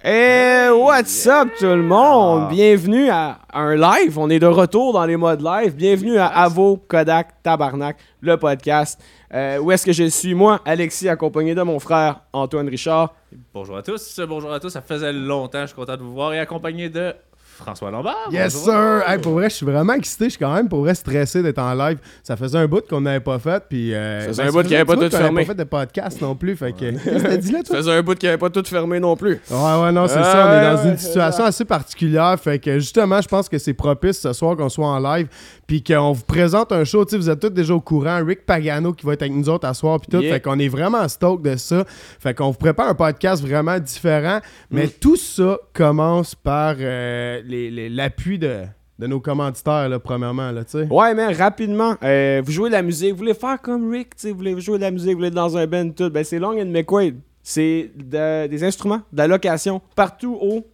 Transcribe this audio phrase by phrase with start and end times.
[0.00, 2.50] Hey, what's up tout le monde?
[2.50, 4.16] Bienvenue à un live.
[4.16, 5.74] On est de retour dans les modes live.
[5.74, 9.02] Bienvenue à Avo Kodak Tabarnak, le podcast.
[9.34, 10.34] Euh, où est-ce que je suis?
[10.34, 13.12] Moi, Alexis, accompagné de mon frère Antoine Richard.
[13.52, 16.32] Bonjour à tous, bonjour à tous, ça faisait longtemps, je suis content de vous voir
[16.32, 17.12] et accompagné de
[17.58, 18.14] François Lombard.
[18.30, 18.72] Yes, bonjour.
[18.72, 19.02] sir!
[19.08, 20.24] Hey, pour vrai, je suis vraiment excité.
[20.26, 21.98] Je suis quand même pour vrai stressé d'être en live.
[22.22, 23.62] Ça faisait un bout qu'on n'avait pas fait.
[23.68, 25.42] Puis, euh, Ça faisait ben, un bout qu'il y avait pas tout fermé.
[25.42, 26.56] pas fait de podcast non plus.
[26.56, 26.78] Fait que.
[26.92, 27.76] Qu'est-ce que t'as dit là, Ça toi?
[27.78, 29.40] faisait un bout qui avait pas tout fermé non plus.
[29.50, 30.46] Ouais, ouais, non, c'est Ouais, ça.
[30.48, 32.36] On est dans ouais, une situation assez particulière.
[32.40, 35.26] Fait que justement, je pense que c'est propice ce soir qu'on soit en live.
[35.66, 37.04] Puis qu'on vous présente un show.
[37.04, 38.24] Tu sais, vous êtes tous déjà au courant.
[38.24, 39.98] Rick Pagano qui va être avec nous autres à soir.
[40.00, 40.22] Puis tout.
[40.22, 40.34] Yeah.
[40.34, 41.84] Fait qu'on est vraiment stoked de ça.
[42.20, 44.40] Fait qu'on vous prépare un podcast vraiment différent.
[44.70, 44.90] Mais Mm.
[45.00, 48.62] tout ça commence par euh, l'appui de,
[48.98, 50.50] de nos commanditaires, là, premièrement.
[50.52, 50.86] Là, tu sais.
[50.90, 54.22] Ouais, mais rapidement, euh, vous jouez de la musique, vous voulez faire comme Rick, tu
[54.22, 56.10] sais, vous voulez jouer de la musique, vous voulez être dans un band, tout.
[56.10, 57.16] Ben, c'est Long and McQuaid.
[57.42, 60.66] C'est de- des instruments, de la location, partout au,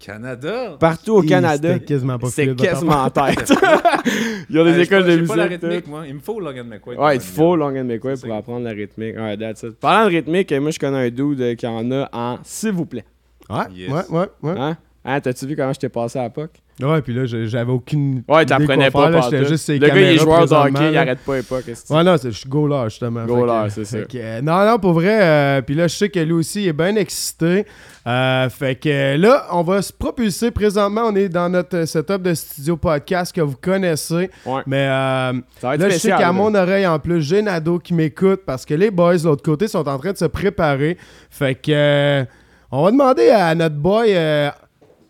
[0.00, 0.76] Canada?
[0.80, 1.74] partout au Canada.
[1.74, 3.52] c'était quasiment pas C'est quasiment en tête.
[4.50, 5.28] Il y a des j'ai écoles pas- de musique.
[5.28, 6.06] pas la rythmique, moi.
[6.06, 6.98] Il me faut Logan McQuaid.
[6.98, 9.16] Ouais, il faut Long and McQuaid C'est pour apprendre la rythmique.
[9.16, 9.78] Ouais, that's it.
[9.78, 13.04] Parlant de rythmique, moi je connais un dude qui en a en s'il vous plaît.
[13.50, 13.90] Ouais, Yes.
[13.90, 14.58] ouais, ouais, ouais.
[14.58, 14.76] Hein?
[15.04, 16.50] Hein, t'as-tu vu comment je t'ai passé à la POC?
[16.80, 18.22] Ouais, puis là, j'avais aucune.
[18.28, 21.18] Ouais, t'apprenais pas là, J'étais juste Le gars, il est joueur de hockey, il arrête
[21.20, 21.64] pas époque.
[21.90, 23.24] Ouais, non, c'est- je suis goaler, justement.
[23.24, 23.98] Goaler, c'est ça.
[24.02, 25.18] que, euh, non, non, pour vrai.
[25.22, 27.64] euh, puis là, je sais que lui aussi, il est bien excité.
[28.06, 30.50] Euh, fait que là, on va se propulser.
[30.52, 34.30] Présentement, on est dans notre setup de studio podcast que vous connaissez.
[34.46, 34.62] Ouais.
[34.66, 35.32] Mais euh,
[35.62, 38.90] là, je sais qu'à mon oreille, en plus, j'ai Nado qui m'écoute parce que les
[38.92, 40.96] boys de l'autre côté sont en train de se préparer.
[41.30, 42.24] Fait que
[42.70, 44.14] on va demander à notre boy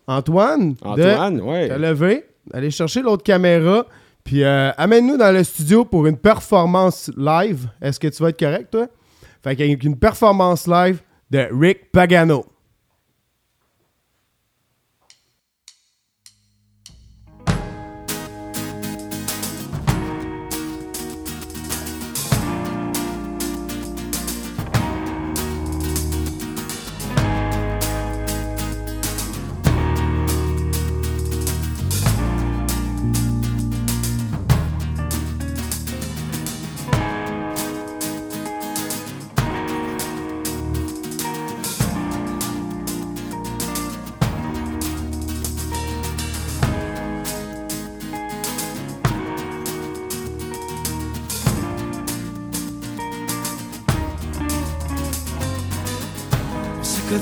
[0.08, 1.68] Antoine, de Antoine, ouais.
[1.68, 3.86] te lever, aller chercher l'autre caméra,
[4.24, 7.68] puis euh, amène-nous dans le studio pour une performance live.
[7.80, 8.88] Est-ce que tu vas être correct, toi?
[9.44, 11.00] Fait qu'il y a une performance live
[11.30, 12.46] de Rick Pagano.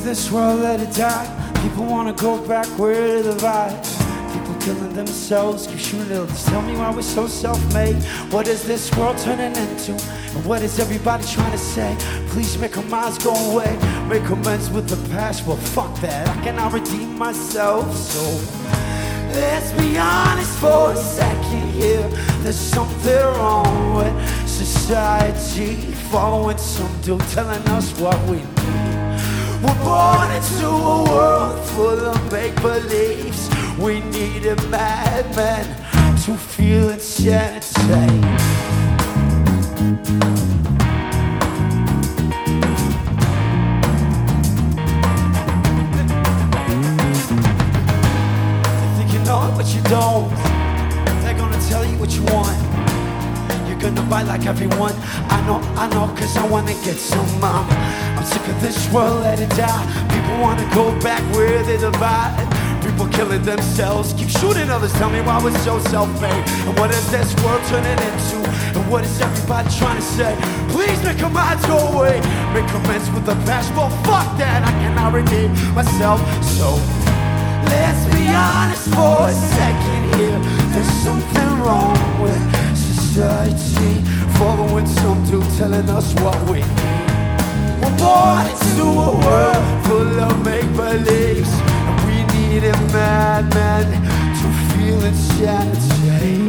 [0.06, 1.26] This world, let it die.
[1.62, 3.74] People wanna go back where the vibe.
[4.32, 6.44] People killing themselves, keep shooting others.
[6.44, 7.96] Tell me why we're so self-made.
[8.30, 9.92] What is this world turning into?
[9.92, 11.96] And what is everybody trying to say?
[12.28, 13.76] Please make our minds go away.
[14.08, 15.44] Make amends with the past.
[15.44, 16.28] Well, fuck that.
[16.28, 17.92] I cannot redeem myself.
[17.96, 18.22] So
[19.32, 22.08] let's be honest for a second here.
[22.42, 25.74] There's something wrong with society.
[26.12, 28.95] Following some dude telling us what we need.
[29.62, 33.48] We're born into a world full of make believes.
[33.78, 35.66] We need a madman
[36.24, 36.90] to feel.
[36.90, 36.98] You
[48.96, 49.10] think
[49.74, 50.30] you don't.
[51.22, 52.56] They're gonna tell you what you want.
[53.66, 54.94] You're gonna buy like everyone.
[55.28, 57.66] I know, I know, cause I wanna get some mom.
[58.16, 59.84] I'm sick of this world, let it die.
[60.08, 62.34] People wanna go back where they divide.
[62.82, 64.92] People killing themselves, keep shooting others.
[64.94, 66.44] Tell me why we're so self-made.
[66.66, 68.38] And what is this world turning into?
[68.76, 70.32] And what is everybody trying to say?
[70.68, 72.20] Please make our minds go away.
[72.54, 73.68] Make amends with the past.
[73.74, 74.62] Fuck that.
[74.64, 76.20] I cannot redeem myself.
[76.56, 76.78] So
[77.66, 80.38] Let's be honest for a second here.
[80.72, 84.02] There's something wrong with society.
[84.38, 87.05] Following some dude telling us what we need.
[87.80, 91.52] We're born into a world full of make believes.
[92.06, 93.86] We need a madman
[94.40, 96.36] to feel insanity.
[96.38, 96.45] To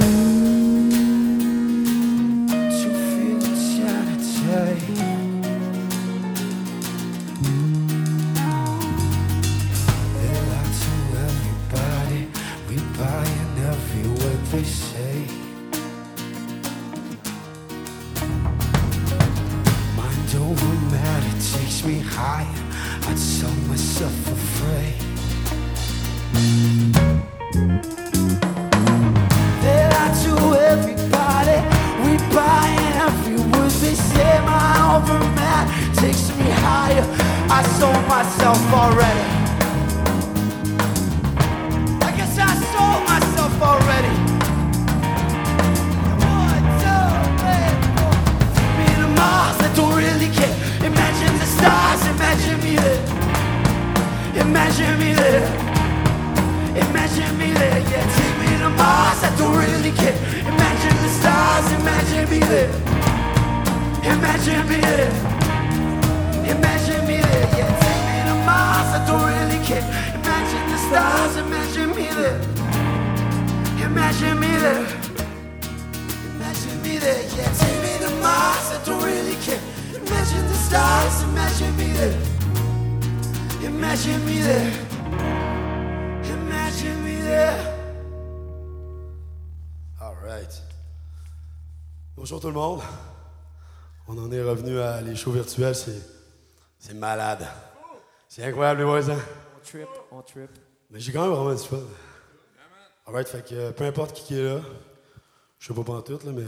[95.27, 95.75] show virtuel,
[96.79, 97.45] c'est malade.
[98.29, 99.19] C'est incroyable, les voisins.
[99.57, 100.49] On trip, on trip.
[100.89, 101.81] Mais j'ai quand même vraiment du fun.
[103.05, 104.61] Alright, fait que peu importe qui, qui est là,
[105.59, 106.45] je sais pas pendant tout, là, mais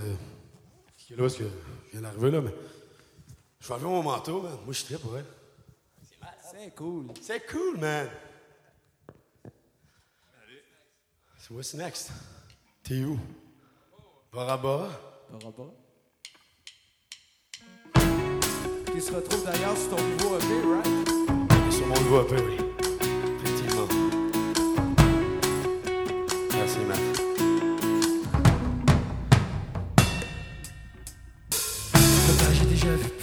[0.97, 2.53] qui est là parce que je viens d'arriver, là, mais
[3.59, 4.57] je vais enlever mon manteau, man.
[4.63, 5.23] Moi, je trip, ouais.
[6.51, 7.07] C'est cool.
[7.21, 8.09] C'est cool, man.
[11.37, 12.11] C'est what's next?
[12.83, 13.19] T'es où?
[14.31, 14.89] Bora Bora?
[18.99, 21.71] qui se retrouve d'ailleurs sur ton nouveau EP, right?
[21.71, 22.57] Sur mon nouveau ben EP, oui.
[23.43, 23.87] Effectivement.
[26.53, 26.99] Merci, Matt.
[32.53, 33.18] J'ai déjà vu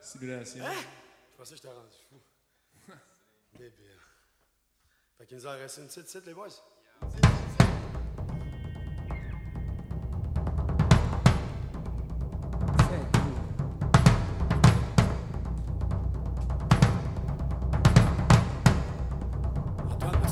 [0.00, 0.64] Simulation.
[0.64, 0.70] Ah!
[0.70, 0.84] Hein?
[1.32, 2.92] Je pensais que j'étais rendu fou.
[3.58, 3.98] Débile.
[5.18, 6.48] Fait qu'il nous en reste une petite, petite, les boys.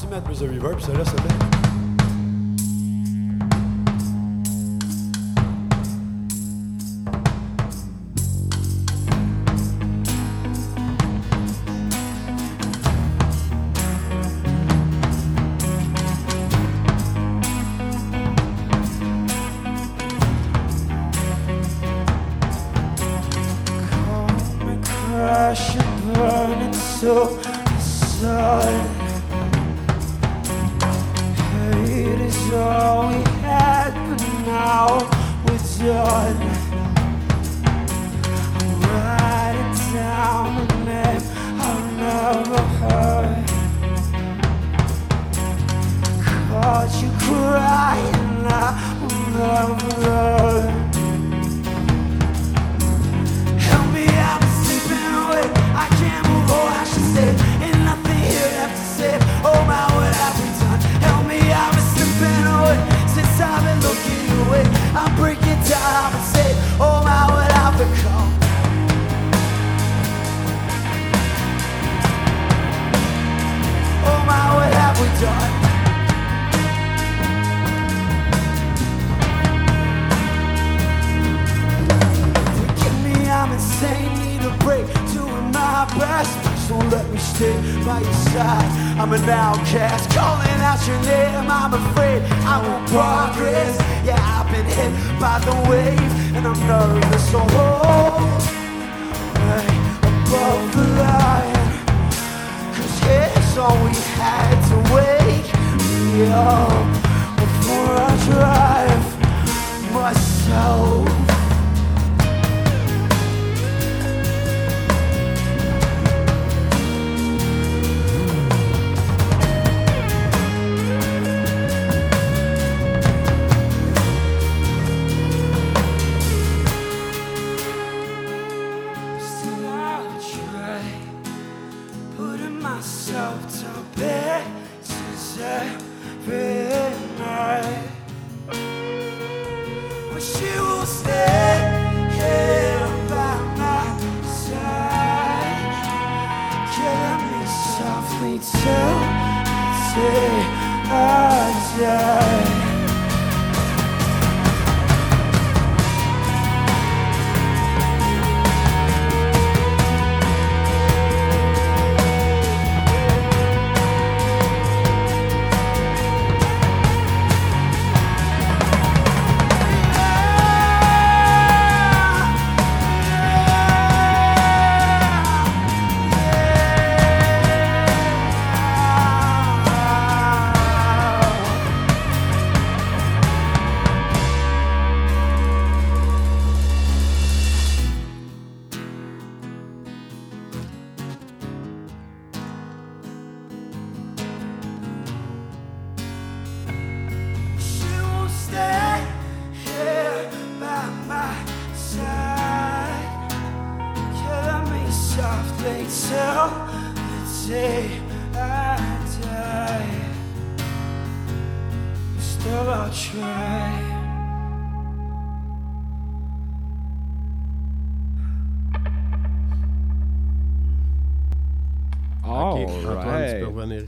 [0.01, 1.56] Tu mets plus de reverb, celle-là, s'il te plaît.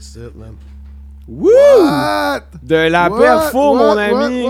[0.09, 0.55] Ici, man.
[1.27, 1.49] Woo!
[1.49, 2.41] What?
[2.63, 3.19] De la What?
[3.19, 4.47] perfo, mon ami.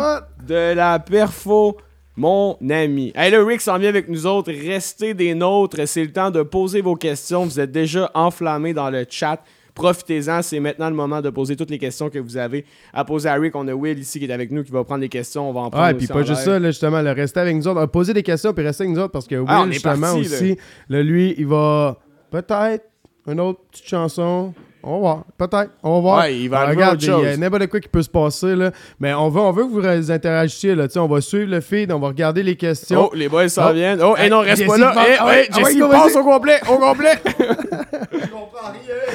[0.48, 1.78] De la perfo,
[2.16, 3.12] mon ami.
[3.16, 4.52] Hey, là, Rick s'en vient avec nous autres.
[4.52, 5.86] Restez des nôtres.
[5.88, 7.44] C'est le temps de poser vos questions.
[7.46, 9.42] Vous êtes déjà enflammés dans le chat.
[9.76, 10.42] Profitez-en.
[10.42, 13.36] C'est maintenant le moment de poser toutes les questions que vous avez à poser à
[13.36, 13.56] Rick.
[13.56, 15.50] On a Will ici qui est avec nous qui va prendre les questions.
[15.50, 17.56] On va en prendre Ouais, puis aussi pas juste ça, là, justement, le rester avec
[17.56, 17.86] nous autres.
[17.88, 20.24] Poser des questions, puis rester avec nous autres, parce que Will, Ah, est justement, parti,
[20.24, 20.36] là.
[20.36, 20.58] aussi,
[20.90, 21.98] là, lui, il va
[22.32, 22.86] peut-être
[23.28, 24.54] une autre petite chanson.
[24.82, 25.24] On va voir.
[25.38, 25.72] Peut-être.
[25.84, 26.20] On va voir.
[26.20, 28.56] Ouais, il va Ah, arriver Regarde, il y a n'importe quoi qui peut se passer,
[28.56, 28.72] là.
[29.00, 30.88] Mais on veut, on veut que vous interagissiez, là.
[30.96, 33.10] On va suivre le feed, on va regarder les questions.
[33.12, 33.74] Oh, les boys s'en Oh.
[33.74, 34.02] viennent.
[34.02, 34.92] Oh, et Hey, non, reste Jesse pas là.
[34.94, 35.58] passe- Eh, ah ouais, ouais, ah
[35.88, 36.60] ouais, passe au complet.
[36.70, 37.16] Au complet.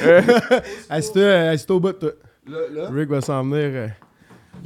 [0.91, 2.11] Assis-toi euh, assis-toi au bout, toi.
[2.93, 3.71] Rick va s'en venir.
[3.73, 3.89] euh.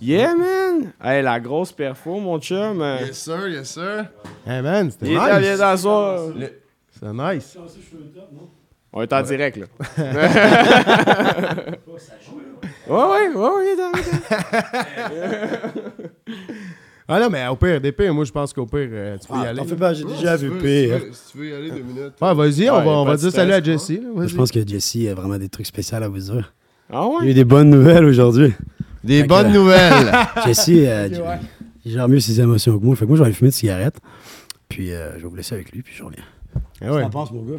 [0.01, 0.93] yeah, man.
[1.03, 2.83] Hey, la grosse perfo, mon chum.
[2.83, 4.07] Euh, Yes sir, yes sir.
[4.47, 5.59] Hey, man, c'était Il est bien nice.
[5.59, 6.21] d'asseoir.
[6.91, 7.57] C'est nice.
[8.93, 9.67] On est en direct, là.
[12.89, 13.93] ouais, ouais, ouais, ouais, il est dans-
[17.11, 19.35] Ah non, mais au pire, des pires, moi, je pense qu'au pire, euh, tu peux
[19.35, 19.59] y Ah, aller.
[19.59, 20.95] t'en fais pas, j'ai déjà Si tu vu veux, pire.
[20.97, 22.13] Si tu, veux, si tu veux y aller deux minutes.
[22.21, 23.91] Ouais, vas-y, on Ouais, va, on va dire salut à Jesse.
[23.91, 26.53] là, Je pense que Jesse a vraiment des trucs spéciaux à vous dire.
[26.93, 27.31] Ah Il y a ouais?
[27.31, 28.53] eu des bonnes nouvelles aujourd'hui.
[29.05, 30.13] Des Fait que- bonnes nouvelles.
[30.47, 31.09] Jesse, euh,
[31.85, 32.95] il gère mieux ses émotions que moi.
[32.97, 33.97] Fait que moi, je vais aller fumer une cigarette.
[34.69, 36.25] Puis euh, je vais vous laisser avec lui, puis je reviens.
[36.83, 37.09] Ah ouais.
[37.11, 37.59] Penses, mon gars?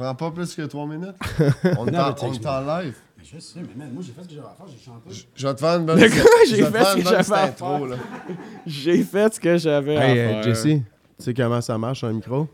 [0.00, 1.14] Prends pas plus que trois minutes.
[1.78, 2.94] On est en- mais live.
[3.22, 5.26] Je sais, mais man, moi, j'ai fait ce que j'avais à faire, j'ai chanté.
[5.36, 5.98] Je vais te faire une bonne
[6.48, 7.50] J'ai fait faire ce que j'avais à
[7.86, 7.96] là.
[8.66, 10.42] J'ai fait ce que j'avais à Hey, euh, faire.
[10.42, 10.82] Jesse, tu
[11.18, 12.48] sais comment ça marche un micro?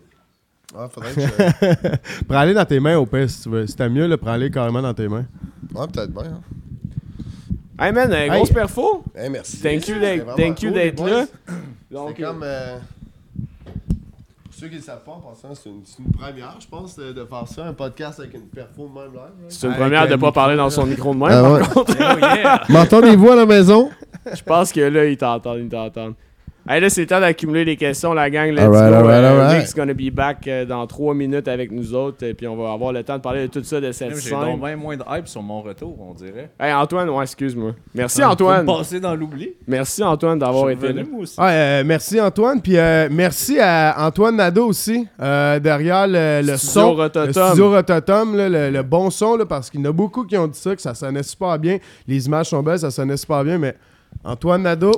[0.75, 2.25] Ouais, faudrait que je.
[2.27, 3.65] Prends-les dans tes mains au pire si tu veux.
[3.67, 5.27] Si t'as mieux, là, prends-les carrément dans tes mains.
[5.73, 6.25] Ouais, peut-être bien.
[6.25, 6.41] Hein.
[7.79, 9.05] Hey man, euh, grosse perfo.
[9.15, 9.61] Hey, merci.
[9.61, 11.27] Thank you d'être cool, là.
[12.09, 12.43] C'est comme.
[12.43, 12.96] euh, Pour
[14.59, 17.13] ceux qui ne savent pas, en passant, c'est une, c'est une première, je pense, de,
[17.13, 19.15] de faire ça, un podcast avec une perfo de même live.
[19.15, 19.31] là.
[19.49, 21.29] c'est une Avec première de un pas parler dans son micro de même.
[21.31, 21.67] Ah par ouais.
[21.75, 21.93] contre.
[22.01, 22.63] Oh yeah!
[22.71, 23.91] M'entendez-vous à la maison?
[24.33, 26.15] Je pense que là, ils t'entendent, ils t'entendent.
[26.69, 28.51] Hey, là, c'est le temps d'accumuler les questions, la gang.
[28.51, 28.97] Let's Alright, go.
[28.97, 29.59] alright, Euh, alright.
[29.61, 32.25] Rick's gonna be back euh, dans trois minutes avec nous autres.
[32.25, 34.31] Et puis on va avoir le temps de parler de tout ça, de cette J'ai
[34.31, 34.59] donc scène.
[34.61, 36.51] bien moins de hype sur mon retour, on dirait.
[36.59, 37.73] Hey, Antoine, ouais, excuse-moi.
[37.95, 38.67] Merci, Faut Antoine.
[38.67, 39.51] passer dans l'oubli.
[39.67, 41.03] Merci, Antoine, d'avoir Je été suis là.
[41.19, 41.41] aussi.
[41.41, 42.61] Ouais, euh, merci Antoine.
[42.61, 46.95] Puis euh, merci à Antoine Nadeau aussi, euh, derrière le, le Studio son.
[46.95, 47.27] Rototom.
[47.27, 50.25] Le studio Rototom, là, le, le bon son, là, parce qu'il y en a beaucoup
[50.25, 51.79] qui ont dit ça, que ça sonnait super bien.
[52.09, 53.77] Les images sont belles, ça sonnait super bien, mais
[54.25, 54.93] Antoine Nadeau.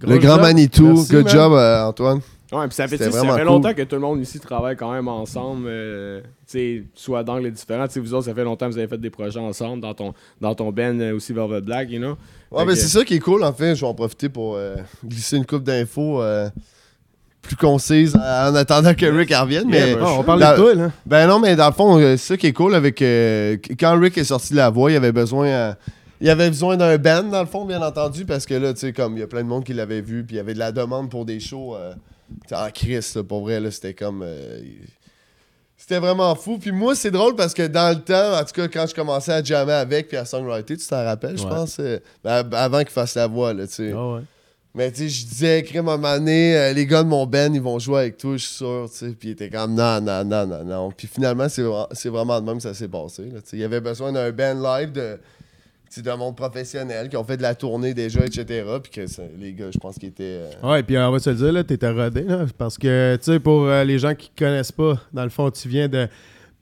[0.00, 0.42] Le grand job.
[0.42, 0.86] Manitou.
[0.88, 1.32] Merci, Good man.
[1.34, 2.20] job, euh, Antoine.
[2.52, 3.40] Ouais, puis ça fait, ça fait cool.
[3.42, 5.64] longtemps que tout le monde ici travaille quand même ensemble.
[5.66, 7.86] euh, tu sais, soit d'angles différents.
[7.88, 9.94] Tu sais, vous autres, ça fait longtemps que vous avez fait des projets ensemble dans
[9.94, 12.16] ton, dans ton band euh, aussi Velvet Black, you know?
[12.52, 13.74] Ouais, mais que- c'est ça qui est cool, en fait.
[13.74, 16.48] Je vais en profiter pour euh, glisser une coupe d'infos euh,
[17.42, 19.66] plus concises euh, en attendant que Rick revienne.
[19.68, 20.90] Mais, ben, Ah, on parle Dans- de toi, là.
[21.06, 23.02] Ben non, mais dans le fond, c'est ça qui est cool avec.
[23.02, 25.46] euh, quand Rick est sorti de la voix, il avait besoin.
[25.48, 25.72] euh,
[26.20, 28.92] il avait besoin d'un band, dans le fond, bien entendu, parce que là, tu sais,
[28.92, 30.58] comme il y a plein de monde qui l'avait vu, puis il y avait de
[30.58, 31.94] la demande pour des shows euh,
[32.52, 34.22] en crise, pour vrai, là, c'était comme.
[34.24, 34.60] euh,
[35.76, 36.56] c'était vraiment fou.
[36.58, 39.32] Puis moi, c'est drôle parce que dans le temps, en tout cas, quand je commençais
[39.32, 42.88] à jammer avec, puis à songwriter, tu t'en rappelles, je pense, euh, ben, avant qu'il
[42.90, 43.92] fasse la voix, là, tu sais.
[43.94, 44.20] Ah ouais.
[44.76, 47.26] Mais tu sais, je disais, crème à un moment donné, euh, les gars de mon
[47.26, 49.08] band, ils vont jouer avec toi, je suis sûr, tu sais.
[49.10, 50.90] Puis il était comme, non, non, non, non, non.
[50.90, 53.56] Puis finalement, c'est vra- c'est vraiment de même que ça s'est passé, là, tu sais.
[53.56, 55.18] Il y avait besoin d'un band live de,
[55.96, 58.64] sais, d'un monde professionnel qui ont fait de la tournée déjà, etc.
[58.82, 59.06] Puis que
[59.38, 60.22] les gars, je pense qu'ils étaient...
[60.42, 63.24] euh, Ouais, puis on va se le dire, là, t'étais rodé, là, parce que, tu
[63.32, 66.08] sais, pour euh, les gens qui connaissent pas, dans le fond, tu viens de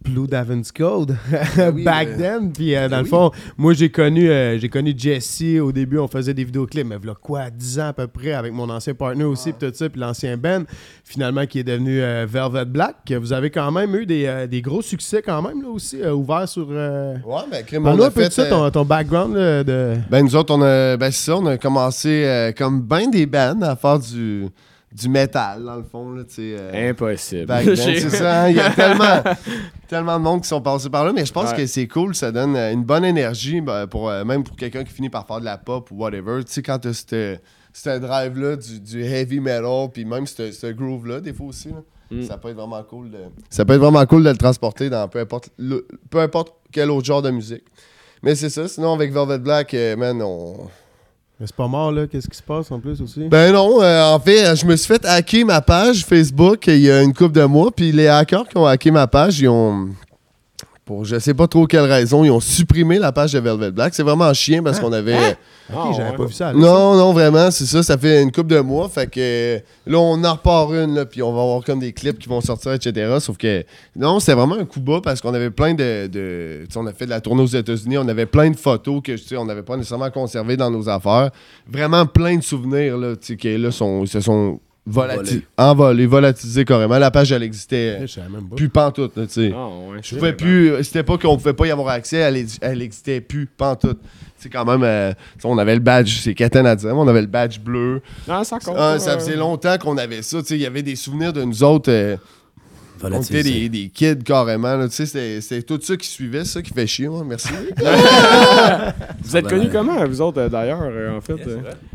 [0.02, 1.16] Blue Davin's Code,
[1.74, 3.08] oui, back euh, then, puis euh, dans le oui.
[3.08, 6.96] fond, moi, j'ai connu, euh, j'ai connu Jesse, au début, on faisait des vidéoclips, mais
[6.96, 9.88] voilà quoi, 10 ans à peu près, avec mon ancien partner aussi, puis tout ça,
[9.88, 10.64] puis l'ancien Ben,
[11.04, 15.22] finalement, qui est devenu Velvet Black, vous avez quand même eu des, des gros succès
[15.22, 16.68] quand même, là, aussi, ouverts sur...
[16.68, 19.96] Ouais, ben, crème, on a un peu de ça, ton, ton background, là, de...
[20.10, 23.60] Ben, nous autres, on a, ben, c'est ça, on a commencé comme ben des bands
[23.62, 24.48] à faire du,
[24.94, 27.52] du métal, dans le fond, là, tu euh, Impossible.
[27.76, 29.22] C'est ça, hein, il y a tellement,
[29.88, 31.56] tellement de monde qui sont passés par là, mais je pense Ouais.
[31.56, 34.84] que c'est cool, ça donne euh, une bonne énergie, ben, pour, euh, même pour quelqu'un
[34.84, 36.44] qui finit par faire de la pop ou whatever.
[36.44, 37.36] Tu sais, quand t'as ce
[37.74, 41.82] ce drive-là du, du heavy metal, puis même ce ce groove-là, des fois aussi, là,
[42.10, 42.22] Mm.
[42.24, 43.10] ça peut être vraiment cool.
[43.10, 43.16] De,
[43.48, 46.90] ça peut être vraiment cool de le transporter dans peu importe, le- peu importe quel
[46.90, 47.64] autre genre de musique.
[48.22, 50.68] Mais c'est ça, sinon avec Velvet Black, euh, man, on,
[51.40, 53.28] Mais c'est pas mort, là, qu'est-ce qui se passe en plus aussi?
[53.28, 56.90] ben non, euh, en fait, je me suis fait hacker ma page Facebook il y
[56.90, 59.88] a une couple de mois, puis les hackers qui ont hacké ma page, ils ont,
[60.84, 63.94] pour je sais pas trop quelle raison, ils ont supprimé la page de Velvet Black.
[63.94, 65.36] C'est vraiment chien parce qu'on avait...
[65.70, 66.16] ok, Ah, j'avais ouais.
[66.16, 66.46] pas vu ça.
[66.46, 66.58] là.
[66.58, 70.22] Non, non, vraiment, c'est ça, ça fait une couple de mois, fait que là, on
[70.24, 73.16] en repart une, là, puis on va avoir comme des clips qui vont sortir, etc.
[73.20, 73.64] Sauf que,
[73.96, 76.06] non, c'était vraiment un coup bas parce qu'on avait plein de...
[76.06, 78.56] de tu sais, on a fait de la tournée aux États-Unis, on avait plein de
[78.56, 81.30] photos que, tu sais, on n'avait pas nécessairement conservées dans nos affaires.
[81.70, 86.64] Vraiment plein de souvenirs, là, tu sais, qui, là, sont, se sont volati- envolés, volatilisés
[86.64, 86.98] carrément.
[86.98, 88.56] La page, elle existait pas.
[88.56, 89.52] plus pantoute, là, tu sais.
[89.54, 90.72] Ah, ouais, Je pouvais plus.
[90.82, 94.00] C'était pas qu'on pouvait pas y avoir accès, elle, elle existait plus, pantoute.
[94.42, 94.82] C'est quand même.
[94.82, 95.12] euh,
[95.44, 98.00] on avait le badge, c'est Caten à dire, on avait le badge bleu.
[98.26, 98.74] Non, ça compte.
[98.76, 100.40] Ah, ça euh, faisait longtemps qu'on avait ça.
[100.40, 101.90] tu sais, Il y avait des souvenirs de nous autres.
[101.92, 102.16] euh,
[103.04, 104.76] on était des, des kids carrément.
[104.76, 107.08] là, tu sais, C'était c'était tout ça qui suivait, ça qui fait chier.
[107.08, 107.48] moi, merci.
[109.24, 110.82] Vous êtes connus comment, vous autres, euh, d'ailleurs,
[111.16, 111.34] en fait?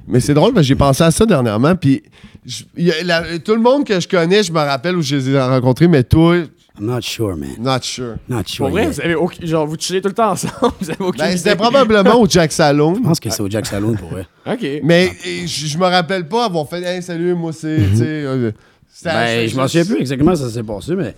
[0.07, 1.75] mais c'est drôle, parce que j'ai pensé à ça dernièrement.
[1.75, 2.03] Puis
[2.45, 5.01] je- il y a la- tout le monde que je connais, je me rappelle où
[5.01, 6.35] je les ai rencontrés, mais toi,
[6.79, 7.55] I'm not sure, man.
[7.59, 8.17] not sure.
[8.29, 8.65] Not sure.
[8.65, 8.91] Pour vrai, yet.
[8.91, 11.37] vous avez aucun- genre, vous chillez tout le temps ensemble, vous avez aucune Ben, idée.
[11.37, 12.95] C'était probablement au Jack Salon.
[12.95, 14.25] Je pense que c'est au Jack Saloon pour vrai.
[14.45, 14.65] OK.
[14.83, 17.77] Mais et, je je me rappelle pas avoir fait Hey, salut, moi c'est.
[17.77, 18.51] tu sais, euh,
[18.87, 21.13] c'était- Ben, c'était je m'en souviens plus exactement ça s'est passé, mais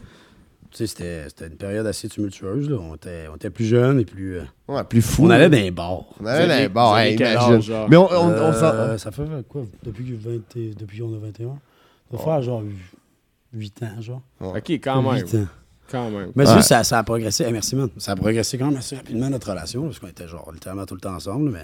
[0.71, 2.69] tu sais, c'était c'était une période assez tumultueuse.
[2.69, 2.77] Là.
[2.79, 4.37] On, était, on était plus jeunes et plus.
[4.37, 5.25] euh, Ouais, plus fou.
[5.25, 6.03] on allait dans les bars.
[6.21, 7.53] On allait dans les Vous bars, hey, quel imagine.
[7.55, 7.87] âge, genre?
[7.89, 11.13] Mais on, on, on Euh, s'en- ça fait quoi Depuis, que 20 et- depuis qu'on
[11.15, 11.57] a 21
[12.11, 12.61] Ça va faire genre
[13.53, 14.21] 8 ans, genre.
[14.39, 15.25] OK, quand même.
[15.25, 15.47] 8 ans.
[15.91, 16.31] Quand même.
[16.35, 16.61] Mais Ouais.
[16.61, 17.45] ça, ça a progressé.
[17.47, 17.89] Eh, merci, man.
[17.97, 20.93] Ça a progressé quand même assez rapidement, notre relation, parce qu'on était genre littéralement tout
[20.95, 21.49] le temps ensemble.
[21.49, 21.63] Mais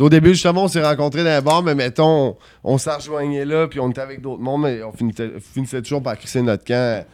[0.00, 3.80] Au début, justement, on s'est rencontrés dans bars, mais mettons, on, s'en rejoignait là, puis
[3.80, 7.04] on était avec d'autres mondes, mais on finissait, finissait toujours par crisser notre camp.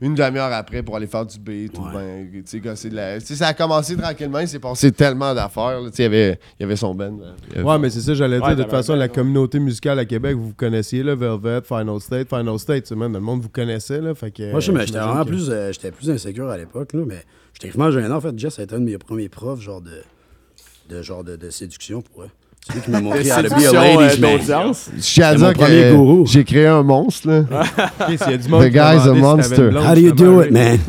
[0.00, 3.18] Une demi-heure après pour aller faire du beat ou ben, tu sais, gosser de la.
[3.18, 5.80] Tu sais, ça a commencé tranquillement, il s'est passé tellement d'affaires.
[5.80, 5.90] là.
[5.90, 7.18] Tu sais, Il y avait, y avait son band.
[7.52, 8.54] y avait- Ouais, mais c'est ça, j'allais dire.
[8.56, 9.08] De toute façon, la ouais.
[9.12, 12.28] communauté musicale à Québec, vous vous connaissiez, là, Velvet, Final State.
[12.28, 14.14] Final State, man, le monde vous connaissait, là.
[14.14, 16.56] Fait que, Moi, je sais, mais j'étais vraiment que- plus, euh, j'étais plus insécure à
[16.56, 18.16] l'époque, là, mais j'étais vraiment gênant.
[18.16, 20.00] En fait, Jess a été un de mes premiers profs, genre de,
[20.88, 22.30] de, genre de, de séduction pour eux.
[22.68, 23.42] C'est lui qui m'a montré euh, à
[25.54, 26.26] premier que gourou.
[26.26, 27.28] j'ai créé un monstre.
[27.28, 27.44] Là.
[28.00, 29.70] Ok, s'il y a du monde The guy's a si monster.
[29.74, 30.78] How do you do it, man?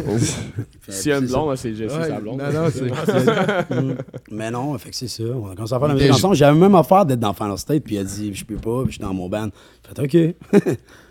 [0.89, 1.37] Si y a une C'est ça.
[1.37, 2.41] blonde, c'est Jessie, Ouais, sa blonde.
[2.41, 4.31] Non, non, c'est.
[4.31, 5.23] Mais non, fait que c'est ça.
[5.23, 6.35] On a commencé à faire la musique ensemble.
[6.35, 8.93] J'avais même affaire d'être dans Final State, puis il a dit, je peux pas, puis
[8.93, 9.49] je suis dans mon band.
[9.95, 10.63] Fait OK.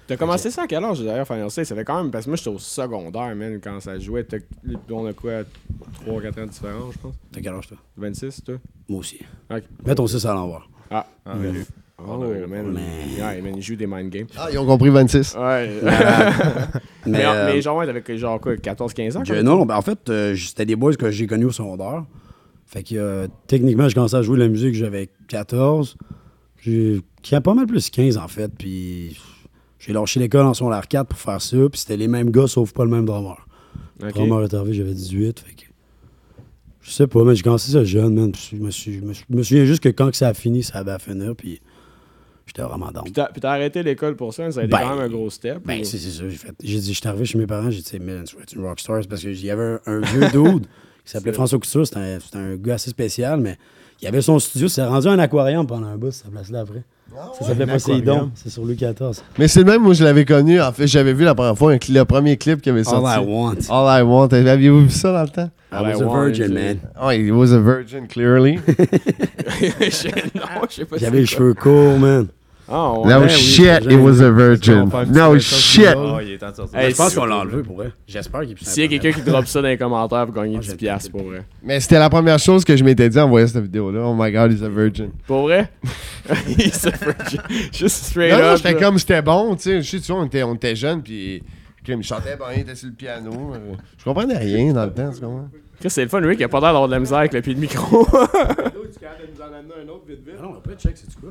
[0.08, 1.66] T'as commencé ça à quel âge d'ailleurs, Final State?
[1.66, 2.10] Ça fait quand même.
[2.10, 4.24] Parce que moi, j'étais au secondaire, man, quand ça jouait.
[4.24, 4.38] T'as-
[4.90, 5.42] On a quoi
[6.06, 7.14] 3-4 ans de différence, je pense?
[7.30, 7.76] T'as quel âge, toi?
[7.96, 8.54] 26, toi?
[8.88, 9.18] Moi aussi.
[9.50, 9.62] Ok.
[9.86, 10.68] Mets ton 6 à l'envers.
[10.90, 11.52] Ah, Ah, ouais.
[12.00, 12.16] Oh,
[12.48, 12.78] man.
[13.20, 14.26] Ouais, man, il joue des mind games.
[14.36, 15.34] Ah, ils ont compris 26.
[15.36, 15.68] Ouais.
[17.06, 19.24] Mais, mais, euh, mais genre, ouais, t'avais genre quoi, 14-15 ans?
[19.24, 19.42] Je- quoi?
[19.42, 22.04] non, non, ben, en fait, euh, c'était des boys que j'ai connus au secondaire.
[22.66, 25.96] Fait que euh, techniquement, j'ai commencé à jouer de la musique, j'avais 14.
[26.60, 28.52] J'ai qui a pas mal plus 15 en fait.
[28.58, 29.18] Puis
[29.78, 31.56] j'ai lâché l'école en son 4 pour faire ça.
[31.70, 33.46] Puis c'était les mêmes gars, sauf pas le même drummer.
[34.00, 34.14] Le Ok.
[34.14, 35.40] drummer arrivé, j'avais 18.
[35.40, 35.62] Fait que.
[36.80, 38.32] Je sais pas, mais j'ai commencé ça jeune, man.
[38.34, 40.34] Je me, suis, je me, suis- je me souviens juste que quand que ça a
[40.34, 41.34] fini, ça avait à finir.
[41.36, 41.60] Puis
[42.46, 43.04] j'étais vraiment down.
[43.04, 45.58] Puis t'as arrêté l'école pour ça, ça a été Ben, quand même un gros step.
[45.66, 46.28] Ben, ou- c'est ça.
[46.28, 46.54] J'ai fait.
[46.62, 49.00] J'ai dit, j'étais arrivé chez mes parents, j'ai dit, man, tu vas être une rockstar.
[49.08, 50.66] Parce qu'il y avait un, un vieux dude
[51.04, 51.86] qui s'appelait François Couture.
[51.86, 53.58] C'était un, c'était un gars assez spécial, mais
[54.00, 54.68] il avait son studio.
[54.68, 56.82] C'est rendu un aquarium pendant un bout, cette place-là après.
[57.38, 58.30] ça s'appelait Poséidon.
[58.34, 59.22] C'est sur Louis XIV.
[59.38, 60.60] Mais c'est le même, moi je l'avais connu.
[60.60, 63.06] En fait, j'avais vu la première fois un le premier clip qui avait sorti.
[63.06, 63.56] All I want.
[63.70, 64.28] All I Want.
[64.28, 65.50] Aviez-vous vu ça dans le temps?
[65.70, 66.78] I All I was a virgin, man.
[67.00, 68.58] Oh, he was a virgin, clearly.
[70.34, 70.96] Non, je sais pas.
[70.96, 72.28] J'avais les cheveux courts, man.
[72.70, 73.14] Ah, ouais.
[73.14, 74.90] no oui, shit, he was a virgin.
[75.10, 75.86] No shit.
[75.96, 76.78] Oh, il est temps de sortir.
[76.78, 77.92] Hey, je pense si- qu'on l'a enlevé pour vrai.
[78.06, 80.60] J'espère qu'il S'il y a quelqu'un qui drop ça dans les commentaires pour gagner Moi,
[80.62, 81.44] 10$ j'ai piastres, pour vrai.
[81.62, 84.00] Mais c'était la première chose que je m'étais dit en voyant cette vidéo-là.
[84.04, 85.10] Oh my god, he's a virgin.
[85.26, 85.70] Pour vrai?
[86.58, 87.40] He's a virgin.
[87.72, 88.56] Juste straight Non, non, up.
[88.58, 88.80] j'étais là.
[88.80, 89.82] comme c'était bon, tu sais.
[89.82, 91.42] Je sais, tu vois, on était, on était jeunes, puis
[91.82, 93.30] Kim, il chantait bien, il était sur le piano.
[93.54, 95.48] euh, Je comprenais rien dans le temps, tu comprends?
[95.86, 97.54] C'est le fun, Rick, il a pas l'air d'avoir de la misère avec le pied
[97.54, 98.06] de micro.
[98.12, 98.26] Ah
[100.42, 101.30] non, après, check, c'est quoi?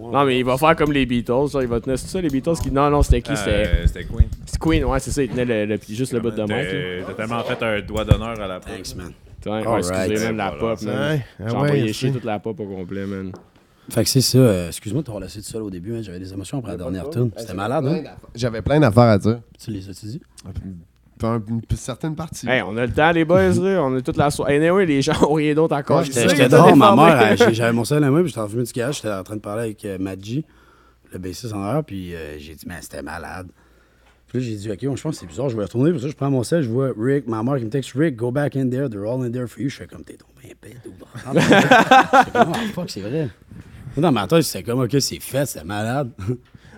[0.00, 1.26] Non, mais il va faire comme les Beatles.
[1.50, 2.70] genre, il va tenir c'est ça, les Beatles qui.
[2.70, 3.36] Non, non, c'était qui?
[3.36, 4.28] C'était Euh, C'était Queen.
[4.46, 5.22] c'est Queen, ouais, c'est ça.
[5.22, 6.46] Il tenait le, le- juste le bout de là.
[6.46, 8.70] T'as t'as tellement fait un doigt d'honneur à la fin.
[8.76, 9.12] Thanks, man.
[9.46, 9.84] Ouais, ouais, Alright.
[10.10, 10.96] excusez, même la pop, man.
[11.12, 13.32] Ouais, J'ai ouais, envoyé chier toute la pop au complet, man.
[13.90, 14.36] Fait que c'est ça.
[14.38, 16.02] euh, Excuse-moi de t'avoir laissé tout seul au début, man.
[16.02, 17.30] J'avais des émotions après la dernière tune.
[17.36, 18.02] C'était malade, hein?
[18.34, 19.40] J'avais plein d'affaires à dire.
[19.62, 20.20] Tu les as-tu dit?
[21.22, 22.48] Une, certaine partie.
[22.48, 23.82] Hey, on a le temps, les boys, là.
[23.84, 24.56] On a toute la soirée.
[24.56, 26.04] Anyway, les gens ont rien d'autre encore.
[26.04, 28.66] J'étais dehors, ma mère, j'avais mon sel à la main, puis j'étais en train de
[28.66, 30.44] fumer du j'étais en train de parler avec euh, Maggi,
[31.12, 33.48] le bassiste en arrière, puis euh, j'ai dit, mais c'était malade.
[34.28, 36.08] Puis là, j'ai dit, OK, je pense que c'est bizarre, je vais retourner, puis ça,
[36.08, 38.56] je prends mon sel, je vois Rick, ma mère qui me texte, Rick, go back
[38.56, 39.70] in there, they're all in there for you.
[39.70, 40.92] Je fais comme, t'es tombé un pète ou
[42.34, 43.28] oh, fuck, c'est vrai.
[43.96, 46.10] Dans ma tête, c'était comme, OK, c'est fait, c'est malade.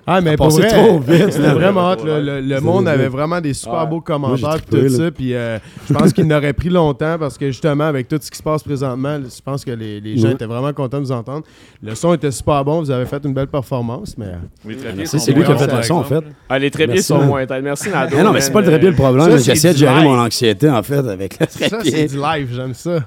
[0.06, 2.04] Ah, mais pour vrai, trop vite, c'était vraiment hot.
[2.04, 2.20] là.
[2.20, 3.86] Le, le monde avait vraiment des super Ouais.
[3.86, 5.10] beaux commentaires et tout ça.
[5.10, 5.58] Puis euh,
[5.88, 8.62] je pense qu'il n'aurait pris longtemps parce que justement, avec tout ce qui se passe
[8.62, 10.34] présentement, je pense que les, les gens Ouais.
[10.34, 11.44] étaient vraiment contents de vous entendre.
[11.82, 12.80] Le son était super bon.
[12.80, 14.14] Vous avez fait une belle performance.
[14.18, 14.26] Mais
[14.64, 14.96] Oui, très bien.
[14.98, 16.24] Merci, c'est lui qui a fait le son, en fait.
[16.48, 17.62] Ah, les trépieds sont moins têtes.
[17.62, 18.16] Merci, Nado.
[18.16, 20.82] Mais non, mais c'est pas le trépied le problème, j'essaie de gérer mon anxiété, en
[20.82, 22.06] fait, avec le ça, c'est trépied.
[22.08, 22.48] du live.
[22.52, 23.00] J'aime ça.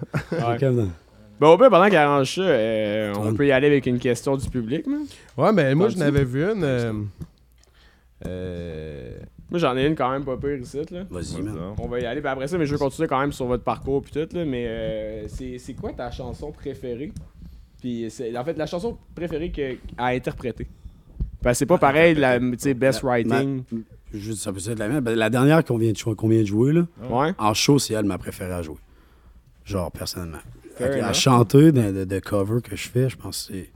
[1.44, 1.48] Ouais.
[1.50, 4.36] Ben, au pire, pendant qu'il arrange ça, euh, on peut y aller avec une question
[4.38, 5.06] du public, man.
[5.38, 6.64] Ouais, mais moi, je n'avais vu une.
[6.64, 6.94] euh,
[8.26, 9.18] euh,
[9.50, 11.04] Moi, j'en ai une quand même pas pire ici, là.
[11.10, 11.56] Vas-y, man.
[11.78, 12.22] On va y aller.
[12.22, 14.46] Puis après ça, mais je veux continuer quand même sur votre parcours puis tout, là.
[14.46, 17.12] Mais euh, c'est c'est quoi ta chanson préférée?
[17.82, 20.68] Puis c'est en fait la chanson préférée que, à interpréter.
[21.42, 23.64] Parce que c'est pas pareil, la, tu sais, best Ma- writing.
[24.14, 25.02] Juste, ça peut être la même.
[25.04, 27.32] Ben, La dernière qu'on vient, de qu'on vient de jouer, là, Ouais.
[27.38, 28.78] en show, c'est elle ma préférée à jouer.
[29.66, 30.38] Genre, personnellement.
[30.76, 31.14] Fair Fait que à enough.
[31.16, 33.70] chanter de, de- de cover que je fais, je pense que c'est.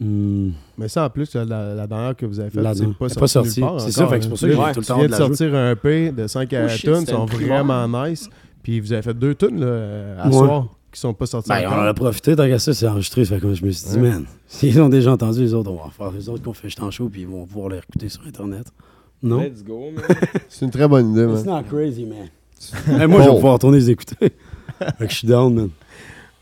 [0.00, 2.86] Hmm, mais ça, en plus, la, la dernière que vous avez faite, La c'est
[3.18, 3.60] pas sorti.
[3.60, 4.94] pas part C'est ça, encore, fait que c'est pour ça que j'ai tout le temps
[4.96, 8.28] viens de de la sortir un EP de 5 Oh shit, tunes, sont vraiment nice.
[8.64, 10.32] Puis vous avez fait deux tunes là, à Ouais.
[10.32, 13.24] soir qui sont pas sorties Ben, on en a profité, tant qu'à ça, c'est enregistré.
[13.24, 15.84] Fait que je me suis dit, man, s'ils ont déjà entendu, les autres, on va
[15.84, 16.10] en faire.
[16.10, 18.66] Les autres qu'on fait juste en show, puis ils vont pouvoir les écouter sur Internet.
[19.22, 19.40] Non?
[19.40, 20.04] Let's go, man.
[20.48, 21.62] C'est une très bonne idée, It's man.
[21.62, 22.28] not crazy, man.
[22.98, 24.32] Mais moi, je vais pouvoir retourner les écouter.
[24.98, 25.70] fait que je suis down, man.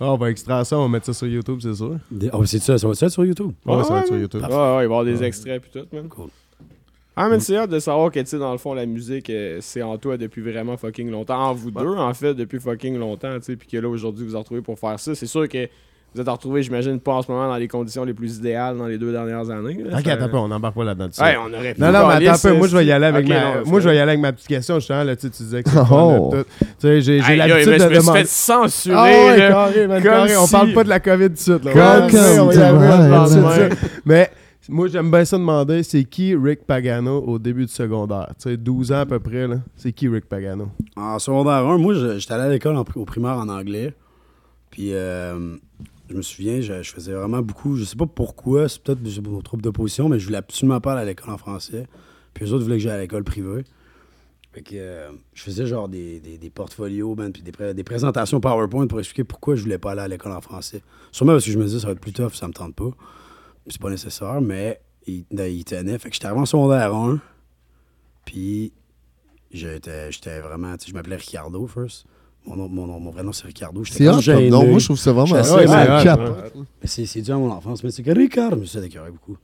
[0.03, 1.97] Ah, on va extraire ça, on va mettre ça sur YouTube, c'est sûr.
[2.11, 3.53] Des- Oh, c'est ça, ça va être sur YouTube.
[3.67, 4.21] Ouais, ça va être sur ouais.
[4.23, 4.41] YouTube.
[4.43, 6.09] Ouais, ouais, il va y avoir des extraits puis tout, man.
[6.09, 6.31] Cool.
[7.17, 9.59] Ah, mais c'est hâte de savoir que, tu sais, dans le fond, la musique, euh,
[9.61, 11.39] c'est en toi depuis vraiment fucking longtemps.
[11.39, 13.57] En vous deux, en fait, depuis fucking longtemps, tu sais.
[13.57, 15.15] Puis que là, aujourd'hui, vous vous retrouvez pour faire ça.
[15.15, 15.69] C'est sûr que
[16.13, 18.87] Vous êtes retrouvés, j'imagine, pas en ce moment dans les conditions les plus idéales dans
[18.89, 19.81] les deux dernières années.
[19.85, 19.99] là.
[19.99, 21.07] Ok, Ça- attends un peu, on n'embarque pas là-dedans.
[21.21, 22.57] Ouais, on aurait pu Non, non, mais attends un peu.
[22.59, 23.35] Moi, je vais y aller avec ma.
[23.61, 25.05] non, moi, je vais y aller avec ma petite question, justement.
[25.05, 26.33] Là, tu sais, tu disais que c'est Oh.
[26.35, 26.43] Tu
[26.81, 28.19] sais, j'ai l'habitude de je me suis demander.
[28.21, 28.97] fait censurer.
[28.99, 29.49] Ah ouais, là.
[29.51, 30.37] carré, man, Comme carré.
[30.37, 31.65] On parle pas de la COVID tout de suite.
[31.65, 31.73] là.
[31.75, 33.77] Ouais, on y aller, ça.
[34.05, 34.31] Mais
[34.69, 38.27] moi, j'aime bien ça demander c'est qui Rick Pagano au début du secondaire?
[38.43, 39.57] Tu sais, 12 ans à peu près, là.
[39.77, 40.69] C'est qui Rick Pagano?
[40.97, 43.95] En secondaire 1, moi, j'étais allé à l'école au primaire en anglais.
[44.71, 45.57] Puis, euh,
[46.11, 47.77] je me souviens, je, faisais vraiment beaucoup.
[47.77, 51.03] Je sais pas pourquoi, c'est peut-être mon trouble d'opposition, mais je voulais absolument pas aller
[51.03, 51.87] à l'école en français.
[52.35, 53.65] Puis, les autres voulaient que j'aille à l'école privée.
[54.53, 58.89] Fait que euh, je faisais genre des, des, portfolios, man, puis des, des présentations PowerPoint
[58.89, 60.83] pour expliquer pourquoi je voulais pas aller à l'école en français.
[61.13, 62.91] Sûrement parce que je me disais ça va être plus tough, ça me tente pas.
[63.69, 65.97] C'est pas nécessaire, mais il, il tenait.
[65.99, 67.21] Fait que j'étais avant secondaire 1.
[68.25, 68.73] Puis
[69.53, 70.75] j'étais vraiment.
[70.85, 72.07] Je m'appelais Ricardo first.
[72.57, 73.85] Mon, vrai nom c'est Ricardo.
[73.85, 74.67] C'est hot nom.
[74.67, 75.67] Moi, je trouve ça vraiment sais, ouais,
[76.85, 77.25] c'est c'est cap.
[77.25, 79.37] Dû à mon enfance, mais c'est que Ricard, je me suis écœurer beaucoup.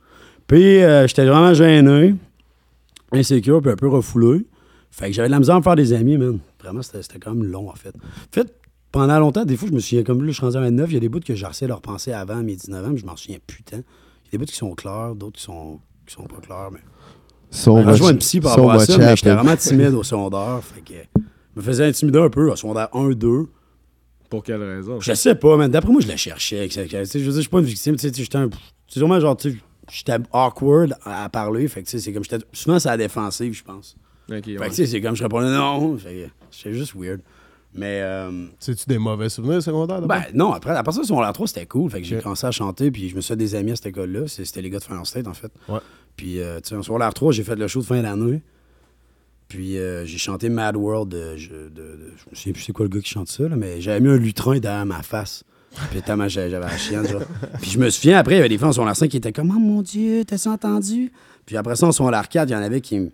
[0.47, 2.15] Puis euh, j'étais vraiment gêné,
[3.11, 4.45] insécure, puis un peu refoulé.
[4.91, 6.39] Fait que j'avais de la misère à me faire des amis, man.
[6.61, 7.95] Vraiment, c'était quand même long, en fait.
[7.95, 8.53] En fait,
[8.91, 10.93] pendant longtemps, des fois, je me souviens, comme là, je suis rendu à 29, il
[10.93, 13.05] y a des bouts que j'arrêtais de leur penser avant mes 19 ans, mais je
[13.05, 13.77] m'en souviens putain.
[13.77, 16.69] Il y a des bouts qui sont clairs, d'autres qui sont, qui sont pas clairs,
[16.71, 16.79] mais...
[17.51, 20.59] Je vois une psy par rapport à ça, mais j'étais vraiment timide au secondaire.
[20.63, 21.21] Fait que
[21.57, 23.45] me faisais intimider un peu au secondaire 1, 2.
[24.29, 24.99] Pour quelle raison?
[24.99, 25.71] Je sais pas, man.
[25.71, 26.67] D'après moi, je la cherchais.
[26.67, 27.95] Tu sais, Je veux dire, je suis pas une victime.
[27.95, 28.49] Tu sais, j'étais un.
[28.87, 29.57] C'est vraiment genre, tu sais,
[29.91, 31.67] j'étais awkward à à parler.
[31.67, 32.43] Fait que, tu sais, c'est comme j'étais.
[32.53, 33.95] Souvent, c'est à la défensive, je pense.
[34.27, 34.41] Fait ouais.
[34.41, 35.97] que, tu sais, c'est comme je répondais non.
[35.97, 37.21] Fait que C'était juste weird.
[37.73, 41.47] Mais, euh, C'est-tu des mauvais souvenirs secondaires ben, non, après, à partir de son 3,
[41.47, 41.91] c'était cool.
[41.91, 43.87] Fait que j'ai commencé à chanter, puis je me suis fait des amis à cette
[43.87, 44.27] école-là.
[44.27, 45.51] C'est- C'était les gars de Final State, en fait.
[45.69, 45.79] Ouais.
[46.15, 48.41] Puis, euh, tu sais, en secondaire 3, j'ai fait le show de fin d'année.
[49.47, 51.09] Puis, euh, j'ai chanté Mad World.
[51.09, 53.47] De, je, de- de- je me souviens plus c'est quoi le gars qui chante ça,
[53.47, 55.43] là, mais j'avais mis un lutrin derrière ma face.
[55.91, 57.21] Puis, tellement j'avais j'avais la chienne, genre.
[57.61, 59.51] Puis, je me souviens, après, il y avait des fois en 5 qui étaient comme,
[59.55, 61.11] oh mon Dieu, t'as-tu entendu?
[61.45, 63.11] Puis, après ça, en secondaire 4, il y en avait qui me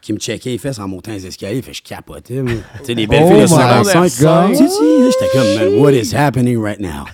[0.00, 1.60] qui me checkaient les fesses en montant les escaliers.
[1.60, 2.52] Fait que je capotais, moi.
[2.78, 4.04] Tu sais, les belles Oh filles de my secondaire God.
[4.04, 4.50] 5.
[4.52, 7.04] Tu sais, J'étais comme, man, what is happening right now?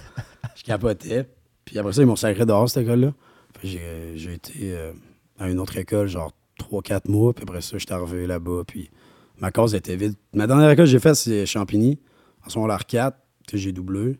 [0.54, 1.26] Je capotais.
[1.64, 3.14] Puis après ça, ils m'ont sacré dehors, cette école-là.
[3.58, 4.92] Puis j'ai, j'ai été euh,
[5.38, 7.32] à une autre école, genre 3-4 mois.
[7.32, 8.62] Puis après ça, j'étais arrivé là-bas.
[8.66, 8.90] Puis
[9.38, 10.14] ma case était vide.
[10.34, 11.98] Ma dernière école que j'ai faite, c'est Champigny.
[12.46, 13.16] En secondaire 4,
[13.48, 14.18] que j'ai doublé.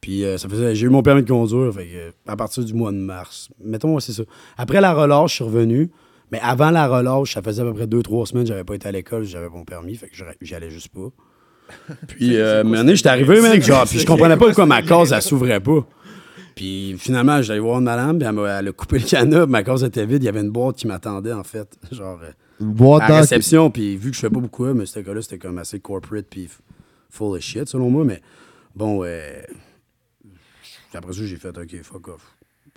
[0.00, 1.72] Puis euh, ça faisait, j'ai eu mon permis de conduire.
[1.72, 3.48] Fait que, à partir du mois de mars.
[3.62, 4.22] Mettons, c'est ça.
[4.56, 5.90] Après la relâche, je suis revenu.
[6.32, 8.88] Mais avant la relâche, ça faisait à peu près 2-3 semaines que j'avais pas été
[8.88, 11.08] à l'école, j'avais mon permis, fait que j'aurais- j'y allais juste pas.
[12.08, 12.64] Puis, euh,
[12.96, 15.86] j'étais arrivé, man, genre, puis je comprenais pas pourquoi ma case, elle s'ouvrait pas.
[16.56, 20.06] Puis, finalement, j'allais voir une madame, puis elle, a coupé le canot, ma case était
[20.06, 23.08] vide, il y avait une boîte qui m'attendait, en fait, genre, euh, Une boîte à
[23.10, 25.78] la réception, puis vu que je fais pas beaucoup, mais cette école-là, c'était comme assez
[25.80, 26.48] corporate, puis
[27.10, 28.20] full of shit, selon moi, mais
[28.74, 29.42] bon, euh,
[30.94, 32.22] après ça, j'ai fait, OK, fuck off.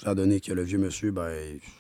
[0.04, 1.30] Ça a donné que le vieux monsieur, ben,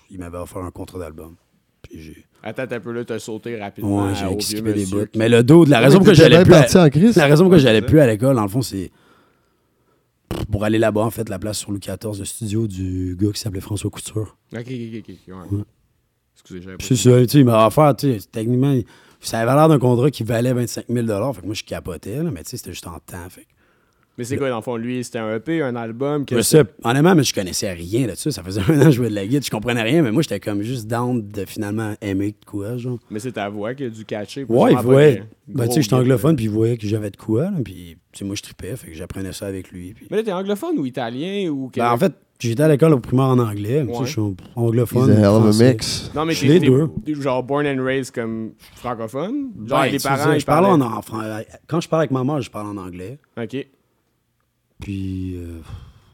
[0.10, 1.36] il m'avait offert un contrat d'album.
[1.82, 2.26] Puis j'ai...
[2.44, 5.06] Attends un peu là, t'as sauté rapidement Ouais, à- j'ai skippé des bouts.
[5.12, 6.52] qui- Mais le dos de la Ouais, raison pourquoi t'étais j'allais plus.
[6.52, 7.16] parti à- en crise.
[7.18, 8.92] La raison pourquoi j'allais plus à l'école, dans le fond, c'est
[10.52, 13.40] pour aller là-bas, en fait, la place sur Louis XIV, le studio du gars qui
[13.40, 14.38] s'appelait François Couture.
[14.54, 15.18] Ok, ok, ok, ok.
[15.28, 15.58] ouais.
[15.58, 15.64] Ouais.
[16.36, 18.74] Excusez, j'avais c'est ça, tu sais, il m'a offert, tu sais, techniquement,
[19.20, 22.32] ça avait l'air d'un contrat qui valait 25 000 Fait que moi, je capotais, là,
[22.32, 23.28] mais tu sais, c'était juste en temps.
[23.30, 23.48] Fait que-
[24.18, 26.26] Mais c'est quoi, dans le fond, lui, c'était un EP, un album?
[26.26, 28.32] Qu'est-ce sais, honnêtement, mais je connaissais rien là-dessus.
[28.32, 30.22] Ça faisait un an que je jouais de la guitare, je comprenais rien, mais moi,
[30.22, 33.00] j'étais comme juste down de finalement aimer de quoi, genre.
[33.10, 34.46] Mais c'est ta voix qui a dû catcher.
[34.46, 35.24] pour Ouais, il voyait.
[35.48, 38.26] Ben, tu sais, j'étais anglophone, puis il voyait que j'avais de quoi, là, puis sais,
[38.26, 39.94] moi, je tripais, fait que j'apprenais ça avec lui.
[39.94, 40.08] Puis...
[40.12, 41.70] Mais là, t'es anglophone ou italien ou.
[41.76, 44.06] Ben, en fait, j'étais à l'école au primaire en anglais, mais tu sais, Ouais.
[44.08, 45.10] je suis anglophone.
[45.12, 45.72] a hell of a français.
[45.74, 46.12] mix.
[46.16, 46.90] Non, mais je t'es, les deux.
[47.22, 49.52] genre born and raised comme francophone?
[49.66, 51.22] Genre, Ben, les parents, sais, je parle en, en fran-
[51.68, 53.18] Quand je parle avec ma mère, je parle en anglais.
[53.42, 53.66] Ok.
[54.80, 55.60] Puis euh,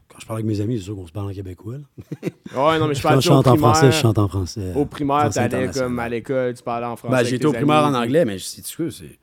[0.08, 1.76] quand je parle avec mes amis, c'est sûr qu'on se parle en québécois.
[1.78, 2.28] là.
[2.72, 3.70] Ouais, non, mais je Quand parle je au chante en primaire.
[3.76, 4.72] français, je chante en français.
[4.74, 7.14] Au primaire, t'allais comme à l'école, tu parlais en français.
[7.16, 9.18] Ben, j'étais au primaire en anglais, mais c'est tu sais, c'est c'est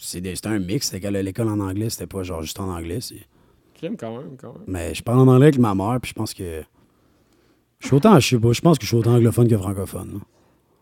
[0.00, 0.86] c'était un mix.
[0.86, 3.00] C'était qu'à l'école en anglais, c'était pas genre juste en anglais.
[3.00, 3.26] c'est-
[3.74, 4.62] Crime quand même, quand même.
[4.66, 6.62] Mais je parle en anglais avec ma mère, puis je pense que
[7.78, 10.20] je suis autant, je sais pas, je pense que je suis autant anglophone que francophone.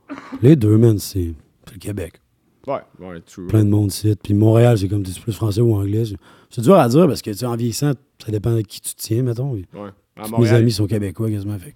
[0.09, 0.17] là.
[0.41, 1.35] Les deux, man, c'est
[1.73, 2.21] le Québec.
[2.67, 3.47] Ouais, ouais, true.
[3.47, 4.15] plein de monde ici.
[4.21, 6.03] Puis Montréal, c'est comme tu plus français ou anglais.
[6.51, 7.93] C'est- dur à dire parce que tu sais, en vieillissant,
[8.25, 9.53] ça dépend de qui tu te tiens, mettons.
[9.53, 9.65] Ouais.
[10.17, 11.59] À Montréal, Mes amis sont québécois quasiment.
[11.59, 11.75] Fait.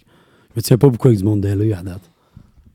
[0.50, 2.10] Je me tiens pas beaucoup avec du monde d'LA à date.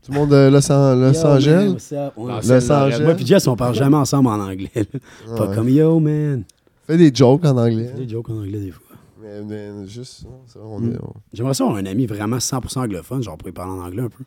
[0.05, 1.69] Tout le monde de Los, An- Los Yo, man, Angeles?
[1.71, 2.13] what's up?
[2.17, 2.33] Ouais.
[2.33, 3.03] Los Angeles.
[3.03, 4.69] Moi puis Jess, on parle jamais ensemble en anglais.
[4.75, 5.35] là.
[5.35, 5.55] Pas Ouais.
[5.55, 6.43] comme yo, man.
[6.85, 7.91] Fait des jokes en anglais.
[7.97, 8.83] Des jokes en anglais des fois.
[9.21, 10.91] Mais, mais juste, non, ça, on Mm.
[10.93, 10.97] est.
[11.01, 14.03] on- J'aimerais ça avoir un ami vraiment 100% anglophone, genre pour y parler en anglais
[14.03, 14.23] un peu.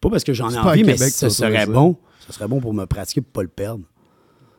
[0.00, 1.96] Pas parce que j'en ai envie, mais Québec, ce serait bon.
[2.26, 3.84] Ce serait bon pour me pratiquer pour pas le perdre.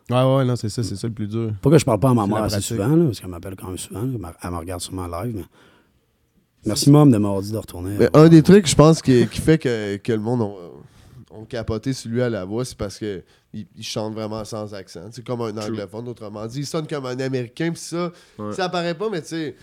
[0.09, 1.51] Ouais, ouais, non, c'est ça, c'est ça le plus dur.
[1.61, 3.67] Pas que je parle pas à ma mère assez souvent, là, parce qu'elle m'appelle quand
[3.67, 4.01] même souvent.
[4.01, 4.33] là.
[4.43, 5.33] Elle me- regarde sûrement en live.
[5.35, 5.43] Mais...
[6.65, 7.95] Merci, Mom, de m'avoir dit de retourner.
[7.97, 11.93] Mais un des trucs, je pense, qui, qui fait que, que le monde ont capoté
[11.93, 15.01] sur lui à la voix, c'est parce que il, il chante vraiment sans accent.
[15.11, 16.59] C'est comme un anglophone, autrement dit.
[16.59, 18.53] Il sonne comme un américain, puis ça, Ouais.
[18.53, 19.55] ça apparaît pas, mais tu sais,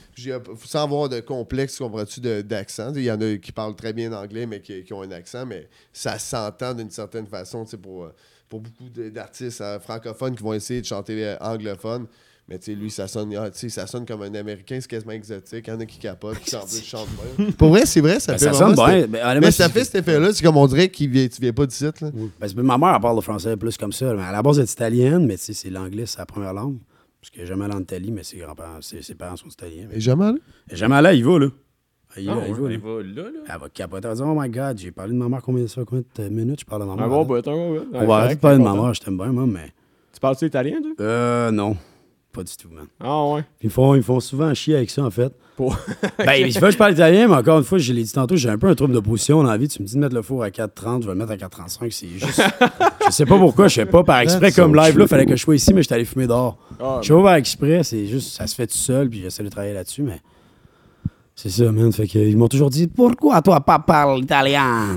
[0.64, 2.92] sans avoir de complexe, comprends-tu, d'accent.
[2.94, 5.46] Il y en a qui parlent très bien anglais, mais qui, qui ont un accent,
[5.46, 8.08] mais ça s'entend d'une certaine façon, tu sais, pour,
[8.48, 12.06] pour beaucoup d'artistes euh, francophones qui vont essayer de chanter euh, anglophone.
[12.48, 14.88] Mais tu sais, lui, ça sonne, ah, tu sais, ça sonne comme un américain, c'est
[14.88, 15.66] quasiment exotique.
[15.66, 17.46] Il y en a qui capotent, qui en plus chantent bien.
[17.58, 19.06] Pour vrai, c'est vrai, ça Ben, fait ça sonne bien.
[19.06, 21.52] Ben, honnêtement, mais ça fait cet effet-là, c'est comme on dirait qu'il vient, tu viens
[21.52, 21.90] pas d'ici, là.
[22.14, 22.30] Oui.
[22.40, 24.14] Ben, ma mère, elle parle le français plus comme ça.
[24.14, 26.54] Mais à la base, elle est italienne, mais tu sais, c'est l'anglais, c'est sa première
[26.54, 26.78] langue.
[27.20, 29.86] Parce qu'elle n'est jamais allée en Italie, mais ses grands-parents, ses, ses parents sont italiens.
[29.90, 29.96] Mais...
[29.96, 30.38] Et jamais allé?
[30.70, 31.48] Elle jamais allée, il va, là.
[32.16, 32.74] Il, Ah, va, il va, ouais, là.
[32.74, 33.40] il va là, là.
[33.54, 34.08] Elle va capoter.
[34.08, 36.02] Elle va dire Oh my god, j'ai parlé de ma mère combien de, ça, combien
[36.16, 37.84] de minutes je parle de ma mère Un bon bout, un bon.
[37.92, 39.72] On va arrêter de parler de ma mère, je t'aime bien, moi, mais.
[40.14, 40.90] Tu parles-tu italien, toi?
[41.00, 41.76] Euh, non.
[42.32, 42.86] Pas du tout, man.
[43.00, 43.44] Ah ouais.
[43.62, 45.32] Ils font, ils font souvent chier avec ça, en fait.
[45.56, 45.76] Pour-
[46.18, 48.58] Ben, que je parle italien, mais encore une fois, je l'ai dit tantôt, j'ai un
[48.58, 49.66] peu un trouble de position dans la vie.
[49.66, 51.90] Tu me dis de mettre le four à 4,30, je vais le mettre à 4,35.
[51.90, 52.40] C'est juste.
[53.06, 55.42] je sais pas pourquoi, je sais pas par exprès comme live là, fallait que je
[55.42, 56.58] sois ici, mais j'étais allé fumer dehors.
[56.78, 59.42] Ah, Je sais pas par exprès, c'est juste, ça se fait tout seul, puis j'essaie
[59.42, 60.20] de travailler là-dessus, mais.
[61.40, 61.92] C'est ça, man.
[61.92, 64.96] Fait que, ils m'ont toujours dit Pourquoi toi pas parler italien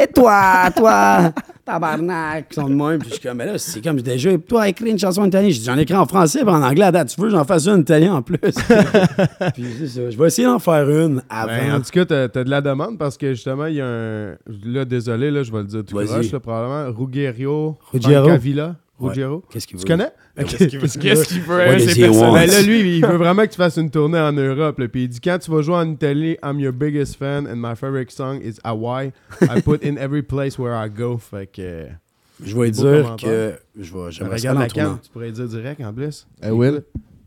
[0.00, 1.34] Et toi, toi,
[1.66, 2.98] tabarnak Ils sont de même.
[2.98, 5.50] Puis je suis comme Mais là, c'est comme déjà, toi, écris une chanson en italien.
[5.50, 7.08] J'ai dit J'en écris en français, puis en anglais à date.
[7.08, 8.38] Tu veux, que j'en fasse une en italien en plus?
[9.54, 10.08] puis c'est ça.
[10.08, 11.48] Je vais essayer d'en faire une avant.
[11.48, 13.86] Ben, en tout cas, t'as as de la demande parce que justement, il y a
[13.86, 14.36] un.
[14.64, 16.90] Là, désolé, là, je vais le dire tout croche, là, probablement.
[16.98, 17.76] Ruggiero.
[17.92, 18.22] Ruggiero?
[18.22, 18.76] Francavilla.
[19.02, 19.08] Ouais.
[19.08, 19.42] Ruggiero.
[19.50, 19.88] Qu'est-ce qu'il Tu veut?
[19.88, 20.10] connais?
[20.36, 20.88] Qu'est-ce qu'il veut?
[20.88, 21.58] Qu'est-ce qu'il veut?
[22.32, 24.78] Ben là, lui, il veut vraiment que tu fasses une tournée en Europe.
[24.78, 24.88] là.
[24.88, 27.74] Puis il dit quand tu vas jouer en Italie, I'm your biggest fan and my
[27.76, 29.12] favorite song is Hawaii.
[29.42, 31.18] I put in every place where I go.
[31.18, 31.86] Fait que.
[32.44, 34.88] Je vais dire que je vais, j'aimerais ça regarde en la tournant.
[34.90, 36.26] cam, tu pourrais dire direct en plus.
[36.42, 36.82] Eh, Will?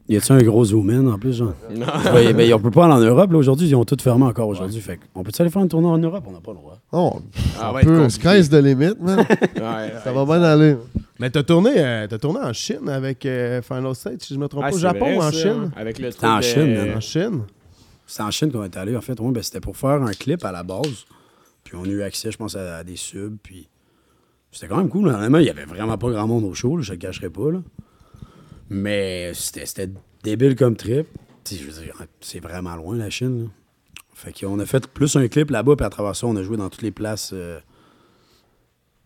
[0.07, 1.53] Y a-tu un gros zoom-in en plus, genre?
[1.73, 1.85] Non.
[2.13, 3.67] Ouais, ben, on peut pas aller en Europe, là, aujourd'hui.
[3.69, 4.79] Ils ont tout fermé encore aujourd'hui.
[4.81, 6.23] Fait on peut-tu aller faire un tournoi en Europe?
[6.27, 6.79] On n'a pas le droit.
[6.91, 7.21] Oh,
[7.59, 8.09] Ah, on peut, compliqué.
[8.09, 9.19] sky's the limit, man.
[9.19, 10.75] Ouais, Ça va bien aller.
[11.19, 14.47] Mais t'as tourné, euh, t'as tourné en Chine avec euh, Final State, si je me
[14.47, 14.75] trompe Ah, pas.
[14.75, 15.71] Au Japon vrai, ou en ça, Chine?
[15.75, 16.97] Avec le C'était en de- Chine, man.
[16.97, 17.41] En Chine?
[18.05, 19.19] C'est en Chine qu'on est allé, en fait.
[19.19, 21.05] Ouais, ben, c'était pour faire un clip à la base.
[21.63, 23.37] Puis on a eu accès, je pense, à, à des subs.
[23.41, 23.67] Puis
[24.51, 25.07] c'était quand même cool.
[25.07, 27.49] Honnêtement, il y avait vraiment pas grand monde au show, là, je le cacherai pas.
[27.51, 27.61] Là.
[28.69, 29.89] Mais c'était c'était
[30.23, 31.07] débile comme trip.
[31.49, 33.43] Je veux dire, c'est vraiment loin, la Chine.
[33.43, 33.49] là.
[34.13, 36.57] Fait qu'on a fait plus un clip là-bas, puis à travers ça, on a joué
[36.57, 37.59] dans toutes les places euh,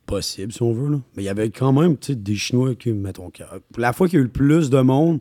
[0.09, 0.89] possibles, si on veut.
[0.91, 0.97] Là.
[1.15, 3.43] Mais il y avait quand même des Chinois qui, mettons, qui-
[3.77, 5.19] la fois qu'il y a eu le plus de monde,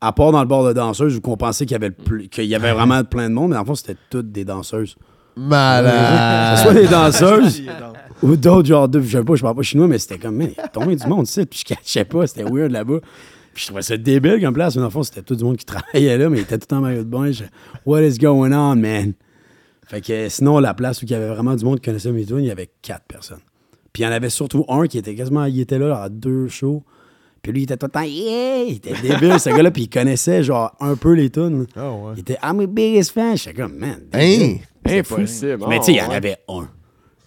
[0.00, 2.28] à part dans le bord de danseuses, où qu'on pensait qu'il y avait, le plus-
[2.28, 4.96] qu'il y avait vraiment plein de monde, mais en fait, c'était toutes des danseuses.
[5.36, 6.58] Malade.
[6.58, 7.62] Soit des danseuses
[8.22, 10.48] ou d'autres, genre, de, je sais pas, je parle pas chinois, mais c'était comme, man,
[10.50, 12.98] il y a tombé du monde, tu sais, puis je cachais pas, c'était weird là-bas.
[13.52, 15.56] Puis je trouvais ça débile comme place, mais dans le fond, c'était tout du monde
[15.56, 17.30] qui travaillait là, mais il était tout en maillot de bain.
[17.30, 17.44] Je,
[17.86, 19.12] What is going on, man?
[19.86, 22.24] Fait que sinon, la place où il y avait vraiment du monde qui connaissait mes
[22.24, 23.40] tunes, il y avait quatre personnes.
[23.92, 26.48] Puis il y en avait surtout un qui était quasiment, il était là à deux
[26.48, 26.82] shows.
[27.42, 28.64] Puis lui, il était tout le temps, yeah!
[28.68, 31.66] Il était débile, ce gars-là, puis il connaissait, genre, un peu les tunes.
[31.74, 32.12] Ah ouais.
[32.16, 33.36] Il était, I'm a biggest fan.
[33.36, 33.98] J'étais comme, man.
[34.12, 34.56] Hein?
[34.86, 35.64] Impossible.
[35.68, 36.14] Mais Ah, tu sais, il y en ouais.
[36.16, 36.68] avait un.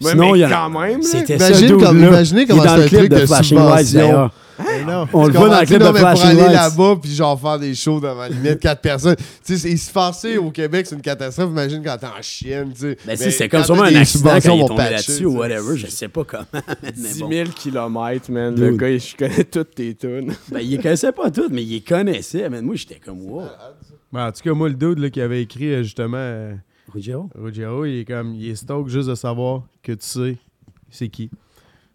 [0.02, 1.04] Ouais, Sinon, mais il y en a- quand même, là.
[1.04, 4.34] C'était ça, comme- imaginez comment le un clip truc de de Flashing Lights, d'ailleurs.
[4.60, 5.08] Hey, non.
[5.14, 7.60] On le voit dans le clip Non, de mais pour aller là-bas, puis genre faire
[7.60, 9.16] des shows devant limite quatre personnes.
[9.44, 11.50] Tu sais, il se passer au Québec, c'est une catastrophe.
[11.50, 12.98] Imagine quand t'es en chienne, tu sais.
[13.06, 15.78] Ben, si, c'est comme sûrement un accident quand il est tombé là-dessus ou whatever.
[15.78, 16.46] Je sais pas comment.
[16.84, 17.30] mais 10 bon.
[17.32, 18.56] 000 km, man.
[18.60, 20.34] Le gars, je connais toutes tes tunes.
[20.52, 22.50] Ben, il les connaissait pas toutes, mais il les connaissait.
[22.50, 23.44] Mais moi, j'étais comme, wow.
[24.12, 26.54] Ben, en tout cas, moi, le dude là, qui avait écrit euh, justement euh,
[26.94, 27.30] Ruggiero?
[27.36, 30.38] Ruggiero, il est comme, il est stoked juste de savoir que tu sais
[30.94, 31.30] c'est qui.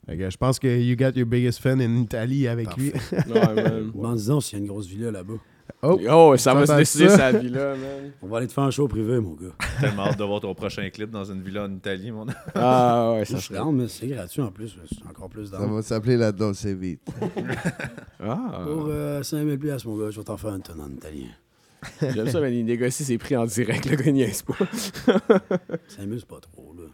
[0.09, 2.92] Je pense que you got your biggest fan in Italie avec lui.
[3.12, 3.90] Ouais, man.
[3.94, 5.35] Bon, disons s'il y a une grosse villa là-bas.
[5.83, 7.16] Oh, Oh, ça va se décider ça?
[7.31, 8.11] sa vie là, man.
[8.23, 9.53] On va aller te faire un show privé, mon gars.
[9.81, 13.25] Tellement hâte de voir ton prochain clip dans une villa en Italie, mon Ah ouais,
[13.27, 13.59] Ça, ça je suis serait.
[13.59, 14.77] down, mais c'est gratuit en plus.
[14.88, 15.75] C'est encore plus Ça down.
[15.75, 17.12] va s'appeler la Dolce Vita.
[18.21, 21.29] Ah, Pour euh, 5000 pièces mon gars, je vais t'en faire une tonne en italien.
[22.01, 24.55] j'aime ça, mais il négocie ses prix en direct, le gars niaise pas.
[25.89, 26.85] 5000, c'est pas trop, là.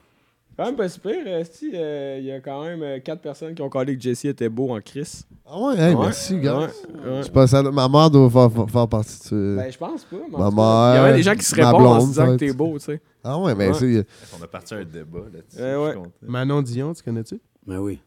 [0.57, 3.97] Quand même pas super, si, il y a quand même 4 personnes qui ont collé
[3.97, 5.23] que Jesse était beau en Chris.
[5.47, 6.59] Ah ouais, hey, Ouais, merci, gars.
[6.59, 7.23] ouais, ouais.
[7.25, 9.63] Je pense à ma mère doit faire, faire- partie de ça.
[9.63, 10.17] Ben, je pense pas.
[10.31, 10.51] Ma cas, Il y a
[10.93, 13.01] mère, même des gens qui se répondent en se disant que t'es beau, tu sais.
[13.25, 13.75] ah ouais, mais Ouais.
[13.75, 14.07] c'est.
[14.39, 16.07] On a parti un débat là-dessus.
[16.23, 17.41] Manon Dion, tu connais-tu?
[17.67, 18.01] Ben oui.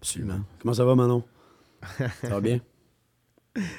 [0.00, 0.40] Absolument.
[0.62, 1.22] Comment ça va, Manon?
[2.22, 2.60] Ça va bien?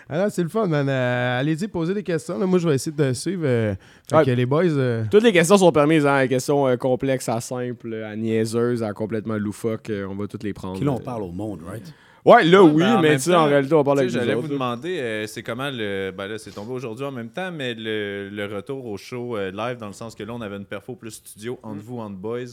[0.10, 0.88] Alors, c'est le fun, man.
[0.90, 2.38] Euh, Allez-y, posez des questions.
[2.38, 2.46] là.
[2.46, 3.44] Moi, je vais essayer de suivre.
[3.46, 3.76] euh,
[4.10, 4.26] fait Ouais.
[4.26, 4.64] que les boys.
[4.66, 6.22] euh, Toutes les questions sont permises, hein.
[6.22, 9.92] Les questions euh, complexes à simples, à niaiseuses, à complètement loufoques.
[10.10, 10.78] on va toutes les prendre.
[10.78, 11.94] Qui là, on parle au monde, right?
[12.26, 14.36] Ouais, là, Ouais, oui, ben, en mais tu sais, en réalité, on parle avec J'allais
[14.36, 16.12] vous demander, euh, c'est comment le.
[16.16, 19.52] Ben là, c'est tombé aujourd'hui en même temps, mais le, le retour au show euh,
[19.52, 21.68] live, dans le sens que là, on avait une perfo plus studio Mm.
[21.68, 22.44] entre vous, entre boys,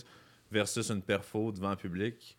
[0.52, 2.36] versus une perfo devant le public.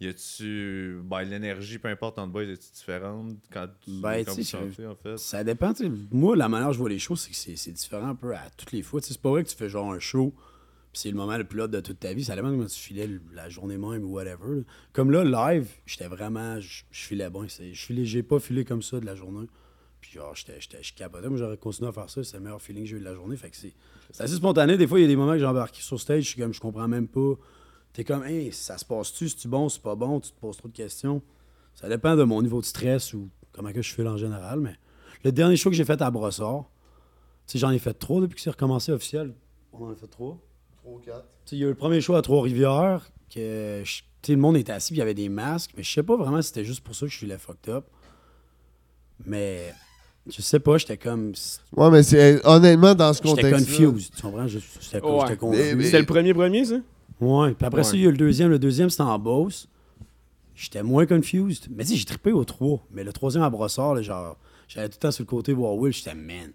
[0.00, 1.00] Y a-tu.
[1.04, 5.18] Ben, l'énergie, peu importe, entre boys, est-tu différente quand, tu- Ben, sais, chantez, en fait?
[5.18, 5.72] Ça dépend.
[6.10, 8.48] Moi, la manière dont je vois les shows, c'est que c'est différent un peu à
[8.56, 9.00] toutes les fois.
[9.02, 10.32] C'est pas vrai que tu fais genre un show,
[10.92, 12.24] puis c'est le moment le plus hot de toute ta vie.
[12.24, 14.56] Ça dépend comment tu filais la journée même ou whatever.
[14.56, 14.62] là.
[14.94, 15.22] Comme là,
[15.52, 16.58] live, j'étais vraiment.
[16.60, 17.46] Je filais bon.
[17.48, 19.46] c'est- Je filais, j'ai pas filé comme ça de la journée.
[20.00, 21.28] Puis genre, j'étais, j'étais, je capotais.
[21.28, 22.24] Moi, j'aurais continué à faire ça.
[22.24, 23.36] C'est le meilleur feeling que j'ai eu de la journée.
[23.36, 23.74] Fait que c'est,
[24.10, 24.78] c'est assez spontané.
[24.78, 26.54] Des fois, il y a des moments que j'ai embarqué sur stage, je suis comme,
[26.54, 27.34] je comprends même pas.
[27.92, 29.28] T'es comme, hey, ça se passe-tu?
[29.28, 29.68] C'est-tu bon?
[29.68, 30.20] C'est pas bon?
[30.20, 31.22] Tu te poses trop de questions.
[31.74, 34.60] Ça dépend de mon niveau de stress ou comment que je file en général.
[34.60, 34.74] Mais
[35.24, 36.64] le dernier show que j'ai fait à Brossard,
[37.46, 39.34] tu sais, j'en ai fait trois depuis que c'est recommencé officiel.
[39.72, 40.38] On en a fait trois.
[40.84, 44.32] Tu sais, Il y a eu le premier show à Trois-Rivières, que je- tu sais,
[44.32, 46.40] le monde était assis, puis il y avait des masques, mais je sais pas vraiment
[46.42, 47.86] si c'était juste pour ça que je filais fucked up.
[49.26, 49.72] Mais
[50.28, 51.32] je sais pas, j'étais comme.
[51.76, 53.66] Ouais, mais c'est honnêtement dans ce J'étais contexte.
[53.66, 54.14] confused.
[54.14, 54.46] Tu comprends?
[54.46, 54.64] J'étais
[55.04, 55.20] Ouais.
[55.26, 55.84] j'étais confus.
[55.84, 56.76] C'était le premier premier, ça?
[57.20, 57.54] Ouais.
[57.54, 58.50] Puis après ça, il y a eu le deuxième.
[58.50, 59.68] Le deuxième, c'était en Beauce.
[60.54, 61.66] J'étais moins confused.
[61.70, 62.86] Mais tu sais, j'ai trippé au 3.
[62.92, 64.36] Mais le troisième à Brossard, là, genre,
[64.68, 65.92] j'allais tout le temps sur le côté voir Will.
[65.92, 66.50] J'étais, man,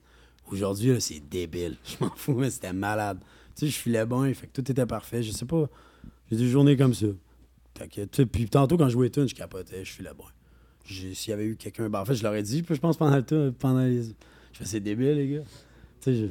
[0.52, 1.78] aujourd'hui, là, c'est débile.
[1.86, 3.20] Je m'en fous, mais c'était malade.
[3.56, 5.24] Tu sais, je filais bon, fait que tout était parfait.
[5.24, 5.70] Je sais pas.
[6.30, 7.08] J'ai des journées comme ça.
[7.78, 10.26] Fait que, tu sais, puis tantôt, quand je jouais Tune, je capotais, je filais bon.
[10.86, 11.90] J'ai- S'il y avait eu quelqu'un.
[11.90, 14.04] Ben, en fait, je l'aurais dit, puis je pense pendant le pendant les.
[14.04, 15.42] Je fais, c'est débile, les gars.
[16.02, 16.26] Tu sais, je.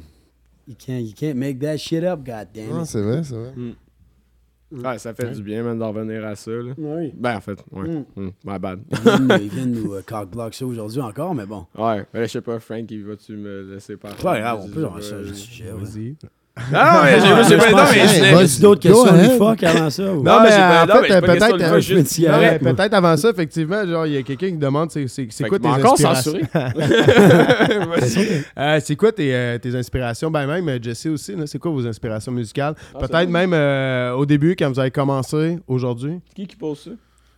[0.67, 2.69] You can't, you can't make that shit up, goddamn.
[2.69, 3.53] Non, c'est vrai, c'est vrai.
[4.83, 6.73] Ouais, ça fait du bien, même, d'en revenir à ça, là.
[6.77, 7.11] Oui.
[7.15, 7.87] Ben, en fait, ouais.
[7.87, 8.05] Mm.
[8.15, 8.79] Mm, my bad.
[9.41, 11.65] Ils viennent nous- euh, cock-block ça aujourd'hui encore, mais bon.
[11.77, 14.17] Ouais, mais là, je sais pas, Frank, il va-tu me laisser parler?
[14.21, 15.71] Pas grave, on peut avoir ça, le je- sujet.
[15.71, 15.79] ouais.
[15.83, 16.15] Vas-y.
[16.73, 18.59] Ah, ouais, j'ai Ah, j'ai je pas non, mais je vas-y.
[18.61, 19.37] D'autres Go questions de ahead.
[19.37, 20.03] fuck avant ça?
[20.03, 21.57] ou- Non, Non, mais mais j'ai pas- en non, mais fait, j'ai pas peut-être question
[21.57, 22.19] de euh, je juste-.
[22.19, 25.43] Ouais, peut-être avant ça, effectivement, genre, il y a quelqu'un qui demande c'est c'est- c'est
[25.43, 26.31] Fait quoi que tes m'a encore inspirations?
[26.31, 26.45] censuré.
[28.57, 30.31] Euh, c'est quoi tes, euh, tes inspirations?
[30.31, 32.73] Ben même, euh, Jesse aussi, là, c'est quoi vos inspirations musicales?
[32.93, 36.19] Ah, Peut-être même euh, au début, quand vous avez commencé, aujourd'hui?
[36.35, 36.91] Qui qui pose ça?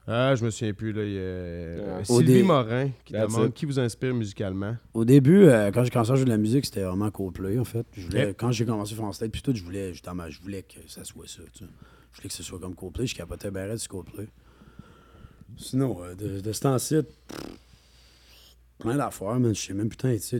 [0.09, 1.03] Ah, je me souviens plus, là.
[1.03, 3.53] Il y a euh, Sylvie Morin qui That's demande it.
[3.55, 4.77] qui vous inspire musicalement.
[4.93, 7.65] Au début, euh, quand j'ai commencé à jouer de la musique, c'était vraiment Coldplay, en
[7.65, 7.85] fait.
[7.91, 8.35] Je voulais, Ok.
[8.39, 11.27] Quand j'ai commencé en stage, puis tout, je voulais, justement, je voulais que ça soit
[11.27, 11.71] ça, tu sais.
[12.13, 13.05] Je voulais que ce soit comme Coldplay.
[13.05, 14.29] Je capotais bien sur Coldplay.
[15.57, 16.95] Sinon, euh, de, de ce temps-ci,
[18.79, 19.53] plein d'affaires, man.
[19.53, 20.39] Je sais même putain, tu sais,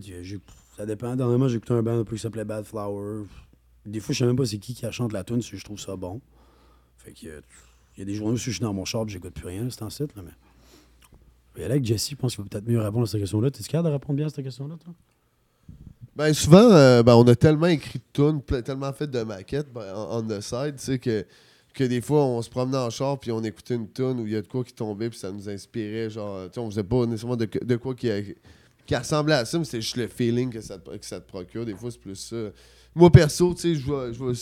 [0.78, 1.16] ça dépend.
[1.16, 3.26] Dernièrement, j'ai écouté un band un peu qui s'appelait Bad Flower.
[3.86, 5.80] Des fois, je sais même pas c'est qui qui chante la tune si je trouve
[5.80, 6.22] ça bon.
[6.98, 7.42] Fait que, euh,
[7.98, 9.82] il y a des journées où je suis dans mon char j'écoute plus rien, c'est
[9.82, 10.32] en site, là, mais...
[11.60, 13.50] Et avec Jesse, je pense qu'il va peut-être mieux répondre à cette question-là.
[13.50, 14.94] T'es capable de répondre bien à cette question-là, toi?
[16.16, 19.92] Ben souvent, euh, ben, on a tellement écrit de tunes, tellement fait de maquettes ben,
[19.96, 21.26] on, the side, tu sais, que,
[21.74, 24.34] que des fois, on se promenait en char puis on écoutait une tune où il
[24.34, 26.84] y a de quoi qui tombait puis ça nous inspirait, genre, tu sais, on faisait
[26.84, 28.10] pas nécessairement de, de quoi qui,
[28.86, 31.66] qui ressemblait à ça, mais c'était juste le feeling que ça, que ça te procure.
[31.66, 32.36] Des fois, c'est plus ça.
[32.96, 34.34] Moi, perso, tu sais, je vois, je vois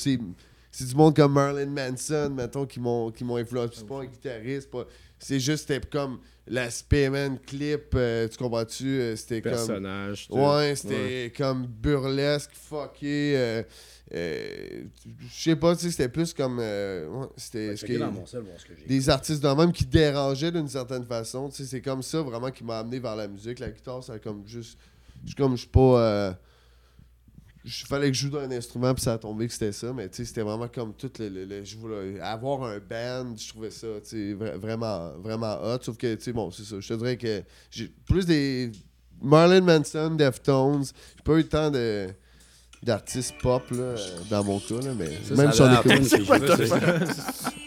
[0.78, 3.74] c'est, du monde comme Marilyn Manson, mettons, qui m'ont, qui m'ont influencé.
[3.78, 4.86] C'est pas un guitariste, pas-
[5.20, 8.86] c'est juste, c'était comme l'aspect, man, clip, euh, tu comprends-tu?
[8.86, 9.52] euh, C'était comme...
[9.54, 10.28] Personnage.
[10.30, 13.34] Ouais, c'était comme burlesque, fucké.
[13.38, 13.64] euh,
[14.14, 14.84] euh,
[15.30, 16.60] je sais pas, tu sais, c'était plus comme.
[16.62, 18.86] euh, ouais, c'était ce Checker que- dans mon sel, voir ce que j'ai.
[18.86, 21.50] des artistes de même qui dérangeaient d'une certaine façon.
[21.50, 23.58] Tu sais, c'est comme ça vraiment qui m'a amené vers la musique.
[23.58, 24.78] La guitare, c'est comme juste.
[25.24, 26.38] Je suis comme, je suis pas.
[27.66, 29.92] Il fallait que je joue d'un instrument, puis ça a tombé que c'était ça.
[29.92, 31.28] Mais tu sais, c'était vraiment comme tout le.
[31.30, 35.58] le- le- je voulais avoir un band, je trouvais ça, tu sais, vra- vraiment, vraiment
[35.64, 35.80] hot.
[35.82, 36.76] Sauf que, tu sais, bon, c'est ça.
[36.80, 37.42] Je te dirais que
[37.72, 38.72] j'ai plus des.
[39.22, 40.86] Marlon Manson, Deftones.
[41.18, 42.08] J'ai pas eu le temps de
[42.84, 43.96] d'artistes pop là,
[44.30, 46.36] dans mon cas là, mais Ça, même ça si on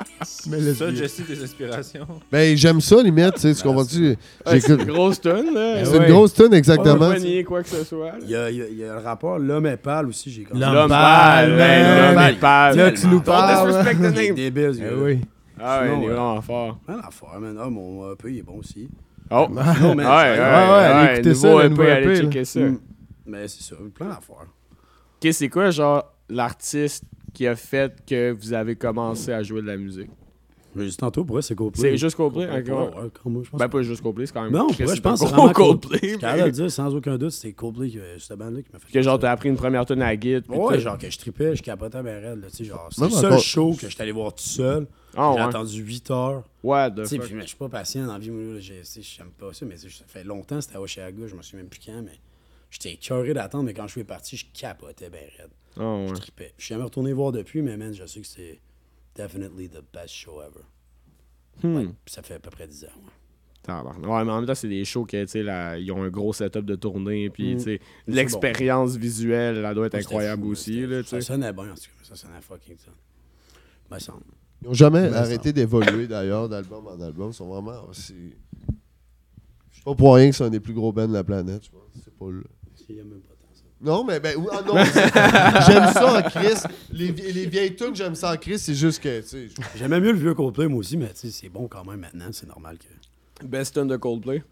[0.50, 2.06] c'est Mais le- Ça, Jesse, tes inspirations.
[2.32, 5.84] ben j'aime ça limite tu sais tu comprends-tu Ouais, c'est une grosse tonne, là.
[5.84, 6.06] c'est ouais.
[6.06, 8.12] une grosse tune Pas exactement nier quoi que ce soit.
[8.22, 10.30] Il y a, il y a- il y a le rapport L'homme est pâle aussi,
[10.30, 11.58] j'ai comme L'homme L'homme pâle, l'homme
[12.14, 12.32] Pâle.
[12.34, 12.76] est pâle.
[12.76, 13.68] Là, tu nous parles.
[13.68, 14.34] disrespect the Il est name.
[14.34, 15.20] débile, oui.
[15.60, 16.78] Ah ouais, il est euh, vraiment fort.
[16.86, 17.58] Plein d'affaires, man.
[17.60, 18.88] Ah, mon EP, il est bon aussi.
[19.30, 19.46] Oh!
[19.50, 22.14] Non, mais Ouais, ouais, ça- ouais, écouter ça, EP, allez là.
[22.20, 22.60] checker ça.
[22.60, 22.78] Mm.
[23.26, 24.46] Mais c'est ça, plein d'affaires.
[25.22, 29.66] Ok, c'est quoi, genre, l'artiste qui a fait que vous avez commencé à jouer de
[29.66, 30.10] la musique?
[30.78, 31.90] Mais juste tantôt, pour c'est Coldplay.
[31.90, 32.46] C'est juste Coldplay?
[32.46, 32.78] Ouais, ouais, ouais.
[33.02, 33.58] ouais, moi, je pense.
[33.60, 34.52] Ben, pas juste Coldplay, c'est quand même.
[34.52, 35.98] non, pour Chris, vrai, je pense que c'est vraiment Coldplay.
[36.02, 38.90] Je suis de dire sans aucun doute, c'est Coldplay, que, cette bande-là qui m'a fait
[38.92, 40.40] Que genre, t'as appris une première tune à Git.
[40.42, 43.02] puis Ouais, genre que je tripais, je capotais ben raide, là, tu sais, genre, c'est
[43.04, 44.86] le seul encore- show que j'étais allé voir tout seul.
[45.16, 45.46] Ah, J'ai ouais.
[45.48, 46.44] attendu 8 heures.
[46.62, 46.94] Fuck?
[47.20, 49.76] puis mais je suis pas patient dans la vie, moi, j'ai- j'aime pas ça, mais
[49.76, 52.18] ça fait longtemps, c'était à Oshiaga, je me souviens même plus quand, mais
[52.70, 55.50] j'étais écœuré d'attendre, mais quand je suis parti, je capotais ben raide.
[55.80, 56.08] Ah, ouais.
[56.08, 56.52] Je tripais.
[56.58, 58.58] Je suis jamais retourné voir depuis, mais man, je sais que c'est
[59.18, 60.64] definitely the best show ever.
[61.62, 61.76] Hmm.
[61.76, 62.88] Ouais, ça fait à peu près 10 ans.
[63.68, 63.92] ouais.
[64.00, 66.32] Mais en même temps, c'est des shows que, tu sais, là, ils ont un gros
[66.32, 67.58] setup de tournée, puis, Mm.
[67.58, 71.20] tu sais, C'est l'expérience visuelle, elle doit être incroyable fou, aussi, là, Ça sais.
[71.20, 72.92] sonnait bien, en tout cas, ça sonnait fucking ça.
[74.60, 77.30] Ils n'ont jamais arrêté d'évoluer d'ailleurs d'album en album.
[77.30, 78.34] Ils sont vraiment aussi.
[79.72, 81.70] C'est pas pour rien que c'est un des plus gros bands de la planète, je
[81.70, 81.80] pense.
[82.04, 82.44] C'est pas le.
[83.80, 83.92] Il y a.
[83.92, 86.62] Non, mais ben, oui, ah non, c'est- j'aime ça en Chris.
[86.92, 89.78] Les, vie- les vieilles tunes, j'aime ça en Chris, c'est juste que, tu sais, je-
[89.78, 92.26] J'aimais mieux le vieux Coldplay, moi aussi, mais tu sais, c'est bon quand même maintenant,
[92.32, 93.46] c'est normal que.
[93.46, 94.42] Best tune de Coldplay.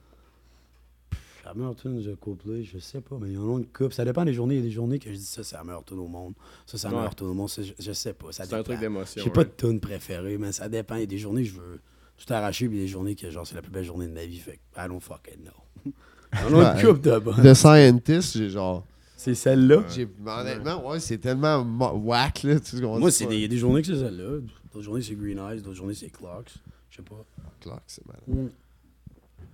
[1.44, 3.92] La meilleure tune de Coldplay, je sais pas, mais il y en a une coupe.
[3.92, 4.54] Ça dépend des journées.
[4.56, 6.34] Il y a des journées que je dis ça, c'est la meilleure tune au monde.
[6.66, 6.98] Ça, c'est la Ouais.
[6.98, 7.48] meilleure tune au monde.
[7.48, 8.26] Ça, Je, je sais pas.
[8.32, 9.22] C'est un truc d'émotion.
[9.22, 10.96] J'ai pas de tune préférée, mais ça dépend.
[10.96, 11.80] Il y a des journées que je veux
[12.16, 14.38] tout arracher, puis des journées que genre c'est la plus belle journée de ma vie.
[14.40, 15.92] Fait que I don't fucking know.
[16.32, 17.40] Il y en a une coupe de bonnes.
[17.42, 18.84] The Scientist, j'ai genre.
[19.26, 19.82] C'est celle-là?
[19.88, 22.60] j'ai- Honnêtement, ouais, c'est tellement mo- whack, là.
[22.60, 24.38] Tu sais Moi, c'est c'est pas- des, il y a des journées que c'est celle-là.
[24.72, 25.60] D'autres journées, c'est Green Eyes.
[25.62, 26.54] D'autres journées, c'est Clocks.
[26.90, 27.24] Je sais pas.
[27.60, 28.52] Clark, c'est malade.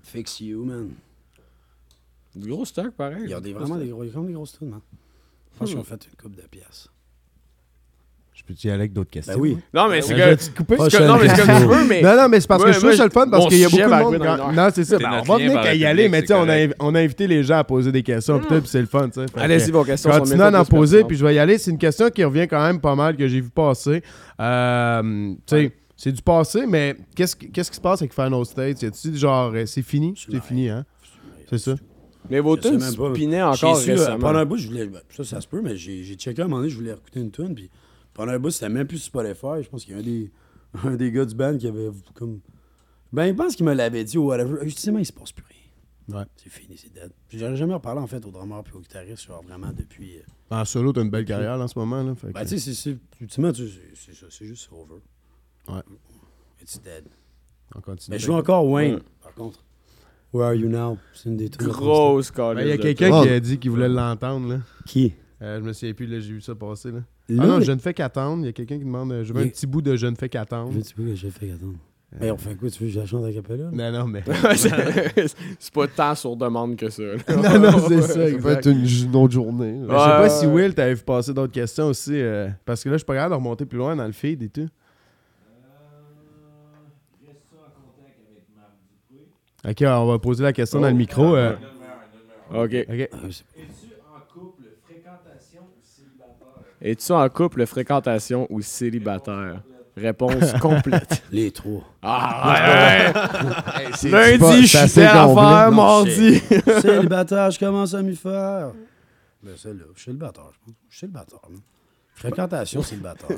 [0.03, 0.91] Fix You, man.
[2.37, 3.23] Gros stock, pareil.
[3.25, 4.69] Il y a des, vraiment des, gros, il y a quand même des grosses tunes,
[4.69, 4.81] man.
[5.55, 6.89] Je pense qu'ils ont fait une coupe de pièces.
[8.35, 9.35] Je peux-tu y aller avec d'autres questions?
[9.35, 9.59] Ben oui.
[9.75, 10.43] Non, mais c'est Ben, je vais que.
[10.45, 10.77] te couper.
[10.91, 12.03] c'est que- Non, mais c'est comme tu veux, mais.
[12.03, 13.65] Non, non, mais c'est parce Ouais, que je trouve ça le fun parce qu'il y
[13.65, 14.19] a beaucoup de monde.
[14.19, 14.99] quand- Non, c'est ça.
[14.99, 17.01] Ben, on va venir qu'à y le aller, mais tu sais, c'est on on a
[17.01, 19.27] invité les gens à poser des questions, tout, puis c'est le fun, tu sais.
[19.37, 20.11] Allez-y, vos questions.
[20.19, 21.59] bien d'en poser, puis je vais y aller.
[21.59, 24.03] C'est une question qui revient quand même pas mal, que j'ai vu passer.
[24.41, 28.45] Euh, tu sais, c'est du passé, mais qu'est-ce qui qu'est-ce qui se passe avec Final
[28.45, 28.83] State?
[28.83, 30.15] Y a-tu genre, euh, c'est fini?
[30.17, 30.85] C'est fini, hein?
[31.49, 31.75] C'est ça?
[32.31, 33.11] Mais vos tunes même pas.
[33.15, 34.19] spinaient encore euh, récemment.
[34.19, 34.89] pendant un bout, je voulais.
[35.17, 37.21] ça, ça se peut, mais j'ai j'ai checké à un moment donné, je voulais écouter
[37.21, 37.69] une tune, puis
[38.15, 39.63] pendant un bout, c'était même plus sur Spotify.
[39.63, 40.31] Je pense qu'il y a un des,
[40.85, 42.41] un des gars du band qui avait comme.
[43.13, 44.59] Ben, il pense qu'il me l'avait dit ou whatever.
[44.65, 46.19] Justement, il se passe plus rien.
[46.19, 46.25] Ouais.
[46.37, 47.13] C'est fini, c'est dead.
[47.33, 50.17] J'aurais jamais reparlé en fait au drummer puis au guitariste, genre vraiment depuis.
[50.19, 50.23] euh,
[50.57, 52.03] En solo, t'as une belle carrière là, en ce moment.
[52.03, 52.99] Là, fait que- Ben, tu sais, c'est- c'est.
[53.21, 55.01] Ultimement, tu sais, c'est c'est ça, c'est juste over.
[55.69, 55.83] Ouais.
[56.61, 57.05] It's dead.
[57.75, 58.15] on continue.
[58.15, 59.01] Mais je joue encore Wayne, Ouais.
[59.23, 59.65] par contre.
[60.33, 60.99] Where are you now?
[61.15, 61.67] C'est une des tunes.
[61.69, 64.49] Grosse Ben, Il y a quelqu'un qui a dit qu'il voulait l'entendre.
[64.49, 64.61] là.
[64.87, 65.13] Qui?
[65.43, 66.91] Euh, je me souviens plus, là, j'ai vu ça passer.
[66.91, 67.01] Là.
[67.37, 68.43] Là, Ah non, je ne fais qu'attendre.
[68.43, 70.15] Il y a quelqu'un qui demande euh, Je veux un petit bout de Je ne
[70.17, 70.71] fais qu'attendre.
[70.73, 71.75] Veux-tu veux que j'ai fait attendre?
[72.21, 72.69] Mais on fait quoi?
[72.69, 73.71] Tu veux que je la chante à capella?
[73.73, 74.23] Non, non, mais.
[74.57, 77.03] c'est pas tant sur demande que ça.
[77.29, 78.31] non, non, c'est ça.
[78.31, 79.73] Ça peut être une, une autre journée.
[79.73, 79.79] là.
[79.79, 80.53] Mais Je sais pas Ouais, si ouais.
[80.65, 82.13] Will t'avait vu passer d'autres questions aussi.
[82.21, 84.43] euh, parce que là, je suis pas capable de remonter plus loin dans le feed
[84.43, 84.69] et tout.
[89.67, 91.35] Ok, on va poser la question dans le micro.
[91.37, 91.55] euh,
[92.53, 92.75] Ok.
[92.91, 93.09] ok.
[93.13, 93.45] Ah, c'est-
[96.83, 99.63] Es-tu en couple, fréquentation ou célibataire?
[99.97, 101.23] Réponse complète.
[101.31, 101.83] Les trois.
[102.03, 103.13] Ah,
[103.77, 105.71] ouais, Lundi, pas- je c'est suis à faire.
[105.71, 106.39] Mardi.
[106.81, 108.73] Célibataire, je commence à m'y faire.
[109.43, 110.75] Ben, celle-là, je suis célibataire, je pense.
[110.89, 111.41] Je suis célibataire.
[111.51, 111.61] man.
[112.15, 113.37] Fréquentation, célibataire.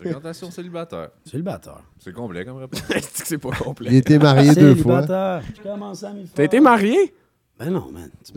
[0.00, 1.08] Fréquentation célibataire.
[1.28, 1.80] Célibataire.
[1.98, 2.82] C'est complet comme réponse.
[3.12, 3.94] C'est pas Il complet?
[3.96, 5.02] était marié deux fois.
[5.02, 6.34] Célibataire, je commence à m'y faire.
[6.34, 7.14] T'as été marié?
[7.58, 8.10] Ben non, man.
[8.24, 8.32] Tu.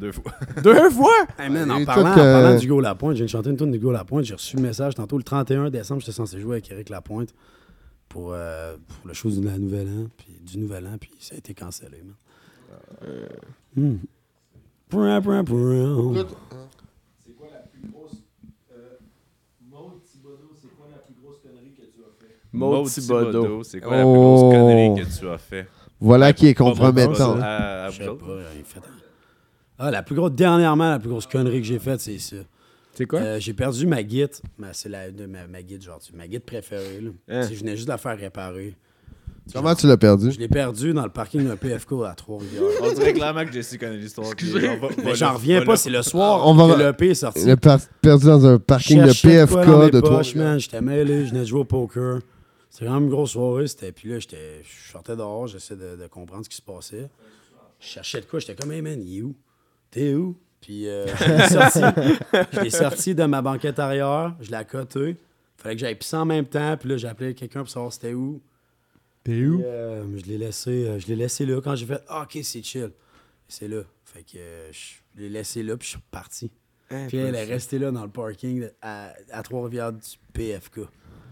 [0.00, 0.32] Deux fois.
[0.62, 1.26] Deux fois?
[1.38, 3.70] Hey, man, Et en parlant, en euh, parlant du Hugo Lapointe, j'ai chanté une tune
[3.70, 4.24] de Hugo Lapointe.
[4.24, 6.00] J'ai reçu le message tantôt le 31 décembre.
[6.00, 7.34] J'étais censé jouer avec Eric Lapointe
[8.08, 10.06] pour, euh, pour le show du Nouvel An.
[10.16, 12.14] Puis, du Nouvel An, puis ça a été cancellé, man.
[13.76, 13.96] Hmm.
[14.90, 16.24] Brin, brin, brin.
[22.52, 23.62] Maud Thibodeau.
[23.62, 24.50] c'est quoi la plus grosse Oh.
[24.50, 25.66] connerie que tu as fait?
[26.02, 27.12] Voilà qui est compromettant.
[27.12, 28.26] Thibodeau, à- à Je sais vous autres?
[28.26, 28.80] pas, il fait-
[29.78, 32.36] Ah, la plus grosse, dernièrement, la plus grosse connerie que j'ai faite, c'est ça.
[32.94, 33.20] C'est quoi?
[33.20, 34.30] Euh, j'ai perdu ma guide.
[34.72, 37.00] c'est la, de ma, ma guide, genre, ma guide préférée.
[37.00, 37.10] Là.
[37.28, 37.42] Hein?
[37.48, 38.74] Si Je venais juste de la faire réparer.
[39.52, 40.30] Comment tu l'as perdu?
[40.30, 42.62] Je l'ai perdu dans le parking d'un PFK à Trois-Rivières.
[42.82, 44.28] On dirait clairement que Jesse connaît l'histoire.
[44.40, 44.60] Mais
[45.10, 47.56] le- j'en reviens pas, le- c'est le soir On va- que le P est sorti.
[47.56, 50.60] Per- perdu dans un parking de PFK de man.
[50.60, 52.20] J'étais mêlé, je venais de jouer au poker.
[52.72, 53.66] C'était vraiment une grosse soirée.
[53.66, 53.92] C'était...
[53.92, 54.62] Puis là, j'étais...
[54.64, 57.10] je sortais dehors, j'essayais de, de comprendre ce qui se passait.
[57.78, 59.36] Je cherchais de quoi, j'étais comme, hey man, il est où?
[59.90, 60.38] T'es où?
[60.60, 62.18] Puis euh, je l'ai sorti.
[62.52, 65.16] je l'ai sorti de ma banquette arrière, je l'ai accoté.
[65.58, 68.14] Fallait que j'aille pisser en même temps, puis là, j'ai appelé quelqu'un pour savoir c'était
[68.14, 68.40] où.
[69.22, 69.62] T'es Puis, où?
[69.64, 71.60] euh, je l'ai laissé, euh, je l'ai laissé là.
[71.60, 72.90] Quand j'ai fait, ah, ok, c'est chill.
[73.48, 73.82] C'est là.
[74.04, 76.50] Fait que euh, je l'ai laissé là, puis je suis reparti.
[77.08, 80.80] Puis elle est restée là dans le parking à, à Trois-Rivières du PFK.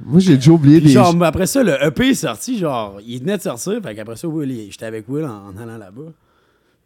[0.05, 0.93] Moi, j'ai déjà oublié Puis des.
[0.95, 3.81] genre, après ça, le EP est sorti, genre, il venait de sortir.
[3.83, 6.13] Fait qu'après ça, Will, il- j'étais avec Will en, en allant là-bas.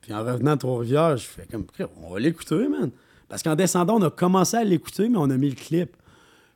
[0.00, 1.64] Puis en revenant de Trois-Rivières, je fais comme,
[2.02, 2.90] on va l'écouter, man.
[3.28, 5.96] Parce qu'en descendant, on a commencé à l'écouter, mais on a mis le clip.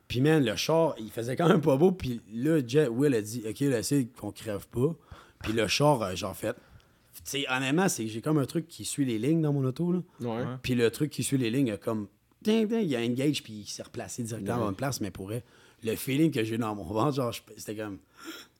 [0.07, 1.91] Puis, man, le char, il faisait quand même pas beau.
[1.91, 4.95] Puis là, Jet, Will a dit, OK, là, c'est qu'on crève pas.
[5.43, 6.53] Puis le char, euh, genre, fait.
[6.53, 9.63] Tu sais, honnêtement, c'est que j'ai comme un truc qui suit les lignes dans mon
[9.65, 9.99] auto, là.
[10.21, 10.43] Ouais.
[10.63, 12.07] Puis le truc qui suit les lignes, a comme.
[12.41, 14.75] Ding, ding, il y a un gauge, puis il s'est replacé directement à la bonne
[14.75, 15.43] place, mais pour vrai,
[15.83, 17.97] le feeling que j'ai dans mon ventre, genre, c'était comme.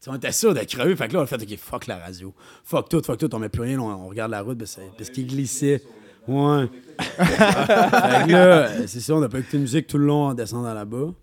[0.07, 2.33] On était sûr de crever, fait que là, on a fait, OK, fuck la radio.
[2.63, 4.97] Fuck tout, fuck tout, on met plus rien, on, on regarde la route, parce, que-
[4.97, 5.83] parce qu'il glissait.
[6.27, 6.67] Ouais.
[6.99, 10.33] fait que là, c'est ça, on n'a pas écouté de musique tout le long en
[10.33, 11.13] descendant là-bas.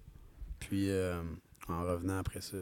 [0.60, 1.18] Puis, euh,
[1.68, 2.56] en revenant après ça,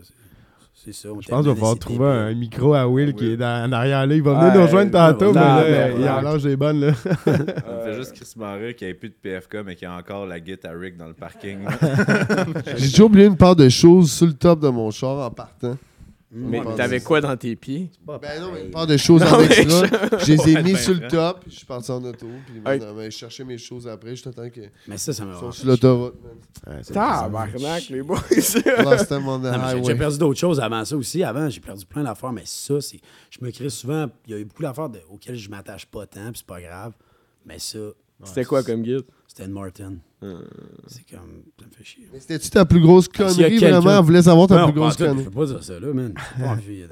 [0.75, 1.09] c'est- ça.
[1.13, 3.73] on Je pense qu'il va falloir trouver un micro à Will qui est dans, en
[3.73, 4.15] arrière là.
[4.15, 6.87] Il va venir Ouais, nous rejoindre tantôt, mais là, il a l'âge des bonnes, là.
[7.27, 8.35] Me fait juste Chris
[8.77, 10.97] qu'il n'y ait plus de PFK, mais qu'il y a encore la guitare à Rick
[10.97, 11.59] dans le parking.
[12.67, 15.77] J'ai déjà oublié une part de choses sur le top de mon char en partant.
[16.37, 17.91] Mais t'avais quoi dans tes pieds?
[18.05, 19.87] Ben non, mais une part de choses en extra.
[20.19, 22.59] Je les ai mis ben, sur le top, puis je suis parti en auto, puis
[22.61, 25.53] ben, je cherchais mes choses après, je t'attends qu'ils Mais ça, ça m'a sont vraiment
[25.53, 26.15] sur fait l'autoroute.
[26.67, 26.83] man.
[26.83, 28.19] Tabarnak, les boys.
[28.67, 29.85] Là, c'était mon Non, mais j'ai- highway.
[29.87, 31.23] J'ai perdu d'autres choses avant ça aussi.
[31.23, 33.01] Avant, j'ai perdu plein d'affaires, mais ça, c'est.
[33.31, 34.07] Je me crée souvent.
[34.27, 36.93] Il y a eu beaucoup d'affaires auxquelles je m'attache pas tant, puis c'est pas grave.
[37.47, 37.79] Mais ça.
[38.25, 39.05] C'était quoi comme guide?
[39.35, 39.95] C'était une Martin.
[40.87, 41.43] C'est comme.
[41.59, 42.09] Ça me fait chier.
[42.13, 43.99] Mais C'était-tu ta plus grosse connerie, vraiment?
[43.99, 45.25] On voulait savoir ta Non, plus grosse connerie.
[45.25, 46.15] Je peux pas dire ça là, man.
[46.37, 46.89] J'ai pas envie de.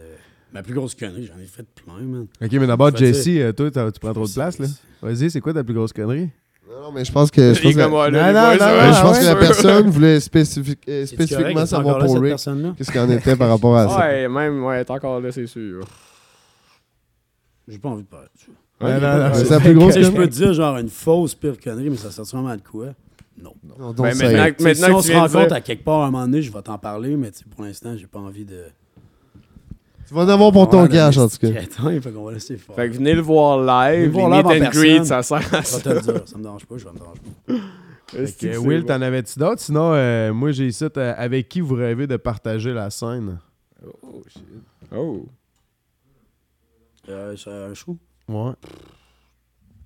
[0.52, 2.26] Ma plus grosse connerie, j'en ai fait plein, man.
[2.42, 4.66] Ok, mais d'abord, Jesse, euh, toi, tu prends trop de place, là.
[5.00, 6.30] Vas-y, c'est quoi ta plus grosse connerie?
[6.68, 7.54] Non, non, mais je pense que.
[7.54, 8.52] Je pense que, moi, Non, non, non,
[8.92, 12.36] je pense que la personne voulait euh, spécifiquement savoir pour Rick
[12.76, 13.98] qu'est-ce qu'il en était par rapport à ça?
[14.00, 15.84] Ouais, même, ouais, t'es encore là, c'est sûr.
[17.68, 18.50] J'ai pas envie de parler dessus.
[18.82, 22.10] Non, C'est plus grosse je peux te dire, genre, une fausse pire connerie, mais ça
[22.10, 22.86] sort vraiment de quoi?
[23.40, 23.54] Non.
[23.64, 26.10] Non, Ben, donc, maintenant, si on que se rencontre dire- à quelque part à un
[26.10, 28.64] moment donné, je vais t'en parler, mais pour l'instant, j'ai pas envie de.
[30.06, 31.50] Tu vas en avoir pour ton cash, en tout cas.
[31.50, 32.74] crétin, fait qu'on va laisser faire.
[32.76, 34.10] Fait que venez le voir live.
[34.10, 35.04] Venez le voir live en greet, personne.
[35.04, 35.80] ça sert à Je vais ça.
[35.80, 37.52] te le dire, ça me dérange pas, je vais me dérange pas.
[38.38, 39.62] Que, Will, t'en avais-tu d'autres?
[39.62, 43.38] Sinon, euh, moi, j'ai ici, euh, avec qui vous rêvez de partager la scène?
[43.86, 44.42] Oh, shit.
[44.94, 45.24] Oh,
[47.08, 47.96] Euh, c'est un show?
[48.32, 48.52] Ouais.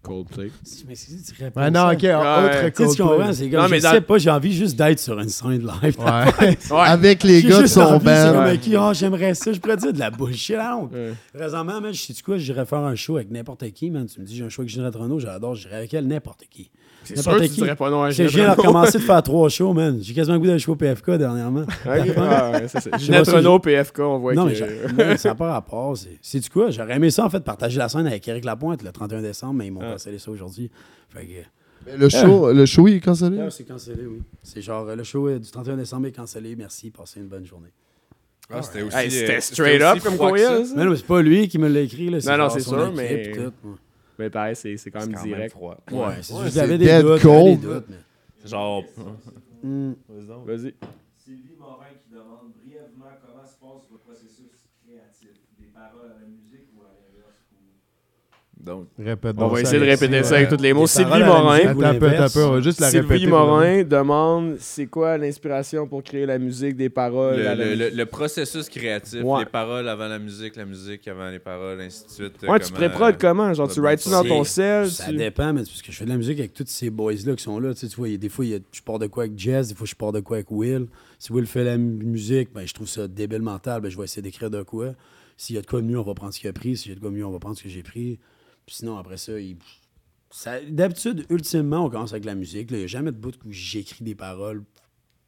[0.02, 0.52] Coldplay.
[0.86, 2.14] Mais si tu réponds Ouais, non, ok, Ouais.
[2.14, 3.32] autre Coldplay.
[3.34, 5.66] c'est comme, Non, je mais dans- sais pas, j'ai envie juste d'être sur une scène
[5.82, 5.98] live.
[5.98, 6.56] Ouais.
[6.70, 6.78] Ouais.
[6.78, 8.40] Avec les J'ai gars de juste son envie, c'est comme band.
[8.42, 10.56] avec qui, ah, j'aimerais ça, je pourrais dire de la bullshit.
[10.56, 10.88] Non.
[10.92, 11.12] Ouais.
[11.64, 14.06] Man, je sais-tu quoi, j'irais faire un show avec n'importe qui, man.
[14.06, 16.70] Tu me dis, j'ai un show avec Ginette Renault, j'adore, j'irais avec elle, n'importe qui.
[17.08, 17.54] C'est sûr que tu qui.
[17.62, 19.98] dirais pas non à viens Ginette de faire trois shows, man.
[20.02, 21.62] J'ai quasiment le goût d'un show PFK dernièrement.
[21.86, 22.98] Ok, ah, ouais, c'est ça.
[22.98, 24.48] Ginette Renault, PFK, on voit non, que...
[24.50, 24.66] mais j'ai-
[25.10, 25.96] non, ça n'a pas rapport.
[25.96, 26.70] c'est- Sais-tu quoi?
[26.70, 29.66] J'aurais aimé ça, en fait, partager la scène avec Eric Lapointe le 31 décembre, mais
[29.66, 29.92] ils m'ont Ah.
[29.92, 30.70] cancellé ça aujourd'hui.
[31.10, 31.32] Fait que.
[31.86, 33.38] Mais Le show, le show, il est cancellé?
[33.40, 34.20] Ah, c'est cancellé, oui.
[34.42, 36.56] C'est genre, euh, le show euh, du 31 décembre est cancellé.
[36.56, 37.68] Merci, passez une bonne journée.
[38.52, 38.96] Ah, c'était aussi.
[38.96, 40.64] Hey, c'était euh, straight up aussi comme courriel, ça.
[40.66, 40.74] ça.
[40.76, 42.10] Mais non, mais c'est pas lui qui me l'a écrit.
[42.10, 43.50] Là, Non, non, c'est sûr, mais- ouais.
[44.18, 45.52] Mais pareil, c'est c'est quand même C'est quand même direct.
[45.52, 45.76] froid.
[45.90, 46.88] Ouais, c'est Ouais, juste, c'est j'avais des doutes.
[46.88, 47.60] j'avais des cold.
[47.60, 48.84] doutes, mais- Genre.
[49.62, 49.92] Hmm.
[50.44, 50.74] Vas-y.
[51.16, 54.52] Sylvie Morin qui demande brièvement comment se passe le processus
[54.86, 57.42] créatif, des paroles à la musique ou à l'inverse.
[58.55, 60.88] ou- Donc, Répète On va essayer de répéter ça avec tous les mots.
[60.88, 61.54] Sylvie Morin.
[61.58, 61.68] musique.
[61.70, 63.26] Attends un peu, attends un peu, on va juste la Sylvie répéter.
[63.30, 67.36] Morin demande c'est quoi l'inspiration pour créer la musique, des paroles.
[67.38, 69.40] le, processus créatif, Ouais.
[69.40, 72.32] les paroles avant la musique, la musique avant les paroles, ainsi de suite.
[72.48, 73.54] Ouais, tu pré-prod comment?
[73.54, 76.04] Genre, tu writes-tu dans ton sel Ça tu- dépend, mais c'est parce que je fais
[76.04, 77.72] de la musique avec tous ces boys-là qui sont là.
[77.72, 79.06] Tu, sais, tu vois, il y a des fois, il y a- je pars de
[79.06, 80.86] quoi avec Jazz, des fois, je pars de quoi avec Will.
[81.20, 84.04] Si Will fait la mu- musique, ben, je trouve ça débile mental, ben, je vais
[84.04, 84.88] essayer d'écrire de quoi.
[85.36, 86.76] S'il y a de quoi de mieux, on va prendre ce qu'il a pris.
[86.76, 88.18] S'il y a de quoi de mieux, on va prendre ce que j'ai pris.
[88.66, 89.56] Puis sinon, après ça, il-
[90.30, 92.70] ça- d'habitude, ultimement, on commence avec la musique.
[92.70, 92.76] là.
[92.78, 94.62] Il n'y a jamais de bout où j'écris des paroles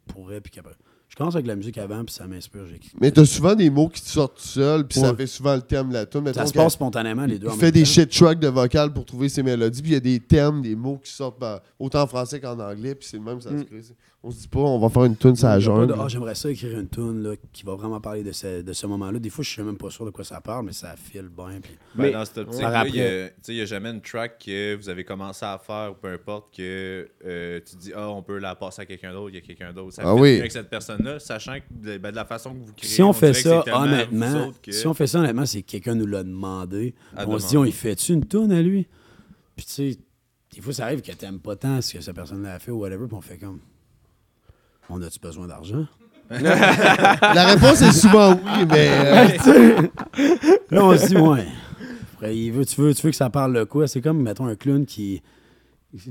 [0.07, 0.73] pour elle, puis qu'après.
[1.07, 2.91] Je commence avec la musique avant, puis ça m'inspire, j'écris.
[3.01, 5.61] Mais t'as souvent des mots qui te sortent tout seul, puis ça fait souvent le
[5.63, 6.31] thème la tune.
[6.33, 7.47] Ça se passe spontanément, les deux.
[7.47, 7.89] en Il même fait des temps.
[7.89, 10.75] shit tracks de vocal pour trouver ses mélodies, puis il y a des thèmes, des
[10.75, 13.55] mots qui sortent par- autant en français qu'en anglais, puis c'est le même, ça se
[13.55, 13.65] Mm.
[13.65, 13.81] crée.
[14.21, 15.95] On se dit pas, on va faire une tune sur la jungle.
[15.97, 18.85] Ah, j'aimerais ça écrire une tune là, qui va vraiment parler de ce, de ce
[18.85, 19.17] moment-là.
[19.17, 21.61] Des fois, je suis même pas sûr de quoi ça parle, mais ça file bien.
[21.61, 21.71] Puis...
[21.95, 24.43] Ben, Mais- dans cette optique, il n'y a, tu sais, y a jamais une track
[24.45, 28.21] que vous avez commencé à faire, ou peu importe, que euh, tu dis, ah, on
[28.21, 29.93] peut la passer à quelqu'un d'autre, il y a quelqu'un d'autre.
[29.93, 30.33] Ça Ah oui.
[30.33, 32.89] mieux avec cette personne-là, sachant que de, ben, de la façon que vous créez.
[32.89, 35.95] Si on fait ça, honnêtement, autres que- si on fait ça, honnêtement, c'est que quelqu'un
[35.95, 36.93] nous l'a demandé.
[37.15, 38.85] À on se dit, on y fait-tu une tune à lui?
[39.55, 39.97] Puis tu sais,
[40.53, 42.79] des fois, ça arrive que t'aimes pas tant ce que cette personne-là a fait ou
[42.79, 43.59] whatever, puis on fait comme.
[44.89, 45.85] On a-tu besoin d'argent?
[46.29, 48.89] La réponse est souvent oui, mais.
[49.47, 49.81] euh,
[50.71, 51.45] Là, on se dit, ouais.
[52.13, 53.87] Après, il veut, tu, veux, tu veux que ça parle de quoi?
[53.87, 55.21] C'est comme, mettons, un clown qui.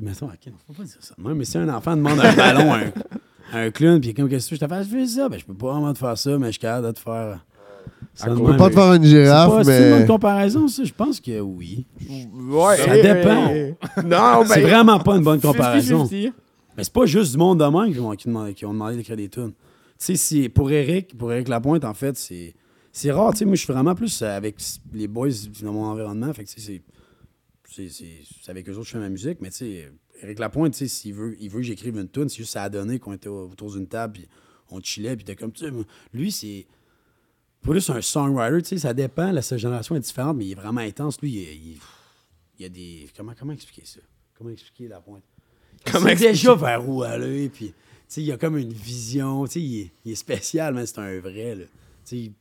[0.00, 1.14] Mettons, ok, non, faut pas dire ça.
[1.18, 4.50] même, mais si un enfant demande un ballon à un, un clown, puis comme, qu'est-ce
[4.50, 4.82] que je te fais?
[4.82, 5.28] Je fais ça.
[5.28, 7.38] Ben, je peux pas vraiment te faire ça, mais je suis capable de te faire.
[8.14, 10.06] ça de cause- On peut pas te faire une girafe, pas- C'est une bonne mais.
[10.06, 10.82] comparaison, ça?
[10.82, 11.86] Je pense que oui.
[12.50, 13.52] Ouais, Ça dépend.
[14.04, 14.46] Non, ben.
[14.48, 16.06] C'est vraiment pas une bonne comparaison.
[16.06, 16.32] 50-50.
[16.78, 19.28] Mais c'est pas juste du monde de qui, qui demandent- qui ont demandé d'écrire des
[19.28, 19.52] tunes.
[19.52, 19.56] Tu
[19.98, 22.54] sais, si- pour Eric, pour Eric Lapointe, en fait, c'est,
[22.92, 23.32] c'est rare.
[23.32, 24.56] Tu sais, moi, je suis vraiment plus avec
[24.92, 25.28] les boys
[25.60, 26.32] dans mon environnement.
[26.32, 26.82] Fait que, tu sais,
[27.88, 29.40] c'est, avec eux autres que je fais ma musique.
[29.40, 32.28] Mais, tu sais, Eric Lapointe, tu sais, s'il veut, il veut que j'écrive une tune,
[32.28, 34.28] c'est juste ça a donné qu'on était autour d'une table, puis
[34.70, 35.72] on chillait, puis t'es comme, tu sais,
[36.14, 36.66] lui, c'est
[37.60, 39.32] plus un songwriter, tu sais, ça dépend.
[39.32, 41.20] La sa génération est différente, mais il est vraiment intense.
[41.20, 41.38] Lui, il,
[41.72, 41.78] il-
[42.60, 43.08] il y a des.
[43.16, 44.00] Comment, comment expliquer ça?
[44.36, 45.24] Comment expliquer Lapointe?
[45.84, 47.74] Comment C'est déjà vers où aller, puis tu
[48.08, 50.98] sais, il a comme une vision, tu sais, il, est- il est spécial, mais c'est
[50.98, 51.64] un vrai, là.
[52.04, 52.32] Tu sais,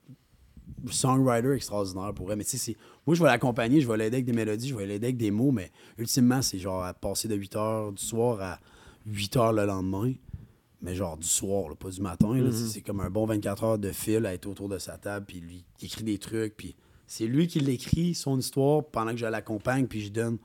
[0.90, 2.76] songwriter extraordinaire pour elle, mais tu sais, c'est-
[3.06, 5.32] moi, je vais l'accompagner, je vais l'aider avec des mélodies, je vais l'aider avec des
[5.32, 8.60] mots, mais ultimement, c'est genre à passer de 8 h du soir à
[9.06, 10.14] 8 h le lendemain,
[10.82, 12.28] mais genre du soir, là, pas du matin.
[12.52, 15.26] C'est- c'est comme un bon 24 heures de fil à être autour de sa table,
[15.26, 16.76] puis lui, il écrit des trucs, puis
[17.08, 20.38] c'est lui qui l'écrit, son histoire, pendant que je l'accompagne, puis je donne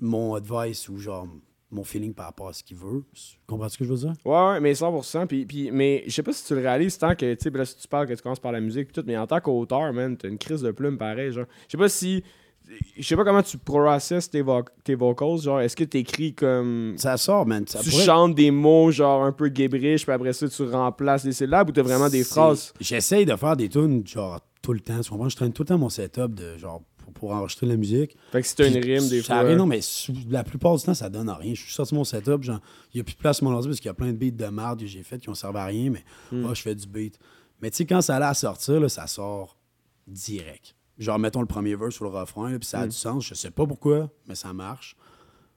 [0.00, 1.26] mon advice ou genre
[1.70, 3.04] mon feeling par rapport à ce qu'il veut.
[3.14, 4.12] Tu comprends ce que je veux dire?
[4.24, 5.26] Ouais, ouais, mais 100%.
[5.26, 7.64] Puis, puis, mais je sais pas si tu le réalises tant que, tu sais, là,
[7.64, 9.92] si tu parles que tu commences par la musique et tout, mais en tant qu'auteur,
[9.92, 11.46] man, t'as une crise de plume pareil, genre.
[11.66, 12.22] Je sais pas si.
[12.96, 16.94] Je sais pas comment tu processes tes, vo- tes vocals, genre, est-ce que t'écris comme.
[16.98, 17.66] Ça sort, man.
[17.66, 21.24] Ça tu pourrait- chantes des mots, genre, un peu guébriches, puis après ça, tu remplaces
[21.24, 22.72] des syllabes ou t'as vraiment des phrases?
[22.80, 25.00] J'essaye de faire des tunes, genre, tout le temps.
[25.00, 25.28] Tu comprends?
[25.28, 28.16] Je traîne tout le temps mon setup de, genre, pour, pour enregistrer la musique.
[28.32, 29.54] Fait que si t'as une rime, des ça fois.
[29.54, 29.80] non, mais
[30.28, 31.54] la plupart du temps, ça donne à rien.
[31.54, 32.60] Je suis sorti mon setup, genre,
[32.92, 34.16] il n'y a plus de place sur mon ordi parce qu'il y a plein de
[34.16, 36.40] beats de marde que j'ai fait qui ont servi à rien, mais Hmm.
[36.42, 37.18] moi, je fais du beat.
[37.62, 39.56] Mais tu sais, quand ça allait à sortir, là, ça sort
[40.06, 40.74] direct.
[40.98, 42.62] Genre, mettons le premier verse ou le refrain, puis Hmm.
[42.62, 43.24] ça a du sens.
[43.26, 44.96] Je sais pas pourquoi, mais ça marche.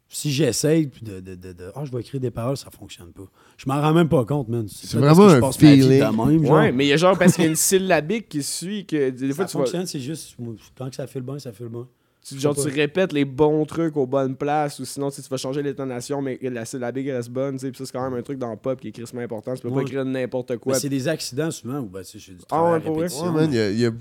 [0.09, 3.23] Si j'essaye de, de, de, de- Ah, je vais écrire des paroles, ça fonctionne pas.
[3.57, 4.67] Je m'en rends même pas compte, man.
[4.67, 5.99] C'est vraiment parce que je un passe ma vie feeling.
[5.99, 6.53] de même, genre.
[6.55, 9.09] Ouais, mais il y a genre, parce qu'il y a une syllabique qui suit, que
[9.09, 9.63] des fois, ça vas.
[9.63, 10.35] fonctionne, c'est juste,
[10.77, 11.87] quand que ça fait le bien, ça fait le bien.
[12.25, 15.29] Tu, genre, tu répètes les bons trucs aux bonnes places, ou sinon, tu sais, tu
[15.29, 18.03] vas changer l'intonation, mais que la syllabique reste bonne, tu sais, puis ça, c'est quand
[18.09, 19.55] même un truc dans le pop qui est crissement important.
[19.55, 19.75] Tu peux Ouais.
[19.77, 20.75] pas écrire n'importe quoi.
[20.75, 23.01] C'est des accidents souvent, ou ben, j'ai du Ah travail ouais, à pour vrai?
[23.03, 23.91] répétition, Ouais, man, y a, il y a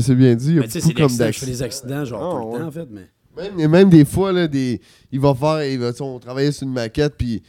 [0.00, 1.38] C'est bien dit, il y a Mais tu sais, beaucoup c'est des comme accidents, je
[1.40, 1.50] fais d'accidents.
[1.52, 2.60] des accidents, genre, Ah, tout le ouais.
[2.60, 3.08] temps, en fait, mais...
[3.36, 4.80] Même, même des fois, là, des,
[5.10, 7.42] il va faire, il on sur une maquette, puis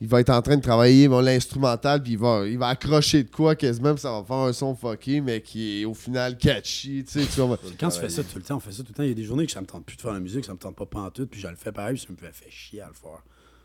[0.00, 3.24] il va être en train de travailler bon, l'instrumental, puis il va, il va accrocher
[3.24, 6.36] de quoi quasiment, puis ça va faire un son fucké, mais qui est au final
[6.36, 7.40] catchy, tu sais.
[7.42, 7.58] vois.
[7.80, 9.02] Quand tu fais ça tout le temps, on fait ça tout le temps.
[9.02, 10.52] Il y a des journées que ça me tente plus de faire la musique, ça
[10.52, 12.88] me tente pas tout, puis je le fais pareil, puis ça me fait chier à
[12.88, 13.22] le faire.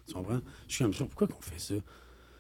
[0.08, 0.40] Tu comprends?
[0.68, 1.76] Je suis comme ça, pourquoi qu'on fait ça?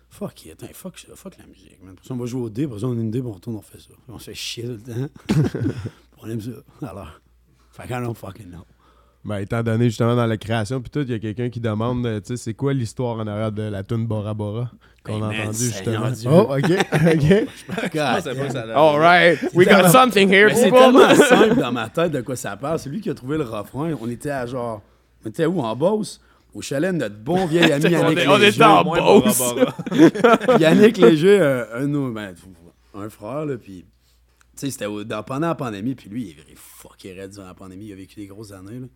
[0.10, 1.96] Fuck it, fuck, fuck la musique, man.
[1.96, 3.56] Pour ça, on va jouer au dé, pour ça, on a une dé, on retourne,
[3.56, 3.94] on fait ça.
[4.08, 5.10] On se fait chier tout le temps.
[6.18, 6.52] on aime ça.
[6.82, 7.22] Alors,
[7.72, 8.66] fait I don't fucking know.
[9.24, 12.04] Ben, étant donné justement dans la création, puis tout, il y a quelqu'un qui demande,
[12.08, 14.72] euh, tu sais, c'est quoi l'histoire en arrière de la tune Bora Bora
[15.04, 16.12] qu'on Ben, a man, entendu Seigneur justement?
[16.12, 16.30] Dieu.
[16.50, 16.64] Oh, ok,
[16.94, 17.48] ok.
[17.54, 21.72] Je pensais pas que ça allait Alright, we got something here, c'est tellement simple dans
[21.72, 22.80] ma tête de quoi ça parle.
[22.80, 23.94] C'est lui qui a trouvé le refrain.
[24.02, 24.82] On était à genre.
[25.24, 26.20] On était où En Beauce?
[26.54, 28.56] Au chalet de notre bon vieil ami Yannick est- on Léger.
[28.56, 29.42] était en Beauce.
[30.60, 31.40] Yannick Léger,
[31.74, 32.34] un, ben,
[32.96, 33.86] un frère, là, puis.
[34.58, 34.86] Tu sais, c'était
[35.26, 37.86] pendant la pandémie, puis lui, il est fucké raide durant la pandémie.
[37.86, 38.88] Il a vécu des grosses années, là.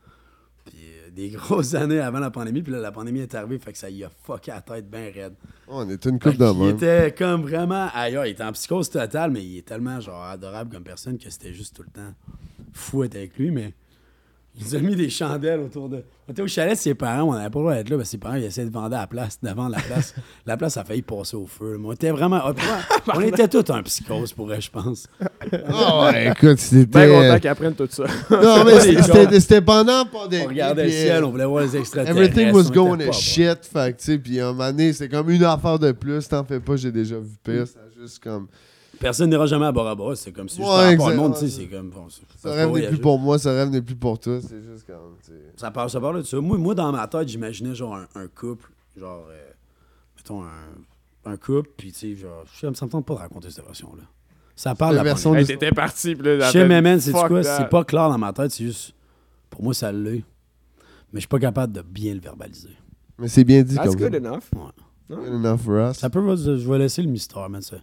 [0.66, 3.72] Puis euh, des grosses années avant la pandémie, puis là, la pandémie est arrivée, fait
[3.72, 5.34] que ça y a fucké la tête bien raide.
[5.68, 6.76] On était une coupe qu'il même.
[6.76, 8.26] était comme vraiment ailleurs.
[8.26, 11.53] Il était en psychose totale, mais il est tellement genre adorable comme personne que c'était
[11.53, 12.13] juste tout le temps
[12.74, 13.51] fou avec lui.
[13.51, 13.74] Mais
[14.57, 16.03] il nous a mis des chandelles autour de.
[16.27, 18.07] On était au chalet de ses parents, on n'avait pas le droit d'être là, parce
[18.07, 20.15] que ses parents ils essayaient de vendre à la place, devant la place.
[20.45, 21.77] la place a failli passer au feu.
[21.79, 22.41] Mais on était vraiment.
[23.13, 25.07] On était tous un psychose pour elle, je pense.
[25.67, 26.85] Ah ouais, écoute, c'était.
[26.85, 28.05] Ben content qu'ils apprennent tout ça.
[28.31, 30.43] Non, mais c'était- pendant pandémie.
[30.45, 32.19] On regardait le ciel, euh, on voulait voir les extraterrestres.
[32.19, 33.59] Everything was going to shit.
[33.65, 36.27] Fait que, tu sais, puis à un moment donné, c'est comme une affaire de plus.
[36.27, 37.65] T'en fais pas, j'ai déjà vu pire.
[37.67, 38.47] C'est juste comme.
[38.99, 41.31] Personne n'ira jamais à Bora Bora, c'est comme si juste Ouais, par rapport au monde,
[41.33, 41.45] exact.
[41.45, 41.89] tu sais, c'est comme.
[41.89, 44.39] Bon, Ça rêve n'est plus pour moi, ça rêve n'est plus pour toi.
[44.41, 45.15] C'est juste comme.
[45.57, 46.39] Ça parle, ça parle de ça.
[46.39, 49.51] Moi, moi, dans ma tête, j'imaginais genre un, un couple, genre, euh,
[50.17, 53.49] mettons un, un couple, puis tu sais, genre, je- ça me tente pas de raconter
[53.49, 54.03] cette version-là.
[54.55, 55.35] Ça parle de La version.
[55.35, 56.65] Hey, t'étais parti, là, Chez
[56.99, 57.43] c'est quoi?
[57.43, 58.93] C'est pas clair dans ma tête, c'est juste,
[59.49, 60.23] pour moi, ça l'est.
[61.11, 62.69] Mais je suis pas capable de bien le verbaliser.
[63.19, 64.09] Mais c'est bien dit That's comme ça.
[64.09, 64.43] good enough.
[65.09, 65.97] Good enough for us.
[65.97, 67.61] Ça peut, je vais laisser le mystère, man.
[67.61, 67.77] ça.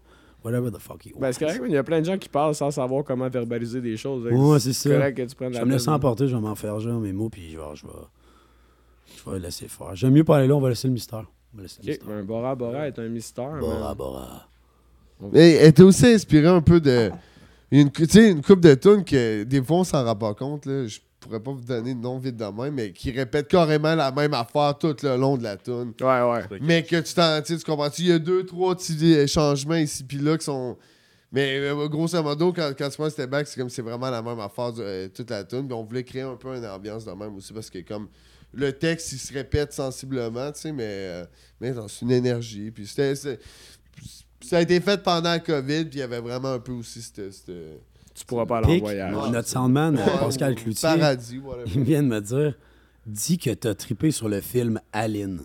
[0.45, 2.28] Whatever the fuck he Ben, c'est correct, mais il y a plein de gens qui
[2.28, 4.28] parlent sans savoir comment verbaliser des choses.
[4.28, 4.90] Que Ouais, c'est ça.
[4.90, 7.01] correct que tu prennes Je la vais me laisser emporter, je vais m'en faire genre
[7.01, 7.93] mes mots, puis genre, je vais,
[9.24, 9.95] je vais laisser faire.
[9.95, 11.24] J'aime mieux pas aller là, on va laisser le mystère.
[11.55, 12.09] On va laisser le mystère.
[12.11, 13.59] un Bora Bora est un mystère.
[13.61, 13.97] Bora, man.
[13.97, 14.49] bora.
[15.32, 17.11] Mais elle était aussi inspirée un peu de.
[17.70, 20.66] Une, tu sais, une coupe de tunes que des fois on s'en rend pas compte.
[20.66, 20.86] Là.
[20.86, 24.10] Je pourrais pas vous donner de nom vite de même, mais qui répète carrément la
[24.12, 25.92] même affaire tout le long de la tune.
[26.00, 26.58] Ouais, ouais.
[26.60, 28.02] Mais que tu t'en, tu comprends-tu?
[28.02, 30.76] Il y a deux, trois petits euh, changements ici puis là qui sont.
[31.34, 34.20] Mais euh, grosso modo, quand, quand tu penses Step Back, c'est comme c'est vraiment la
[34.20, 35.66] même affaire euh, toute la tune.
[35.66, 38.08] Puis on voulait créer un peu une ambiance de même aussi parce que comme
[38.52, 41.24] le texte il se répète sensiblement, tu sais, mais, euh,
[41.60, 42.70] mais c'est une énergie.
[42.70, 43.14] Puis c'était.
[43.14, 43.40] c'est-
[44.42, 47.00] Ça a été fait pendant le COVID, puis il y avait vraiment un peu aussi
[47.00, 47.32] cette.
[47.32, 47.50] cette-
[48.14, 49.30] Tu pourras pas Pic, l'envoyer.
[49.30, 51.40] notre soundman, Pascal Cloutier, Paradis,
[51.74, 52.54] il vient de me dire
[53.06, 55.40] dis que t'as trippé sur le film Aline.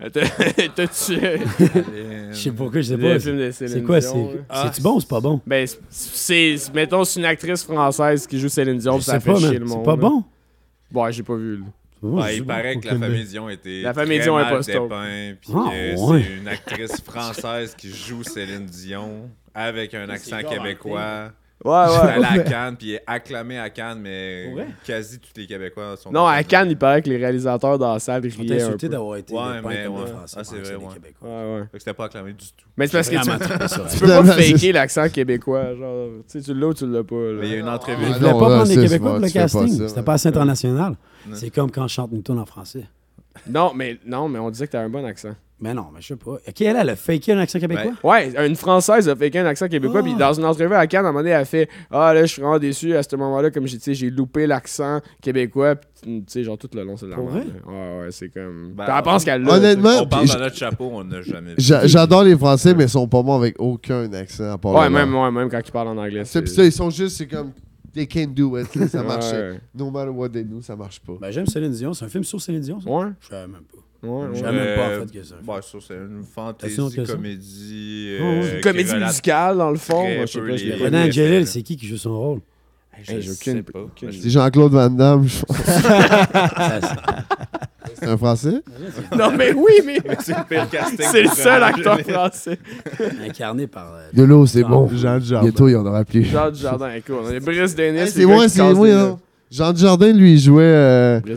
[0.00, 1.18] T'as-tu.
[1.20, 3.18] Je sais pourquoi, je sais pas.
[3.52, 4.44] C'est quoi, c'est.
[4.48, 5.40] Ah, C'est-tu bon ou c'est pas bon?
[5.46, 6.56] Ben, c'est.
[6.74, 9.38] Mettons, c'est une actrice française qui joue Céline Dion, Je puis ça sais fait pas,
[9.38, 9.80] chier le monde.
[9.80, 9.96] C'est pas là.
[9.96, 10.24] bon?
[10.94, 11.58] Ouais, j'ai pas vu.
[12.02, 12.32] là.
[12.32, 13.24] Il paraît que la famille.
[13.26, 16.22] Dion était La famille très Dion est dépeint, puis Ah, que ouais.
[16.24, 21.32] c'est une actrice française qui joue Céline Dion avec un accent québécois.
[21.62, 21.72] Ouais,
[22.14, 22.26] Elle ouais.
[22.36, 24.50] est à Cannes, puis elle est acclamée à Cannes, mais
[24.82, 27.98] quasi tous les Québécois sont Non, à Cannes, il paraît que les réalisateurs dans la
[27.98, 28.92] salle Ils riaient un insultés peu.
[28.92, 30.06] d'avoir été Ouais, mais ouais.
[30.06, 30.36] Français.
[30.40, 30.94] Ah, c'est vrai, ouais.
[30.94, 31.28] Québécois.
[31.28, 31.60] Ouais, ouais.
[31.64, 32.64] Fait que c'était pas acclamé du tout.
[32.78, 34.00] Mais c'est parce que tu, tu elle.
[34.00, 35.74] peux pas faker l'accent québécois.
[35.76, 37.14] Genre, tu sais, tu l'as ou tu l'as pas.
[37.14, 37.38] là.
[37.40, 38.04] Mais il y a une entrevue.
[38.06, 39.88] Ils Ah, voulaient non, pas prendre les Québécois pour le casting.
[39.88, 40.94] C'était pas assez international.
[41.34, 42.84] C'est comme quand je chante une tune en français.
[43.48, 45.34] Non, mais, non, mais on disait que t'as un bon accent.
[45.62, 46.32] Mais non, mais je sais pas.
[46.32, 47.92] Ok, elle, elle a faké un accent québécois?
[48.02, 50.02] Ouais, une Française a fait un accent québécois, Ah.
[50.02, 52.22] puis dans une entrevue à Cannes, à un moment donné, elle a fait Ah là,
[52.22, 55.76] je suis vraiment déçu à ce moment-là, comme j'ai tu sais, j'ai loupé l'accent québécois,
[55.76, 57.32] puis tu sais, genre tout le long, c'est de la merde.
[57.66, 58.72] Ouais, ouais, c'est comme.
[58.74, 59.52] Ben, elle pense qu'elle l'a.
[59.54, 63.06] Honnêtement, On parle dans notre chapeau, on n'a jamais j'adore les Français, mais ils sont
[63.06, 65.96] pas bons avec aucun accent à part Ouais, même, ouais, même quand ils parlent en
[65.98, 66.24] anglais.
[66.24, 67.52] C'est- puis ça, ils sont juste, c'est comme,
[67.92, 68.66] they can't do it.
[68.88, 69.06] ça Ouais.
[69.06, 69.26] marche.
[69.74, 71.14] No matter what they do, ça marche pas.
[71.20, 71.92] Ben, j'aime Céline Dion.
[71.92, 72.88] C'est un film sur Céline Dion, ça?
[72.90, 73.78] Ouais, Je savais même pas.
[74.02, 74.40] Ouais, Je ouais.
[74.40, 75.34] savais même pas, en Euh, fait, que ça.
[75.86, 76.76] C'est une fantaisie
[77.06, 78.16] comédie.
[78.20, 78.40] Oh, ouais.
[78.54, 80.02] euh, Comédie musicale, dans le fond.
[80.02, 82.40] Moi, je sais pas, je les- Angelil, c'est qui qui joue son rôle?
[83.02, 83.78] Je Hey, j'ai sais pas.
[83.80, 85.26] aucune- C'est Jean-Claude Van Damme.
[85.26, 85.38] je
[87.94, 88.62] c'est- un Français?
[89.16, 89.98] Non, mais oui, mais.
[90.20, 91.06] C'est le pire casting.
[91.10, 92.12] C'est le seul acteur jamais.
[92.12, 92.58] français.
[93.26, 93.94] incarné par.
[93.94, 94.88] euh, De l'eau, c'est bon.
[94.94, 95.42] Jean Dujardin.
[95.46, 96.24] Bientôt, il y en aura plus.
[96.24, 97.98] Jean Dujardin, écoute, on a Brice Denis.
[98.00, 99.18] Hey, c'est moi, c'est moi.
[99.50, 100.62] Jean Dujardin, lui, il jouait.
[100.62, 101.34] euh, puis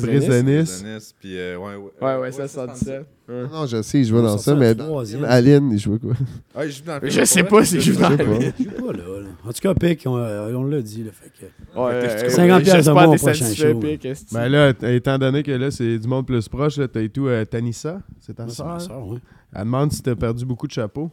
[1.37, 1.91] euh, ouais, ouais.
[2.01, 3.05] Ouais, ouais, ça, 77.
[3.27, 3.47] Ouais.
[3.51, 5.23] Non, je sais, il jouait dans ça, mais troisième.
[5.25, 6.13] Alien, il jouait quoi?
[6.53, 8.23] Ah, il joue dans le film, Je sais pas si je joue dans la pas.
[8.25, 9.27] Je suis pas là, là.
[9.45, 11.79] En tout cas, Pic, on, euh, on l'a dit, le fait que.
[11.79, 13.79] Ouais, Fait que euh, 50 piastres de j'espère moins au t'es prochain show.
[13.79, 17.01] Que- Ben là, t- étant donné que là, c'est du monde plus proche, là, t'as
[17.01, 18.89] et tout euh, Tanissa, c'est ta Moi, c'est ma soeur.
[18.89, 19.17] soeur, ouais.
[19.53, 21.09] Elle demande si t'as perdu beaucoup de chapeaux.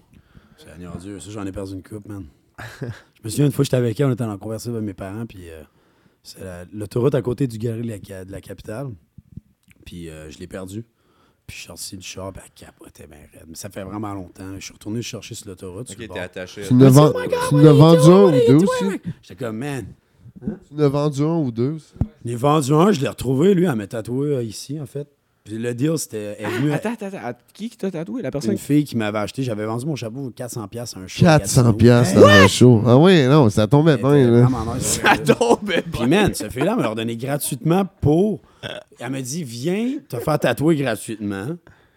[0.58, 2.24] Seigneur Dieu, ça, j'en ai perdu une coupe, man.
[2.82, 2.86] je
[3.24, 5.48] me souviens une fois, j'étais avec elle, on était en conversation avec mes parents, puis
[5.48, 5.62] euh,
[6.22, 8.88] c'est la- l'autoroute à côté du galerie de la, la capitale.
[9.84, 10.84] Puis euh, je l'ai perdu.
[11.46, 13.44] Puis je suis sorti du char, puis elle capotait bien raide.
[13.48, 14.54] Mais ça fait vraiment longtemps.
[14.56, 15.88] Je suis retourné chercher sur l'autoroute.
[15.88, 16.22] sur Ok, le t'es bord.
[16.22, 16.62] attaché.
[16.68, 16.90] Tu l'as
[17.72, 19.00] vendu un ou deux aussi?
[19.22, 19.86] J'étais comme, man,
[20.40, 21.92] Tu l'as vendu un ou deux aussi?
[22.24, 25.08] je l'ai vendu un, je l'ai retrouvé, lui, elle m'a tatoué euh, ici, en fait.
[25.44, 26.36] Puis le deal, c'était.
[26.38, 27.38] Elle est venue- Attends, attends, attends.
[27.54, 28.20] Qui qui t'a tatoué?
[28.22, 31.06] La personne une fille qui m'avait acheté, j'avais vendu mon chapeau 400$ piastres à un
[31.06, 31.24] show.
[31.24, 32.82] 400 piastres dans un show.
[32.86, 34.48] Ah oui, non, ça tombait bien, là.
[34.80, 35.70] Ça tombe.
[35.92, 38.40] Puis, man, ce fille-là me l'a redonné gratuitement pour.
[38.98, 41.46] Elle m'a dit, viens te faire tatouer gratuitement,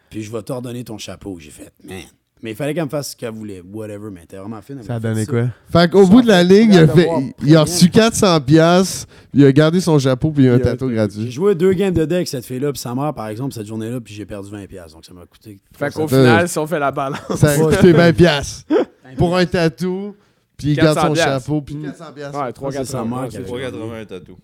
[0.09, 1.37] puis je vais t'ordonner ton chapeau.
[1.39, 1.97] J'ai fait, man.
[2.43, 4.75] Mais il fallait qu'elle me fasse ce qu'elle voulait, whatever, mais t'es vraiment fine.
[4.79, 5.45] elle Ça a donné quoi?
[5.71, 7.07] Fait qu'au bout de la ligne, il a, fait,
[7.41, 10.89] il a reçu 400 piastres, il a gardé son chapeau, puis il a un tatou
[10.89, 11.31] J'ai gratuit.
[11.31, 14.01] joué deux games de deck avec cette fille-là, puis sa mère, par exemple, cette journée-là,
[14.01, 14.67] puis j'ai perdu 20$.
[14.67, 14.93] piastres.
[14.93, 15.61] Donc ça m'a coûté.
[15.73, 17.21] Fait qu'au final, si on fait la balance.
[17.37, 18.65] Ça a coûté 20 piastres
[19.17, 20.13] pour un tatou,
[20.57, 22.41] puis il garde 400 son chapeau, puis 400 piastres.
[22.43, 24.37] Ouais, 3 c'est 4 sa mère qui C'est avait- 380 un tatou.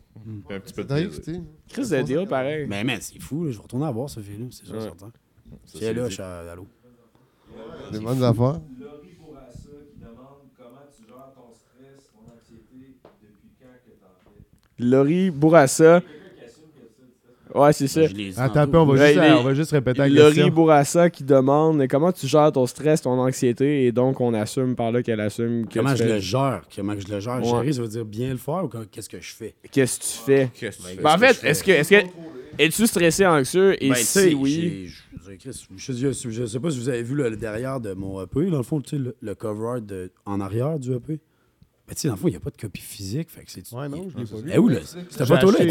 [0.47, 1.09] Puis un petit peu de?
[1.69, 2.65] Chris de deal, pareil.
[2.69, 3.51] Mais man, c'est fou, là.
[3.51, 5.11] je vais retourner à voir ce film-là, c'est sûr, certain.
[5.65, 6.67] C'est elle est là, je suis à l'eau.
[7.91, 8.61] Des bonnes affaires.
[8.79, 14.13] Laurie Bourassa qui demande comment tu gères ton stress, ton anxiété, depuis quand que t'en
[14.23, 14.43] fais?
[14.77, 16.01] Laurie Bourassa.
[17.55, 18.05] Ouais, c'est ça.
[18.07, 20.35] Dit Attends un peu, on va, Ouais, juste, les- on va juste répéter la Laurie
[20.35, 20.53] question.
[20.53, 24.91] Bourassa qui demande comment tu gères ton stress, ton anxiété, et donc on assume par
[24.91, 26.61] là qu'elle assume que Comment je fais- le gère?
[26.75, 27.37] Comment je le gère?
[27.39, 27.45] Ouais.
[27.45, 29.55] Gérer, ça veut dire bien le faire ou qu'est-ce que je fais?
[29.71, 31.01] Qu'est-ce que tu fais?
[31.01, 32.05] Ben, en fait, est-ce que, est-ce que,
[32.59, 33.83] es-tu stressé, anxieux?
[33.83, 37.15] Et Ben, si tu sais, oui, je- je- Je, sais pas si vous avez vu
[37.15, 39.81] le, le derrière de mon EP, dans le fond, tu sais, le, le cover art
[39.81, 41.19] de, en arrière du EP.
[41.87, 43.29] Ben, tu sais, dans le fond, il n'y a pas de copie physique.
[43.29, 44.51] Fait que c'est, Ouais, non, je l'ai pas vu.
[44.53, 44.79] Eh où, là?
[44.83, 45.69] Cette photo-là, acheté- elle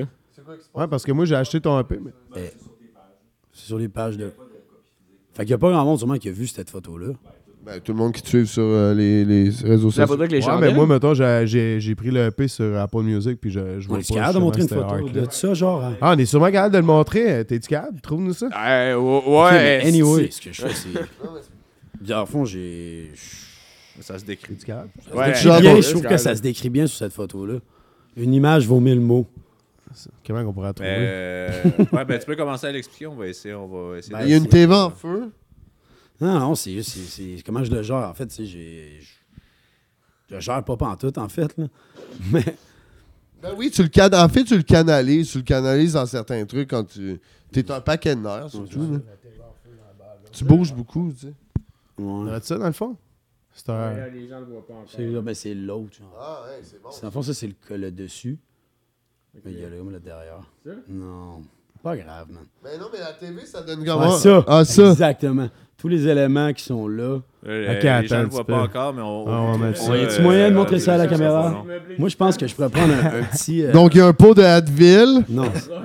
[0.00, 0.06] est
[0.48, 0.80] ouais, ça.
[0.80, 1.98] Ouais, parce que moi, j'ai acheté ton EP.
[2.02, 2.10] Mais...
[2.36, 2.50] Eh,
[3.52, 4.30] C'est sur les pages de.
[5.34, 7.12] Fait qu'il n'y a pas grand monde, sûrement, qui a vu cette photo-là.
[7.64, 10.06] Ben, tout le monde qui te suit sur euh, les, les réseaux La sociaux.
[10.06, 10.70] photo avec les Ouais, chandelles?
[10.70, 13.86] mais moi, mettons, j'ai- j'ai j'ai pris le EP sur Apple Music, puis je, je
[13.86, 14.06] vois On pas.
[14.06, 15.84] est capable de montrer une photo de ça, genre.
[15.84, 15.94] hein?
[16.00, 17.44] Ah, on est sûrement capable de le montrer.
[17.44, 18.00] T'es-tu capable?
[18.00, 18.46] Trouve-nous ça.
[18.46, 20.88] Euh, ouais, Ok, ouais, anyway, ce que je fais, c'est.
[22.00, 23.12] Bien, au fond, j'ai.
[24.00, 24.54] Ça se décrit.
[24.54, 24.88] T'es-tu capable?
[25.06, 27.58] Ça Ouais, bien, ça, je trouve que ça se décrit bien sur cette photo-là.
[28.16, 29.26] Une image vaut mille mots.
[30.26, 30.90] Comment on pourrait la trouver?
[30.96, 31.62] Euh,
[31.92, 33.54] ouais, ben tu peux commencer à l'expliquer, on va essayer.
[33.54, 35.30] On va essayer Ben, Il y a une TV en feu.
[36.20, 36.80] Non, non, c'est
[37.44, 37.96] comment je le gère.
[38.08, 39.00] En fait, j'ai.
[40.28, 41.66] Je le gère pas pantoute, en fait, là.
[42.32, 42.44] Mais.
[43.42, 44.10] Ben oui, tu le can...
[44.12, 45.30] en fait, tu le canalises.
[45.32, 47.18] Tu le canalises dans certains trucs quand tu.
[47.50, 48.92] T'es un paquet de nerfs, surtout.
[48.92, 48.98] là.
[50.30, 51.32] Tu bouges beaucoup, tu sais.
[51.98, 52.38] On Ouais.
[52.42, 52.96] ça dans le fond?
[53.52, 53.92] C'est un.
[53.94, 54.88] Ouais, les gens le voient pas encore.
[54.94, 55.98] C'est ben, c'est l'autre.
[56.18, 56.90] Ah, ouais, c'est bon.
[56.92, 58.38] C'est- Dans le fond, ça, c'est le, le dessus.
[59.44, 60.40] Mais il y a le, comme le derrière.
[60.64, 60.70] Ça?
[60.88, 61.42] Non.
[61.82, 62.42] Pas grave, man.
[62.62, 64.10] Mais non, mais la TV, ça donne Ouais, comment?
[64.12, 64.44] ça.
[64.46, 64.90] Ah, ça.
[64.90, 65.48] Exactement.
[65.78, 67.20] Tous les éléments qui sont là.
[67.46, 69.24] Euh, Ok, les attends gens le voient pas encore, mais on.
[69.26, 69.96] Ah, on va mettre ça.
[69.96, 71.64] Y a-tu moyen de montrer ça à la euh, caméra?
[71.98, 73.64] Moi, je pense que je pourrais prendre un, un petit.
[73.64, 75.24] euh, Donc, il y a un pot de Advil.
[75.30, 75.82] Non, il là.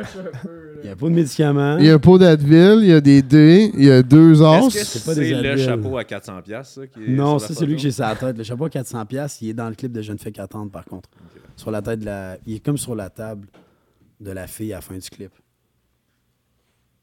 [0.83, 1.77] n'y a pas de médicaments.
[1.77, 2.79] Il y a un pot d'Advil.
[2.81, 3.71] Il y a des dés.
[3.73, 4.73] Il y a deux Est-ce que os.
[4.73, 5.63] C'est pas c'est des le Advil.
[5.65, 8.03] chapeau à 400$, piastres, ça qui est Non, sur ça, c'est lui que j'ai sur
[8.03, 8.37] la tête.
[8.37, 10.83] Le chapeau à 400$, il est dans le clip de Je ne fais qu'attendre, par
[10.83, 11.07] contre.
[11.55, 12.37] Sur la tête de la.
[12.45, 13.47] Il est comme sur la table
[14.19, 15.31] de la fille à la fin du clip.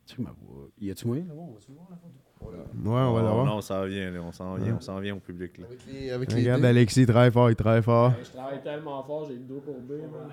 [0.07, 0.69] Tu sais, ma voix.
[0.81, 1.33] Y a-tu moyen, là?
[1.37, 2.13] On va-tu voir la photo?
[2.45, 3.47] Ouais, on va Oh, l'avoir.
[3.47, 5.59] Non, on s'en vient, là, on s'en vient, on s'en vient au public.
[5.59, 5.67] Là.
[5.67, 6.65] Avec les, avec les Regarde.
[6.65, 8.13] Alexis, il travaille fort, il travaille fort.
[8.23, 10.29] Je travaille tellement fort, j'ai le dos courbé, man.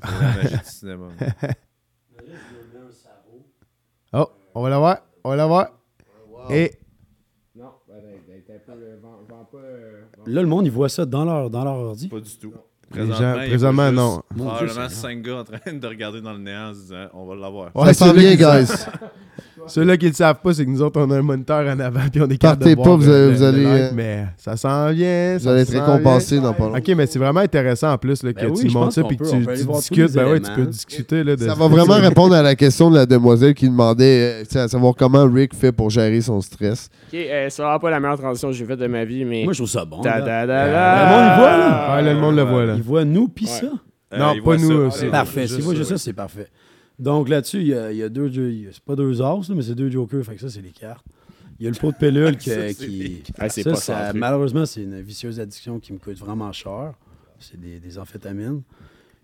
[0.00, 1.08] C'est la magie du cinéma.
[4.14, 5.70] Oh, on va l'avoir, on va l'avoir.
[6.50, 6.72] Et
[8.70, 9.58] euh, vends- vends pas.
[9.58, 12.08] vends- Là, le monde, il voit ça dans leur, dans leur ordi.
[12.08, 12.52] Pas du tout.
[12.94, 14.22] Les gens- présentement, juste non.
[14.36, 14.90] Probablement Seigneur.
[14.90, 17.70] 5 gars en train de regarder dans le néant en se disant on va l'avoir.
[17.74, 18.72] Ouais, Ça s'en ceux-là vient, qui le guys.
[19.68, 21.78] Ceux-là qui ne le savent pas, c'est que nous autres, on a un moniteur en
[21.80, 23.46] avant puis on est capable Partez de voir pas, vous le- allez- le- vous le
[23.46, 25.34] allez, live, euh, Mais ça s'en vient.
[25.38, 26.78] Vous ça allez être récompensé dans pas longtemps.
[26.78, 29.16] Ok, mais c'est vraiment intéressant en plus là, que Ben oui, tu montes ça puis
[29.16, 29.36] que tu,
[29.66, 30.12] discutes.
[30.14, 31.22] Ben ouais, tu peux discuter.
[31.24, 34.58] Là, de Ça va vraiment répondre à la question de la demoiselle qui demandait euh,
[34.64, 36.88] à savoir comment Rick fait pour gérer son stress.
[37.12, 39.44] Ok, euh, c'est vraiment pas la meilleure transition que j'ai faite de ma vie, mais.
[39.44, 40.00] Moi, je trouve ça bon.
[40.00, 41.96] Da, da, da, Le monde, il voit, là.
[41.96, 42.74] Ouais, là, le monde le voit là.
[42.76, 43.50] Il voit nous pis Ouais.
[43.50, 43.66] ça?
[44.14, 45.06] Euh, Non, il pas nous ça.
[45.06, 45.46] Parfait.
[45.46, 46.48] Si vous ça, juste ça, c'est parfait.
[46.98, 48.30] Donc là-dessus, il y a, il y a deux.
[48.72, 50.24] C'est pas deux as, mais c'est deux jokers.
[50.24, 51.04] Fait que ça, c'est les cartes.
[51.58, 53.22] Il y a le pot de Ça, c'est qui.
[53.38, 56.94] Ah, ça, pas ça- malheureusement, c'est une vicieuse addiction qui me coûte vraiment cher.
[57.38, 58.62] C'est des, des amphétamines.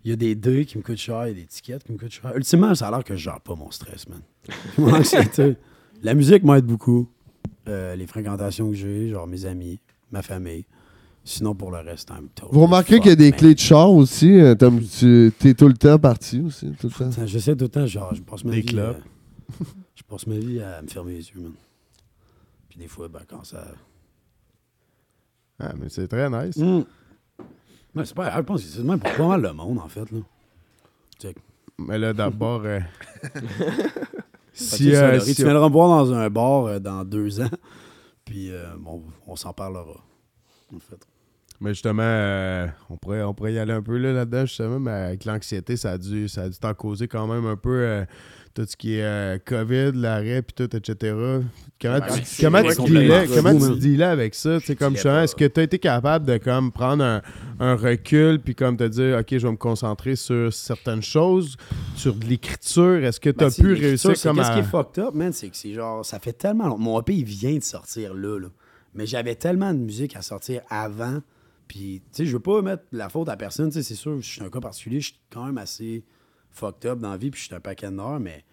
[0.05, 1.91] Il y a des dés qui me coûtent cher, il y a des tickets qui
[1.91, 2.31] me coûtent cher.
[2.35, 4.21] Ultimement, ça a l'air que je gère pas mon stress, man.
[4.77, 5.57] Mon anxiété.
[6.01, 7.09] La musique m'aide beaucoup.
[7.67, 9.79] Euh, les fréquentations que j'ai, genre mes amis,
[10.11, 10.65] ma famille.
[11.31, 13.39] Sinon, pour le reste, I'm totally Vous remarquez qu'il y a des man.
[13.39, 14.39] clés de char aussi.
[14.39, 16.71] euh, t'as- tu es tout le temps parti aussi.
[16.79, 17.25] Tout le temps.
[17.27, 18.65] J'essaie tout le temps, genre, je passe ma Des vie.
[18.65, 18.95] clubs.
[18.97, 21.51] euh, je passe ma vie à me fermer les yeux, man.
[22.67, 23.63] Puis des fois, ben, quand ça.
[25.59, 26.57] Ah, mais c'est très nice.
[26.57, 26.81] Mm.
[27.95, 29.77] Ouais, c'est pas grave, je pense que c'est le même pour pas mal le monde,
[29.77, 30.09] en fait.
[30.11, 30.19] Là.
[31.21, 31.37] Check.
[31.77, 32.61] Mais là, d'abord.
[32.65, 32.79] euh,
[33.21, 33.39] Fait que
[34.53, 37.39] si, c'est ça, euh, si tu viendras me voir dans un bar euh, dans deux
[37.39, 37.49] ans,
[38.25, 40.03] puis euh, bon, on s'en parlera.
[40.75, 41.05] En fait.
[41.61, 44.91] Mais justement, euh, on, pourrait, on pourrait y aller un peu là, là-dedans, justement, mais
[44.91, 48.05] avec l'anxiété, ça a dû, ça a dû t'en causer quand même un peu euh,
[48.53, 51.15] tout ce qui est euh, COVID, l'arrêt, puis tout, etc.
[51.81, 53.79] Comment Ben, tu, comment tu, dealais, comment tu man.
[53.79, 54.59] dealais avec ça?
[54.79, 57.21] Comme est-ce que tu as été capable de comme prendre un,
[57.59, 61.57] un recul, puis comme te dire, OK, je vais me concentrer sur certaines choses,
[61.97, 63.03] sur de l'écriture?
[63.03, 64.53] Est-ce que tu as Ben, pu réussir comme Qu'est-ce à...
[64.53, 66.79] qui est fucked up, man, c'est que c'est genre, ça fait tellement longtemps.
[66.79, 68.47] Mon EP, il vient de sortir là, là.
[68.95, 71.19] Mais j'avais tellement de musique à sortir avant.
[71.69, 73.69] Puis, tu sais, je veux pas mettre la faute à personne.
[73.69, 74.99] Tu sais, c'est sûr, je suis un cas particulier.
[74.99, 76.03] Je suis quand même assez
[76.49, 77.31] fucked up dans la vie.
[77.31, 78.19] Puis, je suis un paquet de nerfs.
[78.19, 78.43] Mais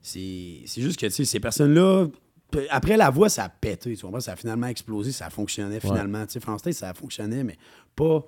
[0.00, 2.06] c'est juste que, tu sais, ces personnes-là.
[2.70, 3.96] Après la voix, ça a pété.
[3.96, 4.20] Tu comprends?
[4.20, 5.10] Ça a finalement explosé.
[5.10, 6.24] Ça fonctionnait finalement.
[6.24, 7.58] Tu sais, France ça fonctionnait, mais
[7.94, 8.24] pas.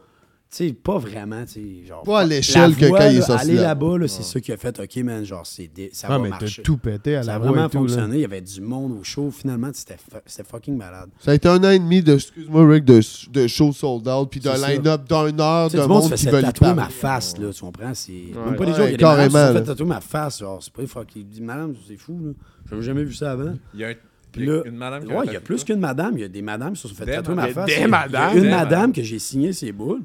[0.51, 2.03] Tu sais, pas vraiment, tu sais, genre...
[2.05, 3.63] Pas à l'échelle que quand il est là, sorti Aller là.
[3.65, 6.23] là-bas, là, c'est ça qui a fait, OK, man, genre, c'est dé- ça Ah, va
[6.23, 6.63] mais marcher.
[6.63, 7.81] tout pété à Ça la a voix vraiment et tout, là.
[7.83, 8.17] fonctionné.
[8.17, 9.31] Il y avait du monde au show.
[9.31, 11.11] Finalement, c'était fa- fucking malade.
[11.21, 14.31] Ça a été un an et demi de, excuse-moi Rick, de, de show sold out,
[14.31, 14.57] puis ça.
[14.57, 17.93] line-up d'une heure de monde qui y tatouer ma face, là, tu comprends?
[17.93, 18.13] C'est...
[18.13, 19.53] Même pas Ouais, les gens, il y a des madames qui se sont là.
[19.61, 20.83] fait tatouer ma face, genre, c'est pas.
[21.15, 22.33] Il dit, madame, c'est fou, là.
[22.71, 23.53] J'avais jamais vu ça avant.
[23.75, 23.95] Il y a, un-
[24.33, 26.13] Puis y a là, une madame qui ouais, il y a tatoué plus qu'une madame.
[26.17, 27.67] Il y a des madames qui se sont fait tatouer ma- face.
[27.67, 28.39] des Il y a madames.
[28.39, 30.01] Une madame que j'ai signé ses boules.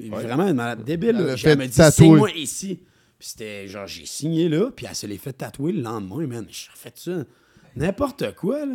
[0.00, 1.16] Vraiment une malade débile.
[1.18, 1.32] Elle Là.
[1.32, 1.92] Elle fait m'a dit, tatouer.
[2.06, 2.80] c'est moi ici.
[3.18, 6.44] Puis c'était genre, j'ai signé là, puis elle se l'est fait tatouer le lendemain, man.
[6.48, 7.12] J'ai refait ça.
[7.76, 8.74] N'importe quoi, là.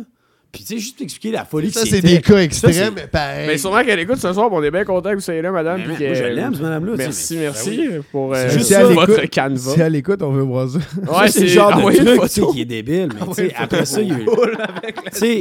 [0.50, 3.46] Puis tu sais, juste t'expliquer la folie Ça, c'est des cas extrêmes, mais pareil.
[3.46, 5.84] Mais sûrement qu'elle écoute ce soir, on est bien content que vous soyez là, madame.
[5.86, 6.94] Moi, je l'aime, cette madame-là.
[6.96, 8.04] Merci, merci Ben oui.
[8.10, 9.74] pour euh, Si elle votre écoute- canevas.
[9.74, 10.78] Si à l'écoute, on veut voir ça.
[11.20, 13.10] Ouais, c'est le genre de truc qui est débile.
[13.20, 14.24] Mais tu sais, après ça, il y a eu.
[14.24, 15.40] Tu sais,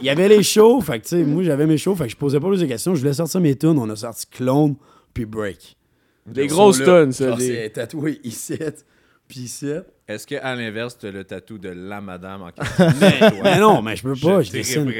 [0.00, 0.82] il y avait les shows.
[0.82, 1.96] Fait que, tu sais, moi, j'avais mes shows.
[1.96, 2.94] Fait que je posais pas plus de questions.
[2.94, 3.78] Je voulais sortir mes tunes.
[3.78, 4.74] On a sorti Clone
[5.12, 5.76] puis Break.
[6.26, 7.32] Des grosses tonnes, ça.
[7.36, 8.56] Des- C'est tatoué ici,
[9.28, 9.72] puis ici.
[10.06, 12.50] Est-ce qu'à l'inverse, tu as le tatou de la madame en
[13.00, 14.42] Mais, mais non, mais je peux pas.
[14.42, 14.92] Je dessine.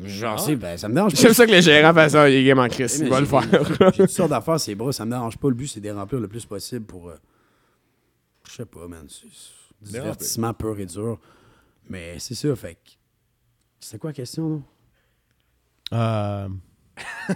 [0.00, 1.20] Genre, c'est, ben, ça me dérange pas.
[1.20, 2.30] J'aime ça que les gérants fassent ça.
[2.30, 2.68] Il est game en.
[2.68, 3.42] Mais Il va le faire.
[3.92, 5.48] J'ai toutes sortes d'affaires, ces bras, ça me dérange pas.
[5.48, 7.08] Le but, c'est de les remplir le plus possible pour.
[7.10, 7.16] euh,
[8.48, 9.06] je sais pas, man.
[9.08, 9.26] C'est
[9.82, 11.18] c'est divertissement pur et dur.
[11.90, 12.90] Mais c'est ça, fait que.
[13.80, 14.62] C'était quoi la question, non?
[15.92, 16.48] Euh,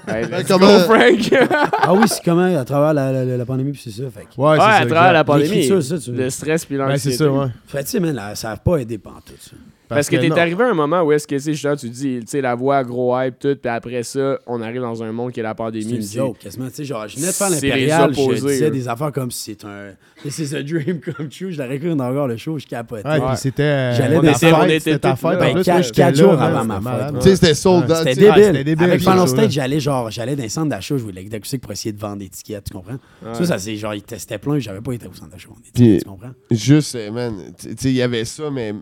[0.08, 1.32] Hey, let's comment- go, Frank.
[1.84, 4.08] Ah oui, c'est comment à travers la, la, la- la pandémie, puis c'est ça.
[4.10, 4.40] Fait que.
[4.40, 5.48] ouais, Ouais, c'est à ça, travers la pandémie.
[5.50, 7.16] L'écriture, ça, tu- Le stress puis Ben, c'est l'anxiété.
[7.18, 7.46] ça, ouais.
[7.66, 9.52] Fait que, tu sais, man, là, ça n'a pas aidé pantoute, ça.
[9.88, 10.36] Parce que t'es non.
[10.38, 12.54] arrivé à un moment où est-ce que, tu sais, justement, tu dis, tu sais, la
[12.54, 15.50] voix, gros hype, tout, puis après ça, on arrive dans un monde qui est la
[15.50, 15.84] C'est pandémie.
[15.90, 16.68] une puis joke, quasiment.
[16.68, 18.70] Tu sais, genre, je venais de faire C'est l'impérial, les je opposés, disais là.
[18.70, 19.90] des affaires comme si c'est un.
[20.22, 21.52] This is a dream come true.
[21.52, 23.06] Je l'aurais cru dans encore le show, je capotais.
[23.06, 23.26] Ouais, Ouais.
[23.28, 23.62] puis c'était.
[23.64, 25.24] euh, J'allais ta dans- fête, on était C'était ta tous fête.
[25.24, 25.36] là.
[25.36, 27.12] en Ben, plus, moi, quatre- j'étais quatre là, jours man, avant c'était ma malade.
[27.12, 27.96] fête, Tu sais, c'était sold out.
[27.98, 28.28] C'était tu sais.
[28.28, 28.44] Ah, débile.
[28.46, 29.26] c'était débile, Avec show-là.
[29.26, 32.18] Stage, j'allais genre, j'allais dans les centres d'achat, je de l'électrique pour essayer de vendre
[32.18, 32.98] des tickets, tu comprends?
[33.34, 36.32] Ça, ça c'est genre, ils testaient plein, j'avais pas été au centre d'achat, tu comprends?
[36.50, 38.74] Juste, euh, man, tu sais, il y avait ça, mais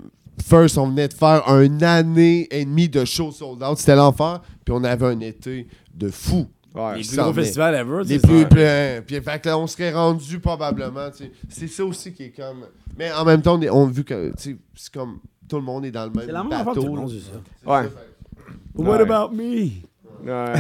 [0.43, 3.77] first, on venait de faire une année et demie de show sold out.
[3.77, 4.41] C'était l'enfer.
[4.65, 6.47] Puis on avait un été de fou.
[6.75, 6.99] Ouais.
[6.99, 9.03] Les plus gros festivals ever, Les plus pleins.
[9.07, 11.11] Puis fait que là, on serait rendu probablement.
[11.11, 11.33] tu sais.
[11.49, 12.65] C'est ça aussi qui est comme.
[12.97, 15.19] Mais en même temps, on, est- on vu que tu sais, c'est comme
[15.49, 17.11] tout le monde est dans le même C'est la même affaire que tout le monde,
[17.11, 17.41] c'est ça.
[17.83, 17.89] Ouais.
[18.77, 19.11] What Ouais.
[19.11, 19.71] about me?
[20.25, 20.55] Ouais.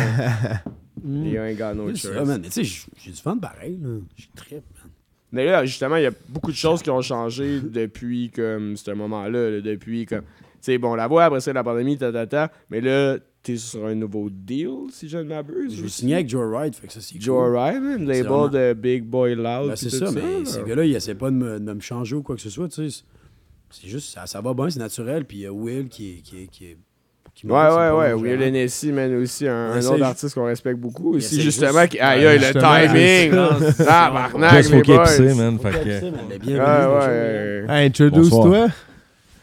[1.04, 2.26] You ain't got no ça, choice.
[2.26, 2.40] man.
[2.42, 3.88] Mais tu sais, j'ai du fun pareil, là.
[4.16, 4.90] J'ai trip, man.
[5.32, 8.90] Mais là, justement, il y a beaucoup de choses qui ont changé depuis comme ce
[8.90, 9.50] moment-là.
[9.50, 10.22] là, depuis comme.
[10.22, 10.26] Tu
[10.62, 12.52] sais, bon, la voix, après ça, la pandémie, ta, ta, ta.
[12.68, 15.74] Mais là, t'es sur un nouveau deal, si je ne m'abuse.
[15.74, 17.22] Je signer avec Joe Wright, fait que ça, c'est cool.
[17.22, 19.68] Joe Ryan, un label vraiment- de Big Boy Loud.
[19.68, 22.22] Ben, c'est ça, mais ces gars-là, ils essaient pas de me, de me changer ou
[22.22, 23.04] quoi que ce soit, tu sais.
[23.70, 25.24] C'est juste, ça, ça va bien, c'est naturel.
[25.24, 26.20] Puis il y a Will qui est.
[26.22, 26.76] Qui est, qui est
[27.34, 28.12] qui Ouais, ouais, ouais.
[28.12, 28.42] Will.
[28.42, 31.14] Hennessy, man, aussi, un, autre artiste qu'on respecte beaucoup.
[31.14, 33.74] Aussi, justement, juste- qui, aïe, aïe, le timing.
[33.88, 35.04] Ah, Barnac, les faut qu'il boys.
[35.16, 35.58] épicé, man.
[35.58, 37.64] Faut Fait que- bienvenue, Ouais, ouais.
[37.68, 38.68] Hey, introduce-toi.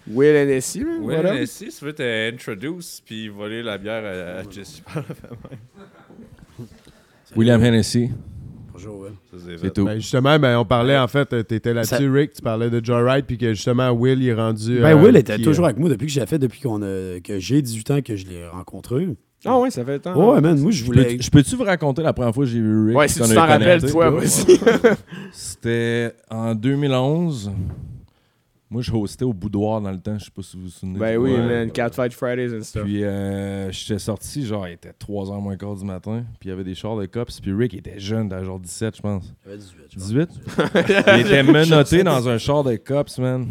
[0.09, 1.33] Will Hennessy, man, voilà.
[1.33, 6.67] mais si tu veux t'introduce puis voler la bière à, à Jesse par la même.
[7.35, 8.09] William Hennessy,
[8.78, 9.11] Bonjour, Will.
[9.32, 9.86] Ça, c'est tout.
[9.86, 12.80] Ben, justement, ben, on parlait en fait, euh, t'étais là-dessus, Ça- Rick, tu parlais de
[12.86, 14.80] Joe Wright, puis que justement, Will, il est rendu.
[14.80, 16.84] Ben, euh, Will était qui, toujours euh, avec moi depuis que j'ai fait, depuis qu'on
[16.84, 19.07] a, que j'ai 18 ans que je l'ai rencontré.
[19.45, 20.13] Ah, ouais, ça fait temps.
[20.34, 21.15] ouais, man, moi, je voulais.
[21.15, 22.97] peux- Je peux-tu vous raconter la première fois que j'ai vu Rick?
[22.97, 24.59] Ouais, si tu t'en rappelles, toi aussi.
[25.32, 27.51] C'était en 2011.
[28.70, 30.20] Moi, je hostais au boudoir dans le temps.
[30.20, 30.99] Je sais pas si vous vous souvenez.
[30.99, 31.72] Ben oui, man.
[31.72, 32.84] Catfight Fridays and stuff.
[32.84, 36.26] Puis euh, j'étais sorti, genre, il était 3h moins quart du matin.
[36.39, 37.39] Puis il y avait des chars de cops.
[37.39, 39.34] Puis Rick était jeune, t'as genre 17, je pense.
[39.45, 39.76] J'avais 18.
[39.89, 40.07] je pense.
[40.07, 40.30] 18?
[41.15, 43.47] il était menotté dans un char de cops, man.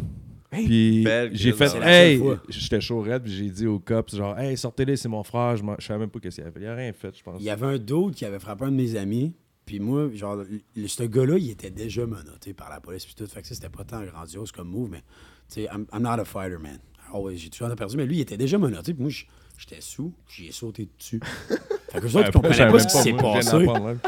[0.50, 4.96] Puis j'ai fait, hey, j'étais chaud raide, puis j'ai dit aux cops, genre, hey, sortez-les,
[4.96, 5.56] c'est mon frère.
[5.56, 6.60] Je, je savais même pas qu'est-ce qu'il avait fait.
[6.60, 7.40] Il a rien fait, je pense.
[7.40, 9.34] Il y avait un dude qui avait frappé un de mes amis.
[9.66, 10.42] Puis moi, genre,
[10.86, 13.04] ce gars-là, il était déjà menotté par la police.
[13.04, 13.26] Puis tout.
[13.26, 15.00] Fait que ça, c'était pas tant grandiose comme move, mais
[15.48, 16.78] tu sais, I'm, I'm not a fighter, man.
[17.34, 17.96] J'ai toujours perdu.
[17.96, 18.94] Mais lui, il était déjà menotté.
[18.94, 19.26] Puis moi, j-
[19.58, 20.12] j'étais sous.
[20.28, 21.20] J'y ai sauté dessus.
[21.48, 23.58] fait que eux autres, ils comprenaient pas ce qui s'est passé.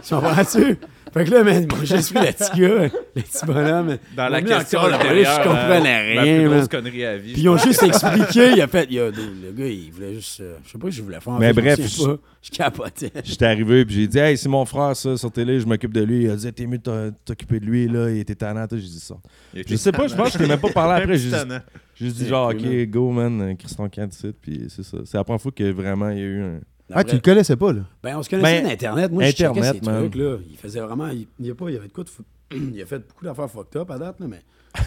[0.04, 0.78] Tu comprends-tu?
[1.12, 3.98] Fait que là, man, moi, je suis le petit gars, le petit bonhomme.
[4.14, 7.16] Dans la question corde à antérieure, police, je comprenais euh, rien, plus grosse connerie à
[7.16, 7.32] vie.
[7.32, 10.40] Puis ils ont juste expliqué, il a fait, il a, le gars, il voulait juste,
[10.40, 11.38] euh, je sais pas ce qu'il voulait faire.
[11.38, 12.16] Mais je bref, pas.
[12.42, 13.12] je capotais.
[13.24, 16.02] J'étais arrivé, puis j'ai dit, hey, c'est mon frère, ça, sur télé, je m'occupe de
[16.02, 16.24] lui.
[16.24, 18.66] Il a dit, t'es mieux de t'occuper de lui, là, il était tannant.
[18.70, 19.16] J'ai dit ça.
[19.54, 21.16] Je sais pas, je pense que je t'ai même pas parlé après.
[21.98, 24.98] J'ai juste- dit, genre, ok, go, man, Christian Candicite, puis c'est ça.
[25.04, 26.60] C'est la première fois que vraiment il y a eu un.
[26.90, 27.82] Ah, tu le connaissais pas, là?
[28.02, 29.12] Ben, on se connaissait Ben, d'Internet.
[29.12, 30.00] Moi, je Internet, checkais ces man.
[30.08, 30.38] trucs, là.
[30.48, 32.24] Il faisait vraiment, il, il y a pas, il y avait de quoi de fou-
[32.54, 34.40] Il a fait beaucoup d'affaires fucked up à date, là, mais.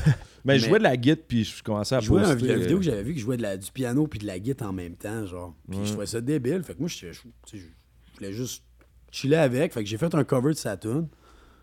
[0.46, 2.78] Mais, je jouais de la guitare, puis je commençais à Je jouais une vidéo euh,
[2.78, 4.74] que j'avais vu que je jouais de la, du piano puis de la guitare en
[4.74, 5.54] même temps, genre.
[5.70, 6.64] Puis je trouvais ça débile.
[6.64, 7.22] Fait que moi, je, je
[7.54, 7.58] je
[8.18, 8.64] voulais juste
[9.12, 9.72] chiller avec.
[9.74, 11.08] Fait que j'ai fait un cover de Saturn.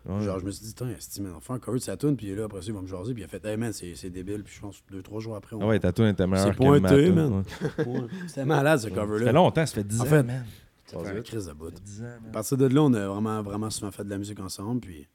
[0.09, 0.21] Ouais.
[0.23, 2.15] Genre, je me suis dit, tiens, Esti, man, on fait un cover de Saturn.
[2.17, 3.13] Puis là, après ça, il va me jaser.
[3.13, 4.43] Puis il a fait, hey man, c'est c'est débile.
[4.43, 6.51] Puis je pense, deux, trois jours après, on Ah ouais, ta tune était meilleure C'est
[6.51, 7.43] que pointé, ma tune, man.
[7.77, 8.01] ouais.
[8.27, 9.25] C'était malade, ce Ça cover-là.
[9.27, 10.45] fait longtemps, ça fait 10 En ans, fait, man.
[10.87, 11.69] Ça fait un crise de bout.
[11.71, 14.39] 10 ans, À partir de là, on a vraiment, vraiment souvent fait de la musique
[14.39, 14.79] ensemble.
[14.81, 15.07] Puis,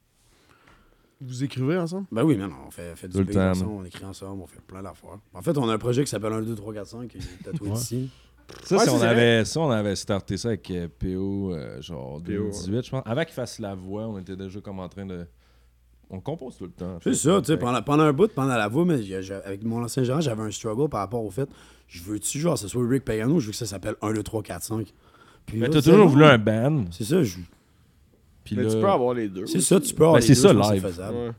[1.20, 2.06] Vous écrivez ensemble?
[2.12, 5.18] ben oui, man, on fait, fait du ensemble, on écrit ensemble, on fait plein d'affaires.
[5.32, 7.42] En fait, on a un projet qui s'appelle 1, 2, 3, 4, 5, qui est
[7.44, 7.74] tatoué Ouais.
[7.74, 8.10] ici.
[8.64, 11.80] Ça, Ouais, si on c'est avait, ça, on avait starté ça avec euh, PO, euh,
[11.82, 13.02] genre PO, 2018, je pense.
[13.06, 15.26] Avant qu'il fasse la voix, on était déjà comme en train de.
[16.10, 16.98] On compose tout le temps.
[17.02, 19.00] C'est ça, tu sais, pendant, pendant un bout, pendant la voix, mais
[19.44, 21.48] avec mon ancien gérant, j'avais un struggle par rapport au fait,
[21.88, 24.42] je veux-tu, genre, ce soit Rick Pagano, je veux que ça s'appelle 1, 2, 3,
[24.42, 24.92] 4, 5.
[25.46, 26.84] Puis Mais t'as c'est toujours voulu un band.
[26.90, 27.38] C'est ça, je-
[28.44, 29.46] Puis Mais là, tu peux avoir les deux.
[29.46, 30.82] c'est ça, tu peux avoir Ben, les c'est deux, ça, je pense que live.
[30.82, 31.34] c'est faisable.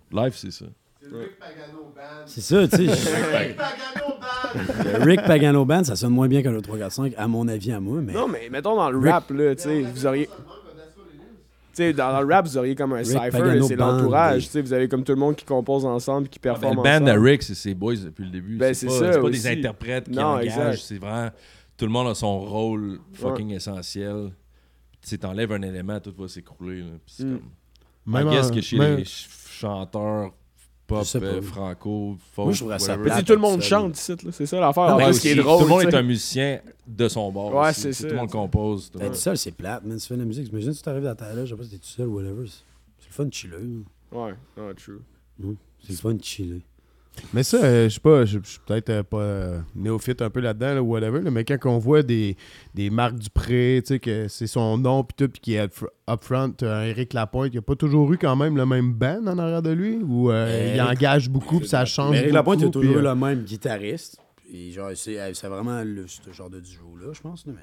[2.26, 2.68] C'est ça.
[2.68, 3.56] C'est ça, tu sais.
[5.00, 7.48] Le Rick Pagano Band, ça sonne moins bien qu'un 2, 3, 4, 5, à mon
[7.48, 8.14] avis, à moi, mais...
[8.14, 10.28] Non, mais mettons dans le rap, là, tu sais, vous auriez.
[10.28, 14.44] Tu sais, dans le rap, vous auriez comme un Rick cypher, Pagano c'est Band, l'entourage.
[14.46, 16.84] Tu sais, vous avez comme tout le monde qui compose ensemble, qui Ben, performe le
[16.84, 17.12] band ensemble.
[17.12, 18.56] de Rick, c'est ses boys depuis le début.
[18.58, 21.30] Ben, c'est pas, ça c'est pas des interprètes qui Non, engagent, c'est vraiment
[21.78, 24.32] tout le monde a son rôle fucking essentiel.
[25.02, 26.82] Tu sais, t'enlèves un élément, tout va s'écrouler.
[27.06, 27.40] Puis c'est Mm.
[27.40, 27.50] comme.
[28.08, 30.32] Même I guess en- que chez même- les ch- chanteurs
[30.88, 34.32] pop, euh, franco, folk, Moi, je ça plate tout le monde chante ici, là.
[34.32, 34.84] C'est ça l'affaire.
[34.84, 35.58] Ah, En ouais, plus, aussi, ce qui est drôle.
[35.60, 37.54] tout le monde est un musicien de son bord.
[37.56, 37.82] Ouais, aussi.
[37.82, 38.38] c'est ça, Tout le monde tu sais.
[38.38, 38.92] compose.
[38.92, 39.98] tout le Être monde- seul, c'est plate, man.
[39.98, 40.50] Tu fais de la musique.
[40.52, 42.46] Imagine, si t'arrives dans ta loge, je sais pas si t'es tout seul ou whatever.
[42.48, 43.54] C'est le fun de chiller.
[44.12, 44.20] là.
[44.26, 45.00] Ouais, non, true.
[45.84, 46.62] C'est le fun de chiller.
[47.34, 50.40] Mais ça, euh, je sais pas, je suis peut-être euh, pas euh, néophyte un peu
[50.40, 52.36] là-dedans, là, whatever, là, mais quand on voit des,
[52.74, 55.60] des marques du pré, tu sais, que c'est son nom, puis tout, puis qui est
[55.62, 58.66] up fr- up front, euh, Eric Lapointe, il a pas toujours eu quand même le
[58.66, 62.34] même band en arrière de lui, ou il engage beaucoup, puis ça change Mais Eric
[62.34, 64.18] Lapointe, il a toujours eu le même guitariste.
[64.36, 67.46] Puis genre, c'est c'est vraiment le, ce genre de duo-là, je pense.
[67.48, 67.54] mais...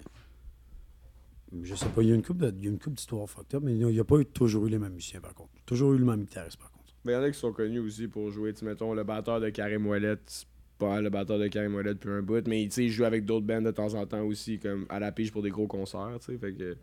[1.63, 3.29] Je sais pas, il y a une couple de- il y a une couple d'histoires
[3.29, 5.51] fucked up, mais il n'y a pas eu, toujours eu les mêmes musiciens, par contre.
[5.67, 6.72] Toujours eu le même guitariste, par contre.
[7.05, 9.03] Mais il y en a qui sont connus aussi pour jouer, tu sais, mettons, le
[9.05, 10.47] batteur de Karim Ouellet, c'est
[10.79, 13.25] pas le batteur de Karim Ouellet depuis un bout, mais tu sais, il joue avec
[13.25, 16.17] d'autres bands de temps en temps aussi, comme à la pige pour des gros concerts,
[16.21, 16.77] tu sais, fait que,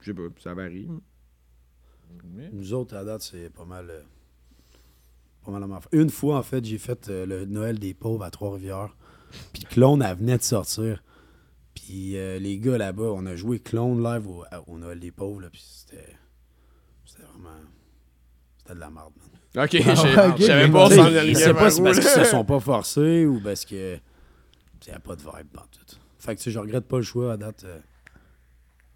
[0.00, 0.88] je sais pas, ça varie.
[2.34, 3.88] Mais- Nous autres, à date, c'est pas mal.
[3.90, 4.02] euh,
[5.44, 5.88] pas mal affaire.
[5.92, 8.96] Une fois, en fait, j'ai fait euh, le Noël des pauvres à Trois-Rivières.
[9.52, 11.02] Puis Clone, elle venait de sortir.
[11.74, 15.10] Puis euh, les gars là-bas, on a joué Clone live au, à- au Noël des
[15.10, 15.40] pauvres.
[15.40, 16.16] là, Puis c'était.
[17.06, 17.56] C'était vraiment.
[18.62, 19.12] C'était de la merde,
[19.54, 19.64] man.
[19.64, 22.24] Ok, je Ah, je savais pas s'en Je sais pas si vers parce qu'ils se
[22.30, 23.96] sont pas forcés ou parce que.
[24.86, 25.96] Il n'y a pas de vibe, pas tout.
[26.18, 27.64] Fait que tu sais, je regrette pas le choix à date.
[27.64, 27.78] euh,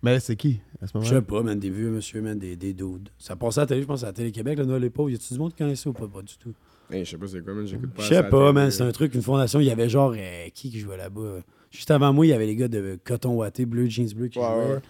[0.02, 1.16] Mais c'est qui, à ce Je moment-là?
[1.16, 3.08] sais pas, man, des vieux monsieur, man, des, des dudes.
[3.18, 5.10] Ça passait à la télé, je pense, à la Télé-Québec, le Noël des pauvres.
[5.10, 6.06] Y a-tu du monde qui connaît ça ou pas?
[6.08, 6.54] Pas du tout?
[6.90, 8.70] Hey, je sais pas c'est quoi, man, j'écoute pas Je sais pas, man, là.
[8.70, 9.58] c'est un truc, une fondation.
[9.60, 11.40] Il y avait genre, euh, qui qui jouait là-bas?
[11.70, 14.38] Juste avant moi, il y avait les gars de Coton Watté, Bleu, Jeans Bleu qui
[14.38, 14.74] Ouais, jouaient.
[14.74, 14.80] ouais.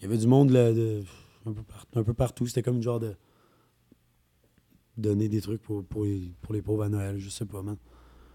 [0.00, 1.02] Il y avait du monde là, de,
[1.46, 2.46] un, peu par- un peu partout.
[2.46, 3.14] C'était comme une genre de.
[4.96, 7.76] Donner des trucs pour, pour, les, pour les pauvres à Noël, je sais pas, man.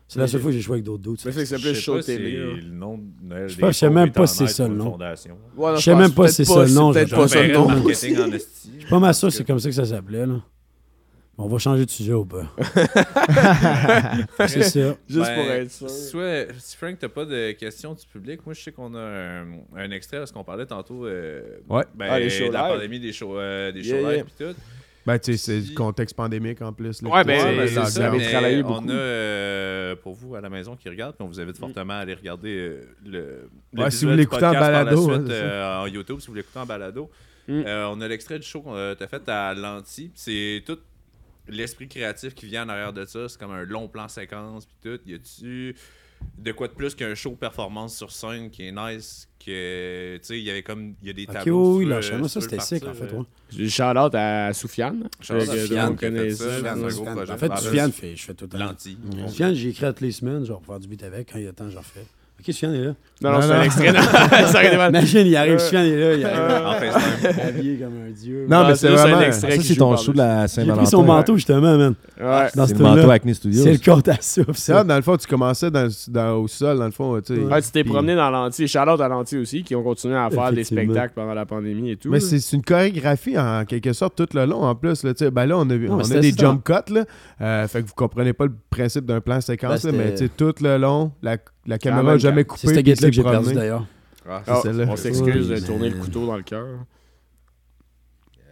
[0.08, 1.20] C'est la seule fois que j'ai joué avec d'autres dudes.
[1.24, 1.46] Mais ça.
[1.46, 2.38] c'est sais show pas si télé.
[2.38, 2.46] là.
[2.56, 4.98] le nom de Noël Je sais même pas si c'est ça, le nom.
[5.76, 7.70] Je sais même pas si c'est ça le nom, peut-être pas ça le nom.
[7.88, 8.16] Je suis
[8.90, 10.42] pas mal sûr que c'est comme ça que ça s'appelait, là.
[11.42, 12.52] On va changer de sujet ou pas?
[14.48, 14.96] c'est ça.
[15.08, 15.90] Juste Ben, pour être sûr.
[15.90, 19.46] Soit, si Frank, t'as pas de questions du public, moi je sais qu'on a un,
[19.76, 21.84] un extrait parce qu'on parlait tantôt euh, Ouais.
[21.96, 22.74] ben, Ah, les de la live.
[22.74, 24.24] pandémie des shows, euh, des Yeah, shows live yeah.
[24.26, 24.62] pis tout.
[25.10, 27.02] Ben, tu sais, c'est du contexte pandémique en plus.
[27.02, 28.18] là, Ouais, ben, Ouais, ben, ça, viande.
[28.20, 28.80] mais- travaillé beaucoup.
[28.86, 31.60] on a euh, pour vous à la maison qui regarde, puis on vous invite Mm.
[31.60, 33.20] fortement à aller regarder euh, le.
[33.74, 36.20] Ouais, l'épisode si vous l'écoutez en podcast par la balado, suite, hein, euh, en YouTube,
[36.20, 37.10] si vous l'écoutez en balado.
[37.48, 37.64] Mm.
[37.66, 40.12] Euh, on a l'extrait du show qu'on t'a fait à Lanty.
[40.14, 40.78] C'est tout
[41.48, 43.28] l'esprit créatif qui vient en arrière de ça.
[43.28, 45.00] C'est comme un long plan séquence, puis tout.
[45.10, 45.76] Y a-tu
[46.38, 50.40] de quoi de plus qu'un show performance sur scène qui est nice que tu sais
[50.40, 52.18] il y avait comme il y a des tableaux oui, si tu là, si ça
[52.18, 53.24] veux c'était sick, en fait, euh,
[53.58, 53.68] ouais.
[53.68, 55.10] Shout-out à Soufiane.
[55.20, 56.00] Que Soufiane
[56.32, 56.60] ça.
[56.66, 57.34] ça.
[57.34, 58.76] En fait, Soufiane, je fais tout le temps.
[59.28, 61.32] Soufiane, j'ai écrit à toutes les semaines, genre, pour faire du beat avec.
[61.32, 62.06] Quand il y a temps, j'en fais.
[62.40, 62.94] Ok, Soufiane est là.
[63.22, 63.90] Non, non, Non, c'est un extrait.
[64.90, 67.40] Imagine, il arrive, Soufiane est là, il arrive En FaceTime.
[67.48, 68.46] habillé comme un dieu.
[68.50, 69.22] Non, Non, mais c'est juste un vraiment.
[69.22, 69.52] extrait.
[69.58, 70.78] Ça, c'est ton show de la J'ai Saint-Valentin.
[70.82, 71.96] pris son manteau, justement, man.
[72.18, 72.26] Ouais.
[72.56, 73.10] Dans C'est ce le manteau.
[73.12, 73.64] Acne Studios.
[73.64, 76.78] C'est le compte à souffle, ça, dans le fond, tu commençais dans, dans- au sol,
[76.80, 77.42] dans le fond, tu sais.
[77.42, 78.68] Ouais, tu t'es Puis- promené dans l'anti.
[78.68, 81.98] Shout-out à l'anti aussi, qui ont continué à faire des spectacles pendant la pandémie et
[81.98, 82.10] tout.
[82.10, 85.04] Mais c'est une chorégraphie en quelque sorte tout le long en plus.
[85.04, 85.32] Là, tu sais.
[85.32, 85.78] ben là, on a,
[86.22, 86.94] des jump cuts.
[86.94, 87.04] Là,
[87.42, 89.84] Euh, fait que vous comprenez pas le principe d'un plan séquence.
[89.86, 92.62] Ben, mais c'était- tu sais, tout le long, la, la caméra n'a jamais coupé.
[92.62, 93.56] C'est cette puis guette-là que j'ai perdu promené.
[93.56, 93.86] d'ailleurs.
[94.28, 96.68] Ah, Ah, on s'excuse de tourner le couteau dans le cœur.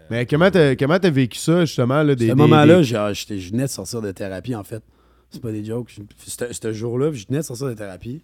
[0.10, 2.02] Mais comment t'as comment t'as vécu ça, justement?
[2.02, 4.82] Là, des, Ce moment-là, des- j'étais- je venais de sortir de thérapie, en fait.
[5.30, 5.94] C'est pas des jokes.
[6.26, 8.24] Ce jour-là, je venais de sortir de thérapie.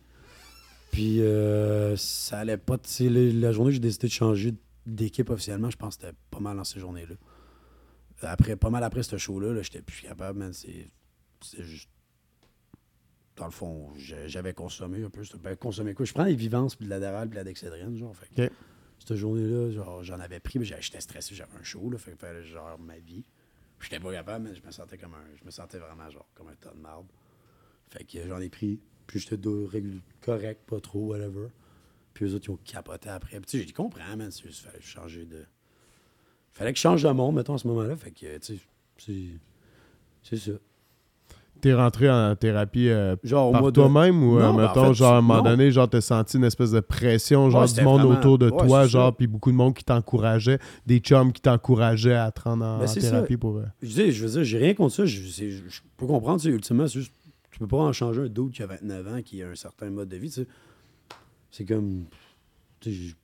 [0.92, 2.78] Puis euh, ça allait pas.
[3.02, 4.54] La, journée que j'ai décidé de changer
[4.86, 7.16] d'équipe officiellement, je pense que c'était pas mal dans ces journées-là.
[8.22, 10.54] Après, pas mal après ce show-là, là, j'étais plus capable, man.
[10.54, 10.90] C'est
[11.42, 11.90] c'est juste.
[13.36, 15.24] Dans le fond, j'avais consommé un peu.
[15.42, 16.06] Ben, consommé quoi?
[16.06, 18.16] Je prends les vivances, puis de l'adéral, puis de la genre.
[18.16, 18.52] Fait.
[19.00, 21.98] Cette journée-là, genre, j'en avais pris, mais j'étais stressé, j'avais un show, là.
[21.98, 23.26] Fait que genre, ma vie.
[23.82, 25.36] J'étais pas capable, mais je me sentais comme un.
[25.36, 27.08] Je me sentais vraiment genre comme un tas de marde.
[27.90, 28.80] Fait que j'en ai pris.
[29.08, 29.38] Puis j'étais
[30.22, 31.48] correct, pas trop, whatever.
[32.14, 33.38] Puis eux autres, ils ont capoté après.
[33.40, 34.32] Puis tu sais, j'ai dit, comprends, man.
[34.32, 35.44] Juste, fallait changer de.
[36.54, 37.96] Fallait que je change de monde, mettons, à ce moment-là.
[37.98, 38.60] Fait que, tu sais,
[38.98, 39.40] c'est.
[40.24, 40.58] C'est ça.
[41.62, 43.72] T'es rentré en thérapie euh, Genre, par de.
[43.72, 45.52] toi-même ou, euh, ben, en mettons, fait, genre, à un moment non.
[45.52, 48.50] donné, genre, t'as senti une espèce de pression, genre, Ouais, du monde vraiment- autour de
[48.50, 52.42] ouais, toi, genre, puis beaucoup de monde qui t'encourageait, des chums qui t'encourageaient à te
[52.42, 53.38] rendre en, Ben, en thérapie ça.
[53.40, 53.58] pour...
[53.60, 55.06] euh, Je dis, je veux dire, j'ai rien contre ça.
[55.06, 57.14] Je, c'est- je- je peux comprendre, tu sais, ultimement, c'est juste.
[57.50, 59.90] Tu peux pas en changer un d'autre qui a 29 ans, qui a un certain
[59.90, 60.48] mode de vie, tu sais.
[61.52, 62.06] C'est comme.
[62.82, 63.16] Tu sais, j'ai-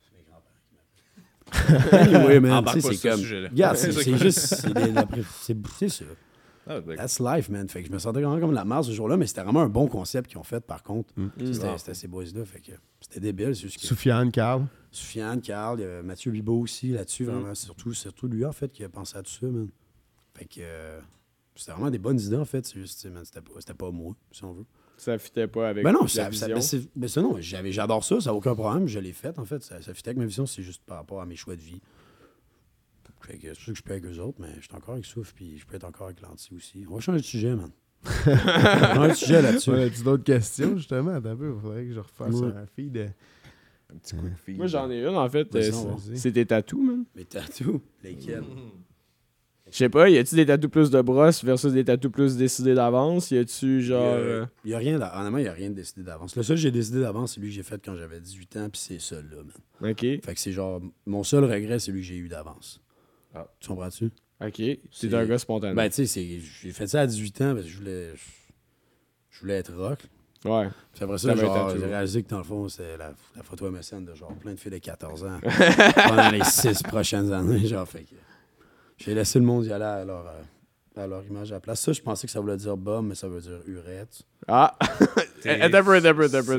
[0.00, 1.24] C'est mes grands-parents qui m'appellent.
[1.92, 3.50] Anyway, man, tu sais, pas c'est ce comme.
[3.50, 4.66] Regarde, C'est juste.
[5.78, 6.04] C'est ça.
[6.64, 7.68] Ah, ben, That's life, man.
[7.68, 9.68] Fait que je me sentais vraiment comme la merde ce jour-là, mais c'était vraiment un
[9.68, 11.12] bon concept qu'ils ont fait, par contre.
[11.16, 11.28] Mm.
[11.52, 12.70] C'était c'était ces boys-là, fait que
[13.00, 13.52] c'était débile.
[13.52, 14.66] Juste que Soufiane, Carl.
[14.92, 17.30] Soufiane, Carl, il y avait Mathieu Bibo aussi là-dessus, Mm.
[17.30, 17.54] vraiment.
[17.56, 19.68] Surtout, surtout lui, en fait, qui a pensé à tout ça, man.
[20.34, 21.00] Fait que euh,
[21.56, 22.72] c'était vraiment des bonnes idées, en fait.
[22.76, 24.64] Man, c'était pas, c'était pas moi, si on veut.
[25.02, 26.48] Ça fitait pas avec Ben non, la ça, ça, vision?
[26.54, 29.36] ben c'est- ben ça, non, j'avais- j'adore ça, ça n'a aucun problème, je l'ai fait,
[29.38, 29.60] en fait.
[29.62, 31.80] Ça, ça fitait avec ma vision, c'est juste par rapport à mes choix de vie.
[33.20, 35.32] Que c'est sûr que je peux avec eux autres, mais je suis encore avec Souf,
[35.32, 36.84] puis je peux être encore avec Lanty aussi.
[36.90, 37.70] On va changer de sujet, man.
[38.04, 39.70] On va changer de sujet là-dessus.
[39.70, 41.12] Ouais, as-tu d'autres questions, justement?
[41.12, 42.48] Attends un peu, il faudrait que je refasse Ouais.
[42.48, 42.92] un feed.
[42.92, 43.08] de-
[43.92, 44.56] un petit coup de fille.
[44.56, 45.54] Moi, j'en ai une, en fait.
[45.54, 47.04] Euh, on c'est- c'est des tatous, man.
[47.14, 48.42] Mes tatous, lesquels?
[49.72, 52.74] Je sais pas, y a-tu des tatous plus de brosse versus des tatous plus décidés
[52.74, 53.30] d'avance?
[53.30, 54.04] Y a-tu genre.
[54.16, 56.36] euh, Il y a rien, d'a- honnêtement, il n'y a rien de décidé d'avance.
[56.36, 58.68] Le seul que j'ai décidé d'avance, c'est lui que j'ai fait quand j'avais 18 ans,
[58.70, 59.38] puis c'est ça, là,
[59.80, 59.90] man.
[59.92, 62.82] Ok, Fait que c'est genre, mon seul regret, c'est lui que j'ai eu d'avance.
[63.34, 63.46] Ah.
[63.60, 64.10] Tu comprends-tu?
[64.44, 64.52] ok.
[64.56, 65.74] C'est- C'est un gars spontané.
[65.74, 68.10] Ben, tu sais, c'est- j'ai fait ça à 18 ans parce que je voulais,
[69.30, 70.00] je voulais être rock.
[70.44, 70.68] ouais.
[70.94, 71.78] Puis après ça, tatou.
[71.80, 74.58] j'ai réalisé que dans le fond, c'était la, la photo MSN de genre plein de
[74.60, 75.40] filles de 14 ans
[76.08, 77.66] pendant les six prochaines années.
[77.66, 78.14] Genre, fait que
[79.04, 81.80] j'ai laissé le monde y aller à leur, euh, à leur image à la place.
[81.80, 84.22] Ça, je pensais que ça voulait dire bum, mais ça veut dire urette.
[84.48, 84.76] Ah!
[85.42, 85.50] Ça,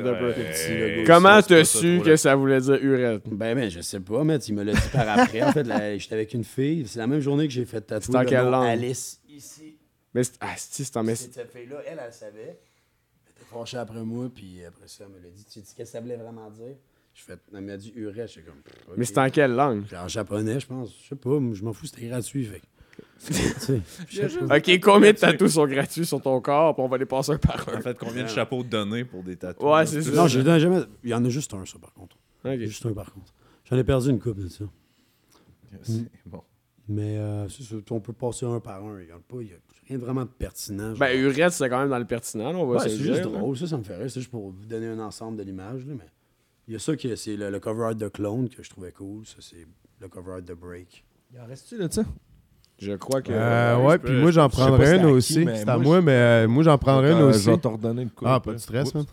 [0.03, 0.33] d'abord.
[0.37, 3.21] euh, Comment t'as su que ça voulait dire urette?
[3.29, 5.41] Ben, ben, je sais pas, mais il me l'a dit par après.
[5.41, 5.65] En fait,
[5.99, 6.85] j'étais avec une fille.
[6.87, 8.67] C'est la même journée que j'ai fait tatouer le quelle nom langue?
[8.67, 9.77] Alice ici.
[10.13, 12.41] Mais c'est- ah, si, c'est en mais Cette fille-là, elle, elle savait.
[12.41, 15.45] Elle était fâchée après moi, puis après ça, elle me l'a dit.
[15.45, 16.75] Tu sais qu'est-ce que ça voulait vraiment dire?
[17.13, 18.29] Je fais, elle m'a dit urette.
[18.29, 18.61] J'étais comme.
[18.97, 19.83] Mais c'est en quelle langue?
[19.95, 20.95] En japonais, je pense.
[21.03, 22.45] Je sais pas, je m'en fous, c'était gratuit.
[22.45, 22.59] Fait.
[22.59, 22.65] que-
[23.27, 24.57] tu sais, je sais pas.
[24.57, 26.75] Ok, combien de tatous sont gratuits sur ton corps?
[26.75, 27.77] Puis on va les passer un par un.
[27.77, 29.63] En fait, combien de chapeaux donner pour des tatous?
[29.63, 30.11] Ouais, c'est ça.
[30.11, 30.81] Non, j'ai donné jamais.
[31.03, 32.17] Il y en a juste un, ça, par contre.
[32.57, 33.33] Juste un, par contre.
[33.69, 34.65] J'en ai perdu une coupe de ça.
[35.83, 36.41] C'est bon.
[36.89, 38.99] Mais euh, ça, on peut passer un par un.
[38.99, 39.57] Il n'y a, pas- il y a
[39.87, 40.89] rien de vraiment pertinent.
[40.89, 40.97] genre.
[40.97, 43.19] Ben, urette, c'est quand même dans le pertinent, là, on va Ouais, c'est le juste
[43.23, 43.27] là.
[43.27, 44.09] drôle, ça, ça me fait rire.
[44.11, 45.85] C'est juste pour vous donner un ensemble de l'image.
[45.85, 46.05] là, Mais
[46.67, 48.69] il y a ça qui est- c'est le, le cover art de Clone que je
[48.69, 49.25] trouvais cool.
[49.25, 49.65] Ça, c'est
[49.99, 51.03] le cover art de Break.
[51.33, 52.03] Il en reste-tu de ça?
[52.79, 53.31] Je crois que.
[53.31, 55.45] Euh, ouais, puis moi j'en prendrais c'est une aussi.
[55.45, 57.43] C'est à moi, mais euh, moi j'en prendrais une Euh, aussi.
[57.45, 58.25] Je vais coup.
[58.27, 59.05] Ah, pas de stress, man.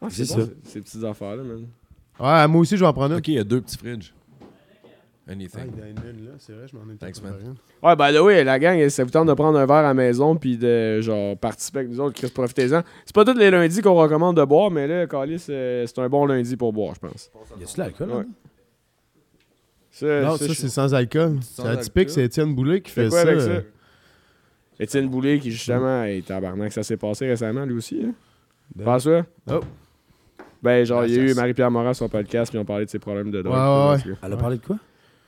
[0.00, 0.38] Ah, C'est ça.
[0.64, 1.66] Ces petites affaires-là, man.
[2.18, 3.18] Ouais, moi aussi je vais en prendre une.
[3.18, 4.12] Ok, il y a deux petits fridges.
[5.28, 5.60] Ah, Anything.
[5.76, 7.16] il y en a une là, c'est vrai, je m'en ai Thanks.
[7.82, 9.94] Ouais, ben là, oui, la gang, ça vous tente de prendre un verre à la
[9.94, 12.82] maison puis de, genre, participer avec nous autres, Chris, profitez-en.
[13.04, 16.08] C'est pas tous les lundis qu'on recommande de boire, mais là, Calis, euh, c'est un
[16.08, 17.30] bon lundi pour boire, je pense.
[17.60, 18.08] Y a-tu de l'alcool?
[18.08, 18.14] Ouais.
[18.16, 18.24] là?
[19.90, 21.38] Ça, Non, ça, je- c'est sans alcool.
[21.42, 23.28] C'est atypique, c'est Étienne Boulay qui Fait quoi ça.
[23.28, 23.60] avec ça?
[24.80, 28.00] Étienne Boulay, qui justement, est tabarnak, ça s'est passé récemment, lui aussi.
[28.04, 28.12] Hein?
[28.74, 29.26] Ben- François?
[29.50, 29.60] Oh.
[30.62, 32.84] Ben, genre, il y a eu Marie-Pierre Morin sur son podcast, puis ils ont parlé
[32.84, 33.54] de ses problèmes de drogue.
[33.54, 34.16] Ouais, ouais.
[34.22, 34.76] Elle a parlé de quoi?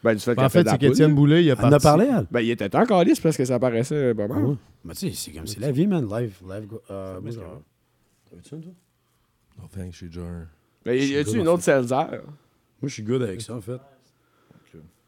[0.03, 1.73] Ben, du fait En qu'elle fait fait, de la c'est qu'Étienne Boulay, il a en
[1.73, 2.27] a parlé, elle?
[2.31, 4.57] Ben, il était temps Calis parce que ça paraissait pas mal.
[4.85, 6.09] Mais tu sais, c'est comme c'est la vie, man.
[6.11, 6.67] Live, live.
[6.67, 7.21] go- Euh,
[8.31, 8.73] T'as-tu une, toi?
[9.59, 10.47] Non, thanks, j'ai déjà un.
[10.85, 11.95] Ben, y suis a-tu une en autre Seltzer?
[11.95, 13.79] Moi, je suis good avec ça, en fait.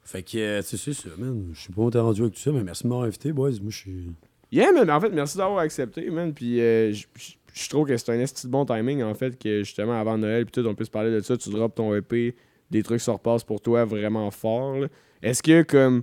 [0.05, 1.51] Fait que, euh, tu sais, c'est ça, man.
[1.55, 3.51] Je sais pas rendu avec tout ça, mais merci de m'avoir invité, boys.
[3.63, 4.13] Moi, je suis.
[4.51, 6.35] Yeah, man, en fait, merci d'avoir accepté, man.
[6.35, 6.93] Puis euh,
[7.55, 10.45] je trouve que c'est un esti de bon timing, en fait, que justement, avant Noël,
[10.45, 11.37] puis tout, on peut se parler de ça.
[11.37, 12.35] Tu drops ton EP,
[12.73, 14.87] des trucs se repassent pour toi vraiment fort.
[15.23, 16.03] Est-ce que, comme.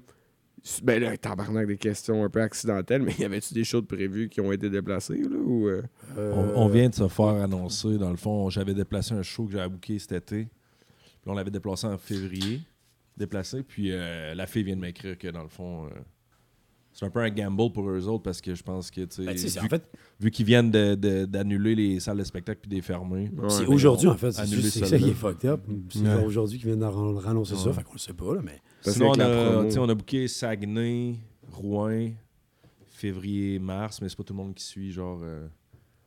[0.84, 4.42] Ben là, tabarnak des questions un peu accidentelles, mais y avait-tu des choses prévues qui
[4.42, 5.68] ont été déplacées, ou.
[5.68, 5.82] euh?
[6.18, 9.54] On, on vient de se faire annoncer, dans le fond, j'avais déplacé un show que
[9.54, 10.46] j'avais booké cet été.
[10.46, 12.62] Puis on l'avait déplacé en février.
[13.18, 15.90] Déplacé, puis euh, la fille vient de m'écrire que dans le fond, euh,
[17.00, 19.26] c'est un peu un gamble pour eux autres parce que je pense que, tu sais,
[19.26, 19.84] Ben, vu, en fait,
[20.20, 23.32] vu qu'ils viennent de- de- d'annuler les salles de spectacle puis des fermer.
[23.38, 23.50] Ouais.
[23.50, 24.32] c'est aujourd'hui, en fait.
[24.34, 24.46] C'est
[24.86, 25.62] ça qui est fucked up.
[25.90, 26.26] C'est Ouais.
[26.26, 27.74] aujourd'hui qu'ils viennent de ran- rannoncer ça, Ouais.
[27.74, 28.60] fait qu'on le sait pas, là, mais.
[28.84, 31.16] Parce Sinon, on a, on a booké Saguenay,
[31.54, 32.10] Rouen,
[32.90, 34.92] février, mars, mais c'est pas tout le monde qui suit.
[34.92, 35.48] Genre, euh,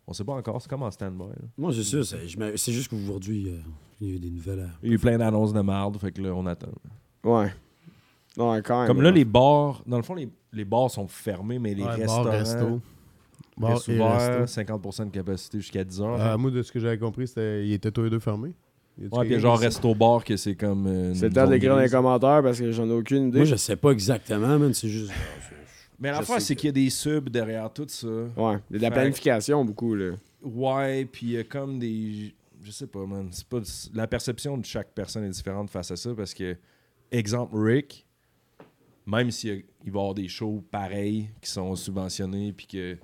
[0.07, 1.25] on sait pas encore, c'est comme en stand-by.
[1.31, 1.49] là.
[1.57, 3.59] Moi, c'est sûr, c'est je me- c'est juste qu'aujourd'hui, euh,
[4.01, 4.61] il y a eu des nouvelles.
[4.61, 6.69] à- Il y a eu plein d'annonces de marde, fait que là, on attend.
[7.25, 7.51] Ouais.
[8.37, 8.87] Non, quand même.
[8.87, 11.89] Comme là, les bars, dans le fond, les, les bars sont fermés, mais les Ouais,
[11.89, 12.81] bar, restaurants resto.
[13.59, 14.61] Bar restent et ouverts, resto.
[14.63, 16.21] 50% de capacité jusqu'à 10 heures.
[16.21, 18.53] Euh, moi, de ce que j'avais compris, c'était ils étaient tous les deux fermés.
[18.99, 20.87] Y a-tu ouais, puis quelqu'un genre qui resto-bar, que c'est comme.
[20.87, 21.93] euh, C'est le temps zone d'écrire dans les grise.
[21.93, 23.39] commentaires parce que j'en ai aucune idée.
[23.39, 24.73] Moi, je sais pas exactement, man.
[24.75, 25.13] C'est juste.
[25.99, 28.07] Mais je l'affaire, sais c'est que- qu'il y a des subs derrière tout ça.
[28.09, 30.11] Ouais, il y a de la Fait- planification beaucoup, là.
[30.43, 32.35] Ouais, puis il y a comme des.
[32.65, 33.29] Je sais pas, man.
[33.33, 33.59] C'est pas...
[33.95, 36.57] La perception de chaque personne est différente face à ça parce que,
[37.11, 38.07] exemple, Rick,
[39.07, 42.95] même s'il il va y avoir des shows pareils qui sont subventionnés, puis que.
[42.95, 43.01] Tu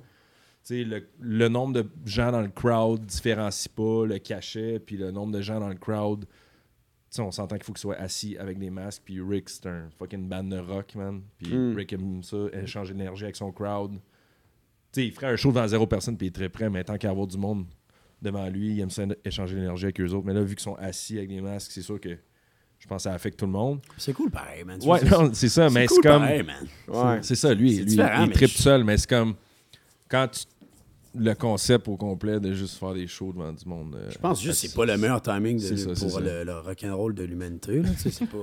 [0.63, 5.11] sais, le, le nombre de gens dans le crowd différencie pas le cachet, puis le
[5.11, 6.27] nombre de gens dans le crowd.
[7.19, 10.29] On s'entend qu'il faut qu'ils soient assis avec des masques, puis Rick, c'est un fucking
[10.29, 11.23] band de rock, man.
[11.39, 11.75] Puis Mm.
[11.75, 13.99] Rick aime ça, échange d'énergie avec son crowd.
[14.97, 17.11] Il ferait un show devant zéro personne, puis il est très prêt, mais tant qu'à
[17.11, 17.65] avoir du monde
[18.21, 20.27] devant lui, il aime ça échanger l'énergie avec eux autres.
[20.27, 22.19] Mais là, vu qu'ils sont assis avec des masques, c'est sûr que
[22.79, 23.81] je pense que ça affecte tout le monde.
[23.97, 24.79] C'est cool pareil, man.
[24.85, 26.23] Ouais, C'est- non, c'est ça, mais cool c'est comme.
[26.23, 26.67] pareil, man.
[26.89, 27.19] Ouais.
[27.23, 29.35] C'est ça, lui, C'est lui il tripe je- seul, mais c'est comme
[30.09, 30.41] quand tu.
[31.19, 33.97] Le concept au complet de juste faire des shows devant du monde.
[33.97, 36.21] euh, Je pense juste que c'est pas le meilleur timing de- C'est ça, c'est pour
[36.21, 37.81] le, le rock'n'roll de l'humanité.
[37.81, 38.37] là, tu sais, c'est pas...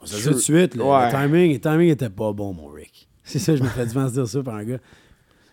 [0.00, 1.06] On se le dit tout de suite, le, Ouais.
[1.06, 3.08] le timing, le timing était pas bon, mon Rick.
[3.22, 4.78] C'est ça, je me fais souvent se dire ça par un gars.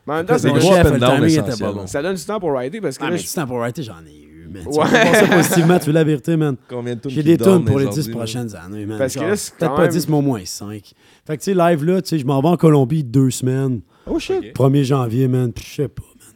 [0.08, 0.60] Mais en même temps, and le
[1.00, 1.88] timing était pas bon.
[1.88, 3.58] ça donne du temps pour writer parce que Ah, là, mais je- du temps pour
[3.58, 4.64] writer, j'en ai eu, man.
[4.64, 4.86] Tu Ouais.
[4.86, 6.56] vas penser positivement, tu veux la vérité, man.
[6.70, 8.16] Combien de tunes J'ai des donne tunes pour les les 10 ordi, là?
[8.18, 8.98] prochaines années, man.
[8.98, 10.94] Parce que Genre, là, c'est Peut-être pas même- 10, mais au moins 5.
[11.26, 13.82] Fait que, tu sais, live, là, tu sais, je m'en vais en Colombie deux semaines.
[14.06, 14.38] Oh shit.
[14.38, 14.54] Ok.
[14.54, 15.52] 1er janvier, man.
[15.54, 16.34] Puis je sais pas, man.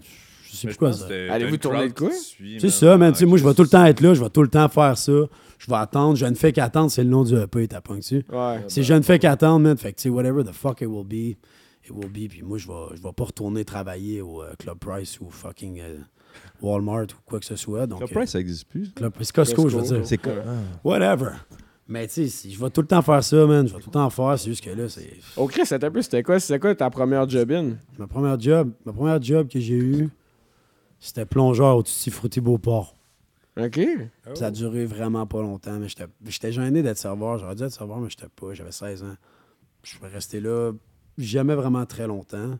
[0.52, 1.06] Je sais plus quoi ça.
[1.30, 2.10] Allez-vous tourner de quoi?
[2.60, 3.10] C'est ça, man.
[3.10, 4.50] Ah, Tu sais, moi, je vais tout le temps être là, je vais tout le
[4.50, 5.12] temps faire ça.
[5.58, 6.16] Je vais attendre.
[6.18, 8.26] Je ne fais qu'attendre, c'est le nom du EP, t'as pas dessus.
[8.32, 8.60] Ouais.
[8.68, 9.78] C'est je ne fais qu'attendre, man.
[9.78, 11.38] Fait que, tu sais, whatever the fuck it will be,
[11.86, 12.28] it will be.
[12.30, 15.80] Puis moi, je vais, je vais pas retourner travailler au euh, Club Price ou fucking
[15.80, 15.98] euh,
[16.62, 17.88] Walmart ou quoi que ce soit.
[17.88, 18.92] Donc, Le euh, Price, ça existe plus.
[18.94, 19.98] Club Price, Costco, je veux Costco.
[19.98, 20.08] dire.
[20.08, 20.34] C'est quoi?
[20.84, 21.32] Whatever.
[21.88, 23.68] Mais tu sais, si- je vais tout le temps faire ça, man.
[23.68, 24.40] Je vais tout le temps faire.
[24.40, 25.12] C'est juste que là, c'est.
[25.36, 27.72] Oh Chris, c'était un peu, c'était quoi, c'était quoi ta première job-in?
[27.98, 30.10] Ma première job, ma première job que j'ai eue,
[31.00, 32.96] c'était plongeur au Tutti Frutti Beauport.
[33.60, 33.80] Ok.
[34.36, 37.38] Ça a duré vraiment pas longtemps, mais j'étais j'étais gêné d'être serveur.
[37.40, 38.54] J'aurais dû être serveur, mais j'étais pas.
[38.54, 39.16] J'avais 16 ans.
[39.84, 40.72] Je suis resté là
[41.18, 42.58] jamais vraiment très longtemps.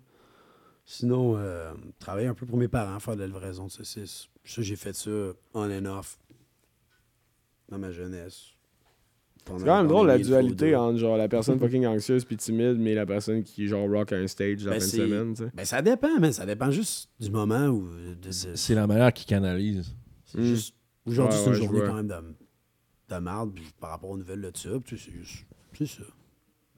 [0.86, 4.28] Sinon, euh, travailler un peu pour mes parents, faire de la livraison de saucisses.
[4.44, 5.12] Ça, j'ai fait ça
[5.54, 6.20] on and off
[7.70, 8.48] dans ma jeunesse.
[9.58, 12.94] C'est quand même drôle la dualité entre genre la personne fucking anxieuse puis timide, mais
[12.94, 15.50] la personne qui genre rock un stage la Ben, fin de semaine, tu sais.
[15.54, 17.88] Ben, ça dépend, mais ça dépend juste du moment où.
[18.32, 19.96] C'est la manière qu'ils canalisent.
[20.26, 20.44] C'est Mm.
[20.44, 20.76] juste-
[21.08, 24.18] Aujourd'hui, Ouais, c'est une ouais, journée quand même de, de marde puis par rapport aux
[24.18, 24.70] nouvelles de ça.
[24.88, 25.46] C'est juste-
[25.76, 26.04] c'est ça.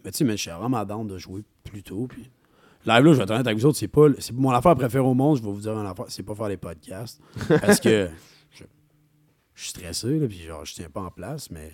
[0.06, 2.08] Mais tu sais, mais je suis vraiment de jouer plus tôt.
[2.08, 2.30] Puis
[2.86, 5.04] live, là, je vais être honnête avec vous autres, c'est pas c'est mon affaire préférée
[5.04, 5.38] au monde.
[5.38, 7.22] Je vais vous dire une affaire, c'est pas faire les podcasts.
[7.48, 8.10] Parce que
[8.52, 8.64] je,
[9.54, 11.72] je suis stressé, là, puis genre, je tiens pas en place, mais.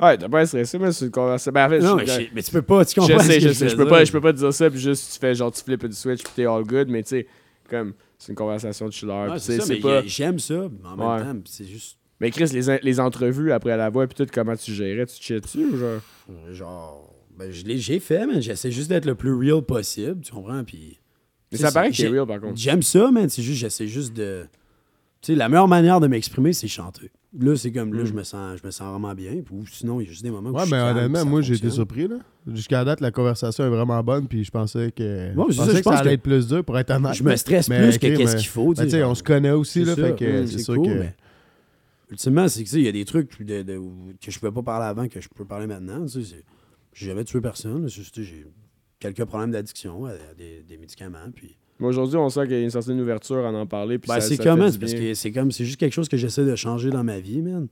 [0.00, 1.52] Ouais, t'as pas stressé, mais c'est une conversation.
[1.52, 3.68] Ben, en fait, Non, je, mais, tu peux pas, tu comprends je sais, je sais,
[3.68, 5.62] je peux pas, je peux pas te dire ça puis juste tu fais genre tu
[5.62, 7.26] flippes du switch puis t'es all good, mais tu sais,
[7.70, 10.02] comme c'est une conversation de chiller, c'est ça, pas.
[10.04, 11.98] j'aime ça, mais en même temps, c'est juste.
[12.20, 15.22] Mais Chris, les, les entrevues après la voix puis tout, comment tu gérais, tu te
[15.22, 16.00] chiais dessus ou genre?
[16.50, 17.11] Genre.
[17.46, 20.62] Ben, je l'ai- j'ai fait, mais j'essaie juste d'être le plus real possible, tu comprends?
[20.64, 20.98] Puis.
[21.50, 22.56] Mais tu ça sais, paraît que j'ai- c'est real par contre.
[22.56, 23.28] J'aime ça, man.
[23.28, 24.44] C'est juste, j'essaie juste de.
[25.20, 27.10] Tu sais, la meilleure manière de m'exprimer, c'est chanter.
[27.38, 28.06] Là, c'est comme là, Mm.
[28.06, 29.36] je me sens, je me sens vraiment bien.
[29.44, 30.98] Puis, ou sinon, il y a juste des moments où Ouais, je suis mais calme,
[30.98, 32.08] honnêtement, moi, j'ai été surpris.
[32.08, 32.16] là.
[32.52, 35.64] Jusqu'à date, la conversation est vraiment bonne, puis je pensais que, Bon, je c'est ça,
[35.66, 37.14] pensais je que ça allait que- être plus dur pour être honnête.
[37.14, 38.74] Je me stresse Mais, plus que qu'est-ce mais- qu'il faut.
[38.74, 40.16] Ben, tu sais, on se connaît aussi, là, C'est fait ça.
[40.16, 40.88] que Mm, c'est sûr que...
[40.88, 41.14] mais
[42.10, 43.80] Ultimement, c'est que ça, il y a des trucs de- de-
[44.22, 46.04] que je pouvais pas parler avant que je peux parler maintenant.
[46.04, 46.44] Tu sais, c'est-
[46.92, 47.88] j'ai jamais tué personne.
[47.88, 48.46] j'ai
[48.98, 51.30] quelques problèmes d'addiction à, des, des médicaments.
[51.34, 54.08] Puis Mais aujourd'hui, on sent qu'il y a une certaine ouverture à en parler puis
[54.08, 54.68] Ben, ça, c'est ça comment?
[54.70, 57.18] du parce que c'est comme, c'est juste quelque chose que j'essaie de changer dans ma
[57.20, 57.68] vie, man.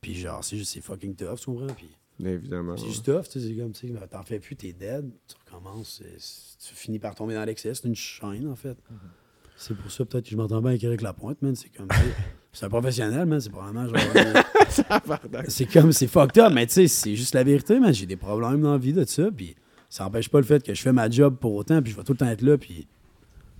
[0.00, 1.66] Puis genre, c'est juste, c'est fucking tough, tu comprends?
[1.74, 1.88] Puis
[2.24, 2.76] Évidemment.
[2.76, 5.10] c'est juste tough, tu sais, c'est comme, tu sais, ben, t'en fais plus, t'es dead,
[5.28, 6.02] tu recommences,
[6.66, 8.78] tu finis par tomber dans l'excès, c'est une chaîne, en fait.
[9.58, 11.88] C'est pour ça, peut-être que je m'entends bien avec Eric Lapointe, man, c'est comme,
[12.56, 13.98] c'est un professionnel, man, c'est probablement genre...
[14.16, 18.06] euh, c'est comme, c'est fucked up, mais tu sais, c'est juste la vérité, man, j'ai
[18.06, 19.54] des problèmes dans la vie de ça, puis
[19.90, 22.02] ça n'empêche pas le fait que je fais ma job pour autant, puis je vais
[22.02, 22.86] tout le temps être là, puis...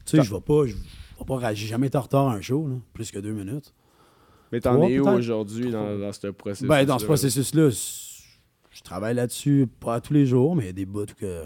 [0.06, 0.64] Tu sais, je vais pas...
[0.64, 1.52] Je vais pas...
[1.52, 3.74] J'ai jamais en retard un show, là, plus que deux minutes.
[4.50, 6.66] Mais t'en es où aujourd'hui dans, dans ce processus?
[6.66, 10.72] Ben, dans ce processus-là, je travaille là-dessus, pas tous les jours, mais il y a
[10.72, 11.44] des bouts que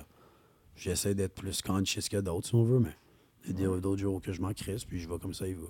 [0.77, 2.95] j'essaie d'être plus conscious que d'autres, si on veut, mais
[3.49, 5.57] il y a d'autres jours que je m'en crisse, puis je vais comme ça, il
[5.57, 5.67] va.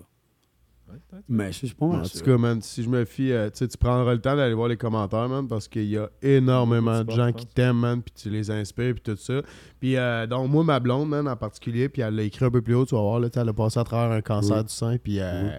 [1.28, 2.18] Mais pas mal En ça.
[2.18, 4.76] tout cas, man, si je me fie, euh, tu prendras le temps d'aller voir les
[4.76, 8.50] commentaires, man, parce qu'il y a énormément de gens qui t'aiment, man, puis tu les
[8.50, 9.42] inspires, puis tout ça.
[9.78, 12.62] Puis, euh, donc, moi, ma blonde, man, en particulier, puis elle l'a écrit un peu
[12.62, 14.64] plus haut, tu vas voir, là, elle a passé à travers un cancer Oui.
[14.64, 15.50] du sein, puis euh, Oui.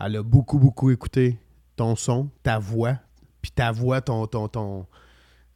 [0.00, 1.38] elle a beaucoup, beaucoup écouté
[1.76, 2.94] ton son, ta voix,
[3.42, 4.26] puis ta voix, ton.
[4.26, 4.86] ton, ton...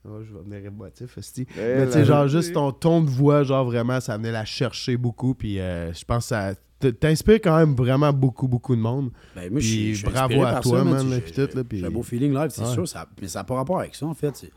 [0.05, 1.47] Oh, je vais venir émotif, esti.
[1.57, 4.45] Eh Mais tu sais, genre, juste ton ton de voix, genre, vraiment, ça venait la
[4.45, 8.75] chercher beaucoup, puis euh, je pense que ça t- t'inspire quand même vraiment beaucoup, beaucoup
[8.77, 9.11] de monde.
[9.35, 11.65] Ben, moi, Puis je bravo à toi, ça, man, là, j'ai- puis tout, là, j'ai-
[11.65, 12.73] puis- J'ai un beau feeling live, c'est Ouais.
[12.73, 14.33] sûr, ça, mais ça n'a pas rapport avec ça, en fait.
[14.33, 14.49] Tu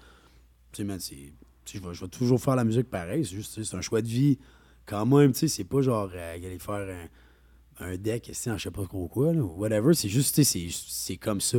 [0.73, 1.33] sais, man, c'est-
[1.73, 4.07] je vais, je vais toujours faire la musique pareil, c'est juste, c'est un choix de
[4.07, 4.37] vie.
[4.85, 6.87] Quand même, tu sais, c'est pas genre euh, aller faire
[7.79, 10.35] un, un deck, ici, en je sais pas trop quoi, là, ou whatever, c'est juste,
[10.35, 11.57] tu sais, c'est- c'est comme ça.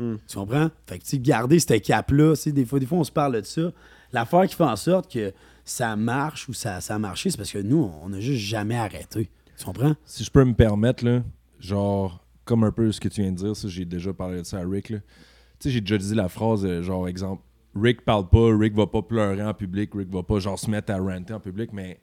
[0.00, 0.16] Hmm.
[0.26, 0.70] Tu comprends?
[0.86, 3.42] Fait que, tu sais, garder cette cap-là, des fois, des fois, on se parle de
[3.42, 3.70] ça.
[4.14, 5.30] L'affaire qui fait en sorte que
[5.62, 8.76] ça marche ou ça, ça a marché, c'est parce que nous, on n'a juste jamais
[8.76, 9.28] arrêté.
[9.58, 9.94] Tu comprends?
[10.06, 11.22] Si je peux me permettre, là,
[11.58, 14.44] genre, comme un peu ce que tu viens de dire, ça, j'ai déjà parlé de
[14.44, 14.88] ça à Rick.
[14.88, 15.00] là.
[15.58, 17.42] Tu sais, j'ai déjà dit la phrase, euh, genre, exemple,
[17.74, 20.90] Rick parle pas, Rick va pas pleurer en public, Rick va pas, genre, se mettre
[20.94, 22.00] à ranter en public, mais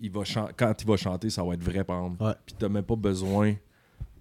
[0.00, 0.20] il va
[0.54, 2.22] quand il va chanter, ça va être vrai, par exemple.
[2.22, 2.34] Ouais.
[2.44, 3.54] Puis t'as même pas besoin.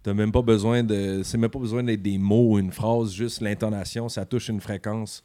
[0.03, 1.21] T'as même pas besoin de.
[1.23, 4.61] C'est même pas besoin d'être des mots ou une phrase, juste l'intonation, ça touche une
[4.61, 5.23] fréquence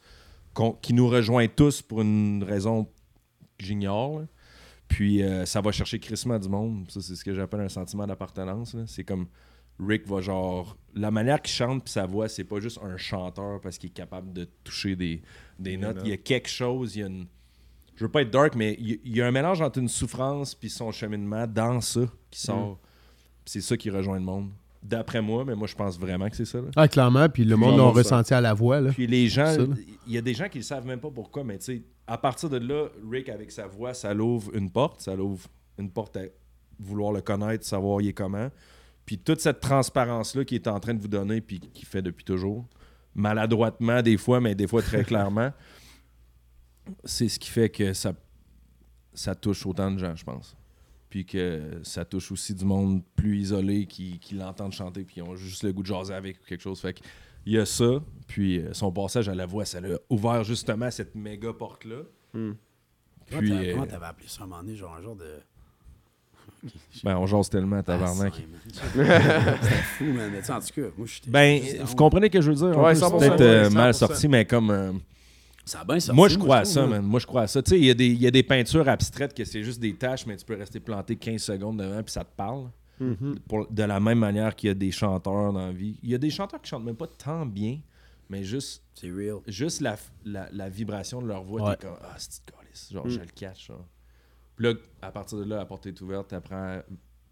[0.81, 2.85] qui nous rejoint tous pour une raison
[3.57, 4.23] que j'ignore.
[4.87, 6.89] Puis euh, ça va chercher crissement du monde.
[6.89, 8.75] Ça, c'est ce que j'appelle un sentiment d'appartenance.
[8.85, 9.27] C'est comme
[9.79, 10.77] Rick va genre.
[10.93, 13.93] La manière qu'il chante puis sa voix, c'est pas juste un chanteur parce qu'il est
[13.93, 15.21] capable de toucher des,
[15.59, 15.99] des notes.
[16.03, 17.27] Il y a quelque chose, il y a une.
[17.95, 20.69] Je veux pas être dark, mais il y, a un mélange entre une souffrance puis
[20.69, 22.79] son cheminement dans ça qui sort.
[23.43, 24.51] Puis C'est ça qui rejoint le monde.
[24.87, 26.59] D'après moi, mais moi je pense vraiment que c'est ça.
[26.59, 26.67] là.
[26.75, 28.79] Ah, clairement, puis le monde l'a ressenti à la voix.
[28.79, 28.91] Là.
[28.91, 29.53] Puis les gens,
[30.05, 32.17] il y a des gens qui ne savent même pas pourquoi, mais tu sais, à
[32.17, 35.47] partir de là, Rick avec sa voix, ça l'ouvre une porte, ça l'ouvre
[35.77, 36.21] une porte à
[36.79, 38.49] vouloir le connaître, savoir il est comment.
[39.05, 42.25] Puis toute cette transparence-là qu'il est en train de vous donner, puis qu'il fait depuis
[42.25, 42.65] toujours,
[43.15, 45.51] maladroitement des fois, mais des fois très clairement,
[47.03, 48.13] c'est ce qui fait que ça,
[49.13, 50.56] ça touche autant de gens, je pense.
[51.09, 55.21] Puis que ça touche aussi du monde plus isolé qui, qui l'entendent chanter, puis qui
[55.21, 56.79] ont juste le goût de jaser avec ou quelque chose.
[56.81, 56.99] Fait que
[57.45, 60.91] il y a ça, puis euh, son passage à la voix, ça l'a ouvert justement
[60.91, 62.01] cette méga porte-là.
[62.33, 65.39] Comment Puis, euh, Comment t'avais appelé ça à un moment donné, genre un genre de.
[67.03, 68.33] ben, on jase tellement, tabarnak.
[68.35, 68.81] Ah.
[69.61, 70.29] C'était fou, man.
[70.31, 71.29] Mais tu sais, en tout cas, moi, j'étais.
[71.29, 72.77] Ben, vous comprenez ce que je veux dire?
[72.77, 73.73] Ouais, C'est 100%, peut-être euh, 100%.
[73.73, 74.69] mal sorti, mais comme...
[74.71, 74.91] euh,
[75.67, 77.01] Ça a bien sorti, moi, je crois à trouve, ça, man.
[77.05, 77.61] Moi, je crois à ça.
[77.61, 79.79] Tu sais, il y, a des- il y a des peintures abstraites que c'est juste
[79.79, 82.69] des taches, mais tu peux rester planté 15 secondes devant, puis ça te parle.
[83.47, 85.99] Pour- de la même manière qu'il y a des chanteurs dans la vie.
[86.01, 87.79] Il y a des chanteurs qui chantent même pas tant bien,
[88.29, 89.37] mais juste, C'est real.
[89.45, 91.75] juste la, la, la vibration de leur voix, Ouais.
[91.75, 92.41] t'es comme, ah, c'est.
[92.93, 93.69] Genre, je le catch.
[94.55, 96.81] Puis là, à partir de là, la porte est ouverte, t'apprends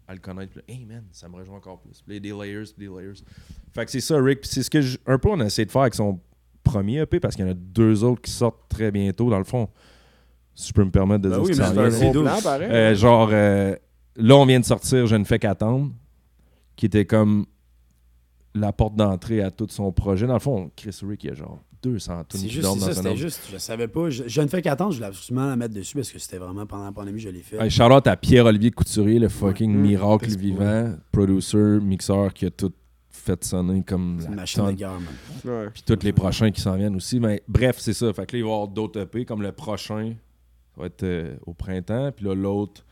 [0.08, 0.52] à le connaître.
[0.52, 2.02] Puis là, hey man, ça me rejoint encore plus.
[2.02, 3.20] Puis là, il y a des layers, puis des layers.
[3.72, 4.40] Fait que c'est ça, Rick.
[4.42, 6.20] Puis c'est ce que je- un peu on a essayé de faire avec son
[6.70, 9.44] premier EP, parce qu'il y en a deux autres qui sortent très bientôt, dans le
[9.44, 9.68] fond.
[10.54, 11.88] Si je peux me permettre de Ben dire oui, s'en c'est un là.
[11.90, 12.22] gros douze.
[12.24, 12.68] plan, pareil.
[12.70, 13.74] Euh, genre, euh,
[14.16, 15.90] là, on vient de sortir Je ne fais qu'attendre,
[16.76, 17.46] qui était comme
[18.54, 20.26] la porte d'entrée à tout son projet.
[20.26, 22.80] Dans le fond, Chris Rick, il y a genre 200 tunes C'est qui juste, dorment
[22.80, 23.42] c'est ça, dans un c'était juste.
[23.52, 24.08] Je savais pas.
[24.08, 26.64] Je, je ne fais qu'attendre, je voulais absolument la mettre dessus parce que c'était vraiment
[26.64, 27.58] pendant la pandémie, je l'ai fait.
[27.62, 29.80] Hey, out à Pierre-Olivier Couturier, le fucking Mm.
[29.82, 32.72] miracle que- vivant, producer, mixeur qui a tout
[33.26, 35.04] fait sonner comme C'est une machine de guerre, man.
[35.44, 35.70] Ouais.
[35.72, 37.20] Puis tous les prochains qui s'en viennent aussi.
[37.20, 38.12] Mais bref, c'est ça.
[38.12, 40.14] Fait que là, il va y avoir d'autres EP, comme le prochain,
[40.74, 42.12] ça va être euh, au printemps.
[42.12, 42.84] Puis là, l'autre,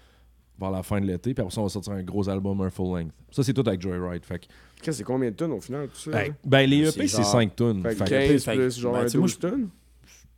[0.58, 1.34] vers la fin de l'été.
[1.34, 3.12] Puis après ça, on va sortir un gros album, un full length.
[3.30, 4.24] Ça, c'est tout avec Joyride.
[4.24, 4.40] Fait
[4.82, 6.10] que, c'est combien de tonnes au final, tout ça?
[6.10, 7.82] ben, ben, les EP, c'est genre- 5 tonnes.
[7.82, 9.38] Fait que Fait que 15 fait que- plus genre ben, un tu sais, moi, 12
[9.38, 9.68] tonnes.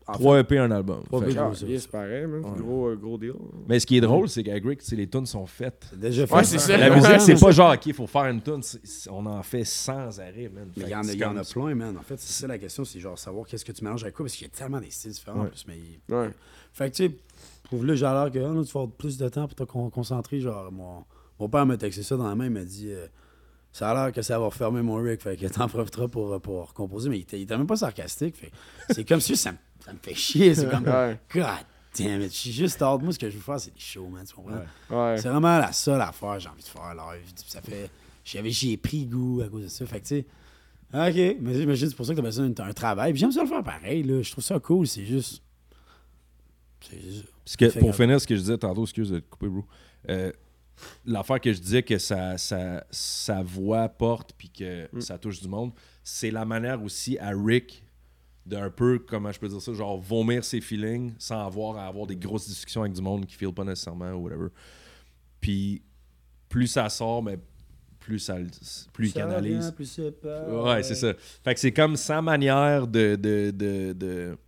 [0.09, 1.03] En 3 EP, un album.
[1.11, 1.39] Fait que-.
[1.39, 2.41] Ah, yes, pareil, man.
[2.45, 2.59] Ouais.
[2.59, 3.33] Gros, euh, gros deal.
[3.69, 5.85] Mais ce qui est drôle, c'est qu'avec Rick, c'est les tunes sont faites.
[5.91, 6.35] C'est déjà fait.
[6.35, 6.77] Ouais, c'est ça.
[6.77, 8.63] La musique, c'est pas genre, OK, il faut faire une tune.
[8.63, 10.69] C'est- c'est- On en fait sans arrêt, man.
[10.77, 11.97] Mais il y en a, c'est il y en comme- a plein, man.
[11.99, 14.25] En fait, c'est ça la question, c'est genre savoir qu'est-ce que tu mélanges avec quoi,
[14.27, 15.49] parce qu'il y a tellement des styles différents en Ouais.
[15.51, 15.65] plus.
[15.67, 15.79] Mais
[16.17, 16.31] Ouais.
[16.73, 17.17] Fait que, tu sais,
[17.65, 19.91] prouve-le, j'ai l'air que ah, là, tu vas avoir plus de temps pour te con-
[19.91, 20.39] concentrer.
[20.39, 21.05] Genre, mon,
[21.41, 23.07] mon père m'a texté ça dans la main, il m'a dit euh,
[23.73, 26.39] Ça a l'air que ça va refermer mon rig, fait que t'en profiteras pour, euh,
[26.39, 27.09] pour recomposer.
[27.11, 28.37] Mais il était, il était même pas sarcastique.
[28.37, 30.55] Fait que c'est comme si ça me, ça me fait chier.
[30.55, 31.19] C'est comme Ouais.
[31.33, 31.45] God
[31.99, 32.31] damn it.
[32.33, 33.01] Je suis juste hâte.
[33.03, 34.25] Moi, ce que je veux faire, c'est des shows, man.
[34.27, 34.57] Tu comprends?
[34.91, 35.17] Ouais.
[35.17, 37.23] C'est vraiment la seule affaire que j'ai envie de faire live.
[37.47, 37.91] Ça fait.
[38.25, 39.87] J'avais, j'y ai pris goût à cause de ça.
[39.87, 40.27] Fait que, tu sais.
[40.93, 41.37] OK.
[41.41, 43.13] Mais j'imagine, c'est pour ça que t'as besoin d'un un travail.
[43.13, 44.21] Puis j'aime ça le faire pareil, là.
[44.23, 44.87] Je trouve ça cool.
[44.87, 45.43] C'est juste.
[46.81, 47.25] C'est juste.
[47.45, 49.65] Parce que pour finir ce que je disais tantôt, excuse de te couper, bro.
[50.09, 50.33] Euh,
[51.07, 55.01] L'affaire que je disais que sa, sa, sa voix porte puis que Mm.
[55.01, 55.73] ça touche du monde,
[56.05, 57.83] c'est la manière aussi à Rick
[58.47, 62.07] d'un peu, comment je peux dire ça, genre vomir ses feelings sans avoir à avoir
[62.07, 64.49] des grosses discussions avec du monde qui ne feel pas nécessairement ou whatever.
[65.41, 65.83] Puis
[66.49, 67.39] plus ça sort, mais
[67.99, 68.37] plus, ça,
[68.93, 69.73] plus il canalise.
[69.73, 70.45] plus c'est pas.
[70.49, 71.13] Ouais, c'est ça.
[71.43, 74.39] Fait que c'est comme sa manière de- de- de, de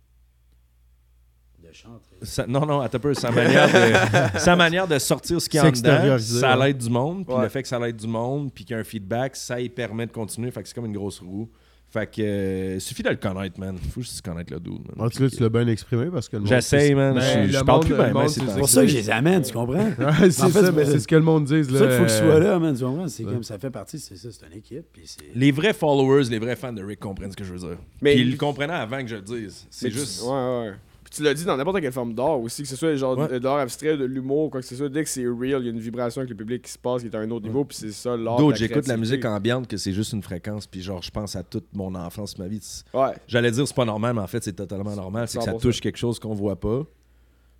[1.61, 2.15] De chanter.
[2.21, 3.13] sa- non, non, attends un peu.
[3.13, 6.67] Sa manière de, sa manière de sortir ce qu'il y a en dedans, ça ouais.
[6.67, 7.25] l'aide du monde.
[7.25, 7.43] Puis Ouais.
[7.43, 9.67] le fait que ça l'aide du monde, puis qu'il y a un feedback, ça y
[9.67, 10.51] permet de continuer.
[10.51, 11.49] Fait que c'est comme une grosse roue.
[11.91, 13.75] Fait que euh, suffit de le connaître, man.
[13.91, 15.07] Faut juste connaître le dude, man.
[15.07, 17.15] En tout cas, Puis tu l'as bien exprimé parce que le monde- J'essaye, man.
[17.15, 19.51] Ben, Je- le je parle plus bien, c'est pour ça que je les amène, tu
[19.51, 19.73] comprends?
[19.99, 21.63] Ouais, c'est En fait, ça, c'est mais c'est ce que le monde dit.
[21.65, 23.07] C'est ça qu'il faut que tu sois là, man, tu comprends?
[23.07, 23.33] C'est Ouais.
[23.33, 24.85] comme ça fait partie, c'est ça, c'est une équipe.
[25.33, 27.77] Les vrais followers, les vrais fans de Rick comprennent ce que je veux dire.
[28.03, 29.65] Mais- Puis ils le comprenaient avant que je le dise.
[29.71, 30.21] C'est juste.
[30.23, 30.71] Ouais, ouais.
[31.09, 33.39] Puis tu l'as dit dans n'importe quelle forme d'art aussi, que ce soit genre Ouais.
[33.39, 34.89] de l'art abstrait, de l'humour, quoi que ce soit.
[34.89, 37.01] Dès que c'est real, il y a une vibration avec le public qui se passe,
[37.01, 38.37] qui est à un autre niveau, puis c'est ça l'art.
[38.37, 41.41] D'autres, j'écoute la musique ambiante, que c'est juste une fréquence, puis genre, je pense à
[41.43, 42.61] toute mon enfance, ma vie.
[42.93, 43.13] Ouais.
[43.27, 45.27] J'allais dire c'est pas normal, mais en fait c'est totalement normal.
[45.27, 45.59] C'est que ça 100%.
[45.61, 46.83] touche quelque chose qu'on voit pas.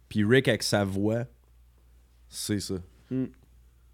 [0.10, 1.26] Puis Rick avec sa voix,
[2.28, 2.76] c'est ça.
[3.10, 3.26] Hmm.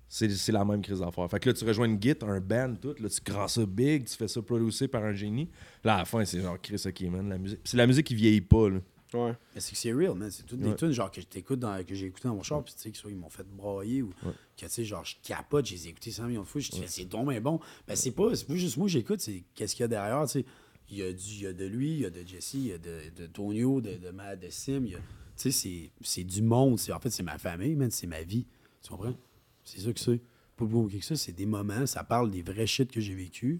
[0.07, 1.29] C'est c'est la même crise d'affaires.
[1.29, 2.93] Fait que là, tu rejoins une git, un band, tout.
[2.99, 5.49] Là, tu grands ça big, tu fais ça producer par un génie.
[5.83, 7.59] Là, à la fin, c'est genre Chris, ok, man, la musique.
[7.63, 8.79] C'est la musique qui vieillit pas, là.
[9.15, 9.33] Ouais.
[9.53, 10.29] Mais c'est que c'est real, man.
[10.29, 10.75] C'est toutes des Ouais.
[10.75, 12.97] tunes genre que t'écoutes dans, que j'ai écouté dans mon char, puis tu sais, que
[12.97, 14.31] soit ils m'ont fait broyer ou Ouais.
[14.57, 16.71] que tu sais, genre je capote, je les ai écoutés 100 millions de fois, je
[16.71, 17.59] dis, c'est donc bien bon.
[17.87, 20.31] Ben c'est pas, c'est pas juste moi j'écoute, c'est qu'est-ce qu'il y a derrière, tu
[20.39, 20.45] sais.
[20.89, 22.67] Il y a, du, il y a de lui, il y a de Jesse, il
[22.67, 25.03] y a de, de Tonio, de, de, de Sim, il y a- tu
[25.35, 26.77] sais, c'est- c'est du monde.
[26.77, 28.45] c'est- En fait, c'est ma famille, man, c'est ma vie.
[28.83, 29.15] Tu comprends?
[29.63, 30.21] C'est ça que c'est.
[30.55, 33.59] Pas plus que ça, c'est des moments, ça parle des vrais shit que j'ai vécu.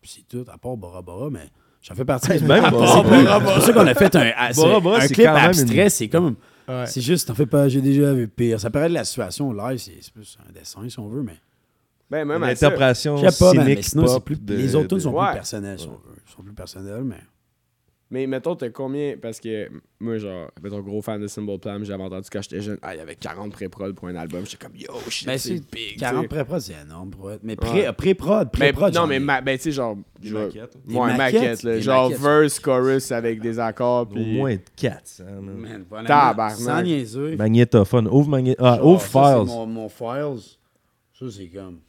[0.00, 1.48] Puis c'est tout, à part Bora Bora, mais
[1.82, 2.28] j'en fais partie.
[2.44, 5.88] Même Ah, Bora c'est pour ça qu'on a fait un, un clip même abstrait, une-
[5.90, 6.36] c'est comme.
[6.68, 6.84] Ouais.
[6.86, 8.60] C'est juste, t'en fais pas, j'ai déjà vu pire.
[8.60, 11.36] Ça paraît de la situation live, c'est c'est plus un dessin si on veut, mais.
[12.10, 12.40] Ben, même.
[12.42, 15.00] L'interprétation Je sais pas, man, mais cynique sinon, c'est pop plus, de- les autres tunes
[15.00, 15.26] sont Ouais.
[15.28, 16.16] plus personnelles, si on veut.
[16.26, 17.16] Ils sont plus personnelles, mais.
[18.10, 19.16] Mais mettons, t'as combien.
[19.20, 19.68] Parce que
[20.00, 22.98] moi, genre, mettons, gros fan de Symbol Plan, j'avais entendu quand j'étais jeune, ah, il
[22.98, 24.46] y avait 40 pré-prod pour un album.
[24.46, 25.98] J'étais comme, yo, shit, Ben, c'est c'est big.
[25.98, 26.28] 40 tu sais.
[26.28, 27.40] pré-prod, c'est énorme être.
[27.42, 27.56] Mais Ouais.
[27.56, 28.94] pré- pré-prod, Mais, pré-prod.
[28.94, 29.96] non, mais ai- ma- ben, tu sais, genre.
[30.20, 30.76] Des je- maquettes.
[30.86, 31.74] Des Ouais, maquettes, maquette, là.
[31.74, 32.22] des Genre maquettes.
[32.22, 34.02] verse, chorus avec des accords.
[34.02, 34.36] Au Puis...
[34.38, 35.24] moins 400.
[35.42, 35.84] man.
[35.90, 36.56] Man, Tabarnak.
[36.58, 37.36] Sans niaiser.
[37.36, 38.08] Magnétophone.
[38.08, 38.56] Ouvre, magné...
[38.58, 39.46] ah, Genre, ouvre ça, Files.
[39.46, 40.40] Mon, mon Files.
[41.12, 41.80] Ça, c'est comme.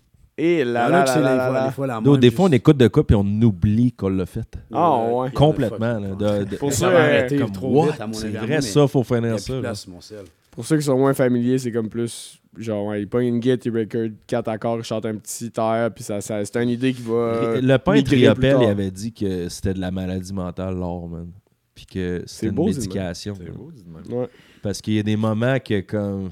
[0.42, 1.66] Et là, en là, là, là, les là, fois- là.
[1.66, 4.10] les fois la Do- même, des fois, on écoute de quoi puis on oublie qu'on
[4.10, 4.48] l'a fait.
[4.74, 5.28] Ah, ouais.
[5.28, 6.00] y a Complètement.
[6.00, 6.18] de Là, fuck.
[6.20, 9.42] de, de- Pour Ça arrêter comme, trop vite, à mon C'est vrai, ça, faut plus
[9.44, 10.16] ça.
[10.52, 12.40] Pour ceux qui sont moins familiers, c'est comme plus.
[12.58, 15.92] Genre, ouais, il pogne une guitare, il record 4 accords, il chante un petit air,
[15.94, 17.60] puis ça, ça, c'est une idée qui va.
[17.62, 21.28] le peintre Riopel, il avait dit que c'était de la maladie mentale, l'or, man.
[21.76, 23.36] Puis que C'est c'était une beau, médication.
[23.38, 24.20] C'est beau, dis de même.
[24.22, 24.28] Ouais.
[24.62, 26.32] Parce qu'il y a des moments que, comme.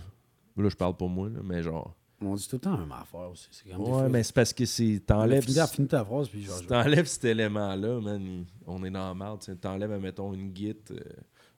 [0.57, 1.93] Là, je parle pour moi, là, mais genre.
[2.19, 3.47] On dit tout le temps la même affaire aussi.
[3.51, 5.01] C'est comme Ouais, mais c'est parce que c'est.
[5.05, 5.43] T'enlèves.
[5.43, 6.65] fini, ta- fini ta phrase, puis genre.
[6.65, 9.39] T'enlèves cet élément-là, man, on est dans la merde.
[9.61, 10.97] T'enlèves, mettons, une git, euh,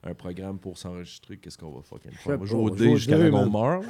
[0.03, 2.35] un programme pour s'enregistrer, qu'est-ce qu'on va fucking faire?
[2.35, 3.85] On va jouer au dé jusqu'à temps qu'on meurt.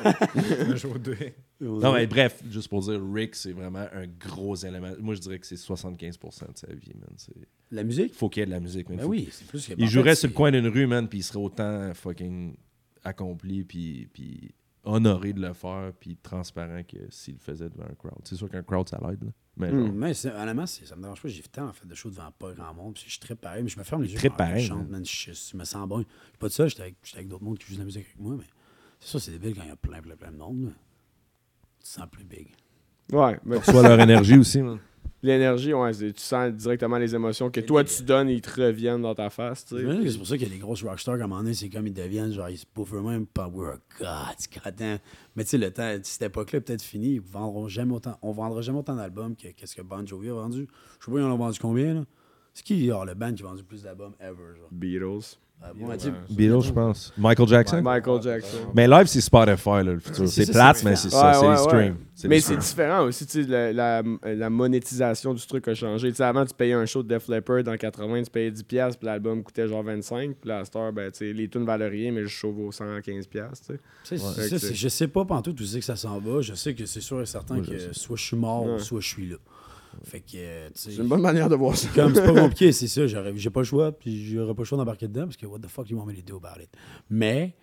[1.62, 4.91] Non, mais bref, juste pour dire, Rick, c'est vraiment un gros élément.
[5.00, 7.10] Moi, je dirais que c'est 75% de sa vie, man.
[7.18, 7.34] C'est-
[7.72, 8.14] La musique?
[8.14, 8.98] Faut qu'il y ait de la musique, man.
[8.98, 9.74] Ben Faut- oui, c'est plus que.
[9.78, 12.56] Il jouerait fait, sur le coin d'une rue, man, puis il serait autant fucking
[13.04, 14.52] accompli, puis, puis
[14.84, 18.19] honoré de le faire, puis transparent que s'il le faisait devant un crowd.
[18.23, 19.31] C'est sûr qu'un crowd, ça l'aide, là.
[19.57, 19.91] Mais Hmm.
[19.91, 21.27] Mais c'est- honnêtement, c'est- ça me dérange pas.
[21.27, 22.93] J'ai tant en fait de shows devant pas grand monde.
[22.93, 24.18] Puis je suis très pareil, mais je me ferme les yeux.
[24.18, 24.91] Très pareil, Je chante, man.
[24.91, 25.06] man.
[25.06, 25.99] Je, je me sens bon.
[25.99, 27.85] Je suis pas de ça, j'étais avec, j'étais avec d'autres mondes qui jouent de la
[27.85, 28.45] musique avec moi, mais
[29.01, 30.64] c'est ça, c'est débile quand il y a plein, plein, plein de monde.
[30.65, 30.69] là.
[31.80, 32.47] Tu te sens plus big.
[33.11, 34.80] Ouais, mais soit leur énergie aussi, man.
[35.21, 39.15] L'énergie, ouais, tu sens directement les émotions que toi tu donnes ils te reviennent dans
[39.15, 39.81] ta face, tu sais.
[39.81, 41.69] J'imagine que C'est pour ça qu'il y a des grosses rockstars, un moment donné, c'est
[41.69, 44.99] comme ils deviennent, genre, ils se bouffent eux-mêmes, power God, goddamn.
[45.35, 48.31] Mais tu sais, le temps, cette époque-là est peut-être fini, ils vendront jamais autant, on
[48.31, 50.67] vendra jamais autant d'albums que qu'est-ce que Bon Jovi a vendu.
[50.99, 52.05] Je sais pas, ils en ont vendu combien, là?
[52.53, 54.69] C'est qui, genre, le band qui a vendu le plus d'albums ever, genre?
[54.71, 55.38] Beatles.
[55.76, 57.14] Bon, tu sais, Beatles, je pense.
[57.18, 57.81] Michael Jackson?
[57.81, 58.57] Michael Jackson.
[58.73, 60.27] Mais live, c'est Spotify, là, le futur.
[60.27, 61.80] C'est plate, c'est mais c'est ça, Ouais, c'est ouais, les streams.
[61.80, 61.94] ouais.
[62.15, 66.10] C'est Mais c'est différent aussi, tu sais, la, la, la monétisation du truc a changé.
[66.10, 68.64] Tu sais, avant, tu payais un show de Def Leppard dans 80, tu payais 10$,
[68.98, 70.34] puis l'album coûtait genre 25$.
[70.41, 73.02] Puis cette heure, ben, tu sais, les tunes valaient rien, mais le show vaut 115$.
[73.22, 73.49] tu sais.
[73.53, 75.86] Tu sais, c'est Fait ça, que c'est- c'est- je sais pas pantoute où c'est que
[75.86, 76.41] ça s'en va.
[76.41, 77.90] Je sais que c'est sûr et certain Moi, je que sais.
[77.94, 78.80] soit je suis mort, Ouais.
[78.80, 79.36] soit je suis là.
[80.03, 80.91] Fait que, euh, tu sais.
[80.91, 81.88] C'est une bonne manière de voir ça.
[81.95, 83.05] Comme c'est pas compliqué, c'est ça.
[83.07, 85.67] J'ai pas le choix, puis j'aurais pas le choix d'embarquer dedans, parce que what the
[85.67, 86.69] fuck you want me to do about it.
[87.09, 87.55] Mais,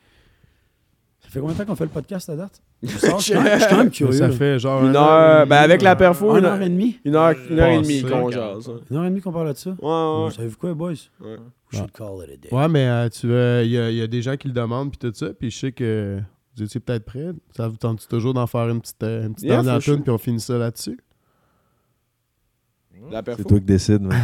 [1.20, 2.60] ça fait combien de temps qu'on fait le podcast à date?
[2.82, 3.00] Je suis
[3.32, 4.12] quand même- je suis quand même curieux.
[4.12, 4.84] Ça fait genre.
[4.84, 6.98] Une heure, ben avec la perfo, Une heure et demie?
[7.04, 8.68] Une heure, une heure et demie qu'on jase.
[8.68, 8.80] hein.
[8.90, 9.70] Une heure et demie qu'on parle de ça?
[9.70, 10.24] Ouais, ouais.
[10.26, 10.90] Vous savez quoi, boys?
[11.20, 11.36] Ouais.
[11.72, 12.54] We should call it a day.
[12.54, 14.54] Ouais, mais euh, tu veux, il y, a- il y a des gens qui le
[14.54, 16.20] demandent puis tout ça, puis je sais que
[16.56, 17.30] vous étiez peut-être prêts.
[17.56, 20.38] Ça vous tente toujours d'en faire une petite, euh, une petite Yeah, puis on finit
[20.40, 20.98] ça là-dessus?
[23.11, 23.43] La perfo.
[23.43, 24.16] C'est toi qui décides, man.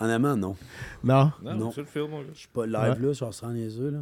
[0.00, 0.56] Honnêtement, non.
[1.04, 1.30] Non?
[1.42, 1.72] Non, Non.
[1.74, 2.26] c'est le film, mon gars.
[2.34, 3.98] Je suis pas live là, genre sans niaiseux, là.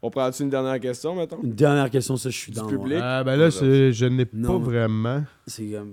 [0.00, 1.38] On prend-tu une dernière question, mettons?
[1.42, 2.66] Une dernière question, ça, je suis Du dans.
[2.68, 2.98] public?
[3.02, 5.24] Euh, ben là, c'est- je n'ai Non, pas vraiment.
[5.46, 5.92] C'est comme.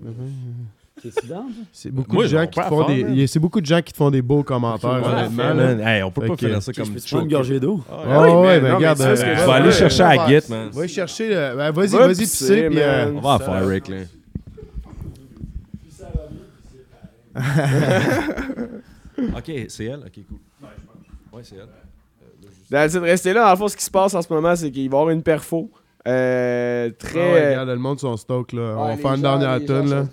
[1.02, 1.52] T'es-tu dans, toi?
[1.74, 3.04] C'est beaucoup Moi, de gens on qui te en font faire, des.
[3.04, 3.28] man.
[3.28, 5.44] C'est beaucoup de gens qui te font des beaux commentaires, ouais, honnêtement.
[5.44, 5.76] fait, là.
[5.76, 7.10] Man, hey, on peut Fait pas finir ça comme je peux te choke.
[7.18, 7.76] prendre une gorgée d'eau?
[7.90, 8.98] Ouais, oui, ouais, mais ben non, regarde.
[9.00, 10.40] tu sais ce que euh, je Je vais aller Ouais, chercher ouais, à ouais.
[10.42, 10.70] Git, man.
[10.72, 11.28] Va chercher.
[11.30, 12.24] le- ben, vas-y, Va vas-y, pisser,
[12.56, 12.70] pisser.
[12.70, 13.18] puis, euh, man.
[13.18, 13.98] On va en faire, Rick, là.
[19.38, 20.00] ok, c'est elle?
[20.06, 20.38] Ok, cool.
[21.34, 21.68] Ouais, c'est elle.
[22.70, 24.90] Dans le rester là, en fond, ce qui se passe en ce moment, c'est qu'il
[24.90, 25.70] va y avoir une perfo.
[26.08, 27.20] Euh, très.
[27.20, 28.76] ah ouais, regarde, le monde sont stock là.
[28.78, 30.04] on va faire une dernière tune là.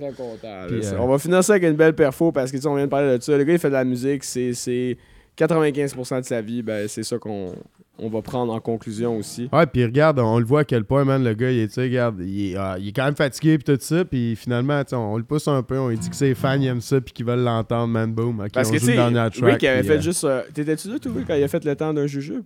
[0.94, 2.86] euh, On va finir ça avec une belle perfo parce que tu sais, on vient
[2.86, 3.36] de parler de ça.
[3.36, 4.96] Le gars, il fait de la musique, c'est- c'est
[5.36, 6.62] 95% de sa vie.
[6.62, 7.52] Ben, c'est ça qu'on
[7.98, 9.48] on va prendre en conclusion aussi.
[9.52, 12.20] Ouais, puis regarde, on le voit à quel point, man, le gars, il est, regarde,
[12.20, 14.96] il est, ah, il est quand même fatigué puis tout ça, puis finalement, tu sais,
[14.96, 17.12] on le pousse un peu, on lui dit que ses fans ils aiment ça puis
[17.12, 18.48] qu'ils veulent l'entendre, man, boom.
[18.52, 19.44] Parce on que tu sais.
[19.44, 20.24] Rick avait fait euh, juste.
[20.24, 22.42] euh, T'étais-tu là, toi, Rick, quand il a fait le temps d'un jujube?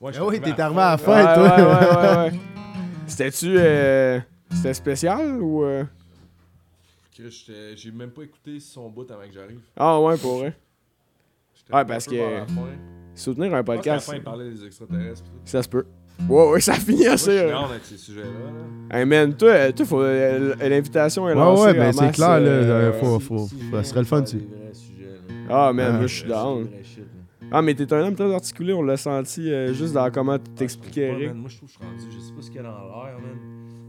[0.00, 1.56] Ouais, Ah oui, t'es arrivé à la fin, ouais, toi.
[1.56, 2.38] ouais, ouais, ouais, ouais.
[3.06, 3.54] C'était-tu.
[3.56, 4.18] euh,
[4.50, 5.64] C'était spécial ou.
[5.64, 5.84] euh?
[7.76, 9.60] J'ai même pas écouté son bout avant que j'arrive.
[9.76, 10.54] Ah, ouais, pour vrai.
[11.72, 14.18] Ouais, parce que- soutenir un podcast, Podcast.
[14.20, 15.22] il parlait des extraterrestres.
[15.24, 15.36] pis tout.
[15.44, 15.84] ça se peut.
[16.28, 17.38] Ouais, ouais, ça finit Moi, je assez.
[17.38, 18.26] suis avec ces sujets-là.
[18.90, 18.98] là.
[19.00, 21.62] Hey man, toi, toi faut, euh, l'invitation est Ouais, lancée.
[21.64, 22.46] ouais, en ben c'est clair, là.
[22.46, 24.42] euh, euh, faut, faut, ça serait le fun, tu là.
[25.48, 26.62] Ah man, Ah, moi je suis Vrai down.
[26.64, 27.48] shit, vrai shit, là.
[27.50, 30.50] Ah, mais t'es un homme très articulé, on l'a senti euh, juste dans comment tu
[30.52, 31.28] t'expliquais, Ouais, Eric.
[31.28, 32.04] man, Moi, je trouve que je suis rendu.
[32.16, 33.38] Je sais pas ce qu'il y a dans l'air, man.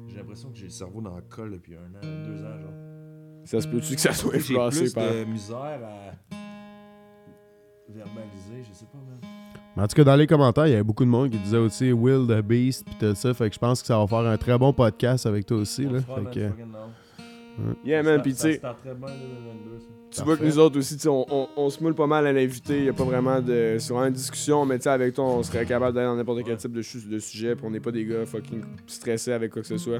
[0.07, 2.73] J'ai l'impression que j'ai le cerveau dans le col depuis un an, deux ans, genre.
[3.45, 5.03] Ça se peut-tu que ça soit J'ai influencé plus par.
[5.13, 6.35] de misère à
[7.89, 9.19] verbaliser, je sais pas, man.
[9.75, 11.57] Mais en tout cas, dans les commentaires, il y avait beaucoup de monde qui disait
[11.57, 13.33] aussi Will the Beast pis tout ça.
[13.33, 15.85] Fait que je pense que ça va faire un très bon podcast avec toi aussi.
[15.85, 15.99] Là.
[16.01, 16.51] Fait que-.
[17.85, 20.19] Yeah man, pis tu sais, start très bien 2022, ça.
[20.19, 22.85] tu vois que nous autres aussi, on, on, on se moule pas mal à l'invité,
[22.85, 23.75] y a pas vraiment de.
[23.79, 26.39] C'est vraiment une discussion, mais tu sais, avec toi, on serait capable d'aller dans n'importe
[26.45, 29.61] quel type de, de sujet, pis on n'est pas des gars fucking stressés avec quoi
[29.61, 29.99] que ce soit.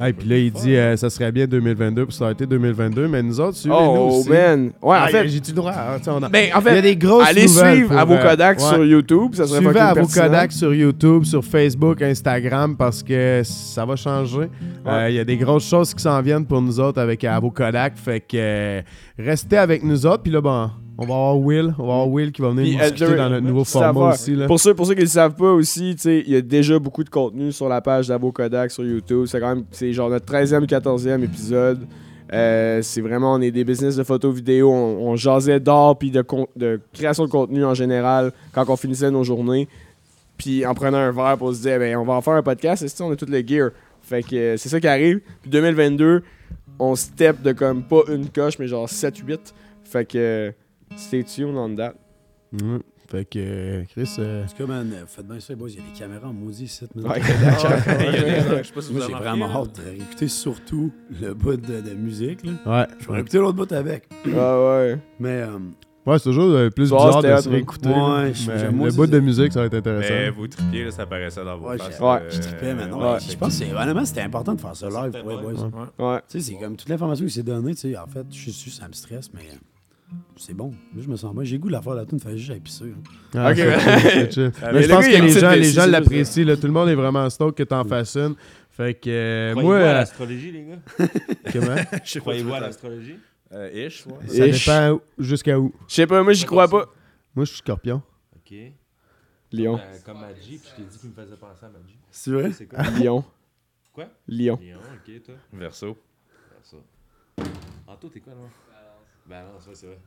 [0.00, 3.06] Hey, puis là, il dit euh, ça serait bien 2022 puis ça a été 2022.
[3.06, 4.28] Mais nous autres, suivez-nous Oh aussi.
[4.28, 4.72] man!
[4.82, 5.72] Ouais, en Ah, fait, j'ai-tu le droit?
[5.72, 8.14] hein, on a- ben, en Il y a fait, des grosses allez nouvelles suivre vos
[8.14, 8.16] euh,
[8.58, 8.58] ouais.
[8.74, 9.72] sur YouTube, ça serait Suivez.
[10.20, 14.48] Kodak sur YouTube, sur Facebook, Instagram, parce que ça va changer.
[14.84, 17.38] Euh, Il y a des grosses choses qui s'en viennent pour nous autres avec à
[17.40, 17.96] vos Kodak.
[17.96, 18.82] Fait que euh,
[19.18, 20.22] restez avec nous autres.
[20.22, 21.74] Puis là, bon, on va avoir Will.
[21.78, 24.34] On va avoir Will qui va venir nous euh, discuter dans notre nouveau format aussi.
[24.34, 24.46] Là.
[24.46, 27.04] Pour ceux, pour ceux qui ne le savent pas aussi, il y a déjà beaucoup
[27.04, 29.26] de contenu sur la page d'Avo Kodak sur YouTube.
[29.26, 31.86] C'est quand même, c'est genre notre 13e, 14e épisode.
[32.32, 34.70] Euh, c'est vraiment, on est des business de photos vidéo.
[34.70, 36.24] On, on jasait d'art puis de,
[36.92, 39.68] création de contenu en général quand on finissait nos journées.
[40.38, 42.82] Puis en prenant un verre pour se dire, ben, on va en faire un podcast.
[42.82, 43.70] Et on a tout le gear.
[44.02, 45.20] Fait que euh, c'est ça qui arrive.
[45.42, 46.22] Puis 2022,
[46.78, 49.52] on step de comme pas une coche, mais genre 7-8.
[49.84, 50.52] Fait que
[50.96, 51.94] stay tuned on that.
[52.52, 52.80] Mhm.
[53.06, 55.68] Fait que, Chris, euh, En tout cas, man, faites bien ça, boys.
[55.68, 56.86] Il y a des caméras en maudit ici.
[56.96, 58.22] Ouais, Il y a
[58.56, 60.90] des je sais pas si vous Moi, j'ai vraiment hâte d'écouter surtout
[61.20, 62.40] le bout de, de musique.
[62.44, 62.52] Là.
[62.66, 62.86] ouais.
[62.98, 64.08] Je vais écouter l'autre bout avec.
[64.34, 64.98] Ah ouais.
[65.20, 65.58] Mais euh,
[66.06, 67.88] Ouais, c'est toujours euh, plus bizarre de se réécouter.
[67.88, 68.32] ouais,
[68.72, 70.12] Mais le bout de musique, ça va être intéressant.
[70.12, 72.22] Mais vous tripiez, là, ça apparaissait dans vos ouais, faces, Ouais.
[72.30, 75.20] je trippais, euh, ouais, Ouais, fait je pense que c'était important de faire ça live
[75.20, 75.52] pour les boys.
[75.98, 76.06] Ouais.
[76.06, 76.20] Ouais.
[76.28, 78.50] Tu sais, c'est comme toute l'information qui s'est donnée, tu sais, en fait, je suis
[78.50, 79.40] dessus, ça me stresse, mais
[80.36, 80.72] c'est bon.
[80.94, 81.42] Là, je me sens bien.
[81.44, 82.84] J'ai le goût de la faire la tune, fait juste pisser.
[82.84, 83.00] hein.
[83.34, 83.64] Ah, Ok, mais
[84.74, 86.54] Mais je pense que les gens, les gens l'apprécient.
[86.56, 88.34] Tout le monde est vraiment stoked que t'en fasses une.
[88.70, 91.06] Fait que euh, Croyez-vous à moi, l'astrologie, les gars?
[91.52, 91.76] Comment?
[92.04, 93.16] Je sais pas Croyez-vous à l'astrologie?
[93.54, 94.26] Euh, ish, ouais.
[94.28, 94.66] Ça Ish.
[94.66, 95.72] dépend où- jusqu'à où.
[95.88, 96.86] Je sais pas, moi j'y crois pas.
[97.34, 98.02] Moi, je suis scorpion.
[98.36, 98.54] Ok.
[99.52, 99.78] Lion.
[99.78, 101.96] Euh, comme Maggi, puis je t'ai dit qu'il me faisait penser à Maggi.
[102.10, 102.52] C'est vrai?
[102.52, 102.82] C'est quoi?
[102.98, 103.24] Lion.
[103.92, 104.08] Quoi?
[104.26, 104.58] Lion.
[104.60, 105.34] Lion, ok, toi?
[105.52, 105.96] Verso.
[106.62, 106.76] Ça.
[107.86, 108.48] Anto, t'es quoi, non
[109.26, 109.98] Balance, ouais, c'est vrai.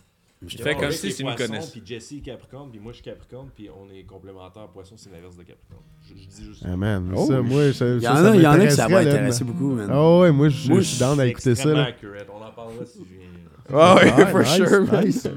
[0.46, 1.70] Je Fait comme si me poissons, connaissent.
[1.72, 4.68] Puis Jesse est Capricorne, puis moi je suis Capricorne, puis on est complémentaires.
[4.68, 5.82] Poisson, c'est l'inverse de Capricorne.
[6.04, 6.70] Je, je dis juste ça.
[6.72, 8.52] Ah man, Oh, ça, moi, ça, Il y ça, en ça a, il y en
[8.52, 9.90] a qui ça va intéresser beaucoup, man.
[9.92, 11.70] Ah ouais, moi, je Moi, je suis down à écouter ça.
[11.70, 11.86] Là.
[11.86, 12.28] accurate.
[12.32, 13.26] On en parlera si je viens.
[13.74, 14.86] Ah ouais, Ouais, for nice, sure.
[14.86, 15.06] man.
[15.06, 15.28] nice.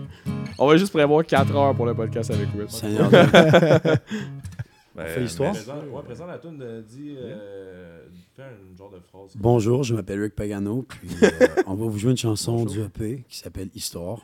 [0.59, 2.68] On va juste prévoir 4 heures pour le podcast avec Will.
[2.70, 3.10] Seigneur.
[3.10, 3.98] Ben,
[5.06, 5.55] fait l'histoire?
[5.55, 7.16] ouais, présente la tune de dit.
[7.18, 8.02] Euh,
[8.36, 9.31] fais un genre de phrase.
[9.35, 11.31] Bonjour, je m'appelle Rick Pagano, puis euh,
[11.66, 14.20] on va vous jouer une chanson du EP qui s'appelle Histoire.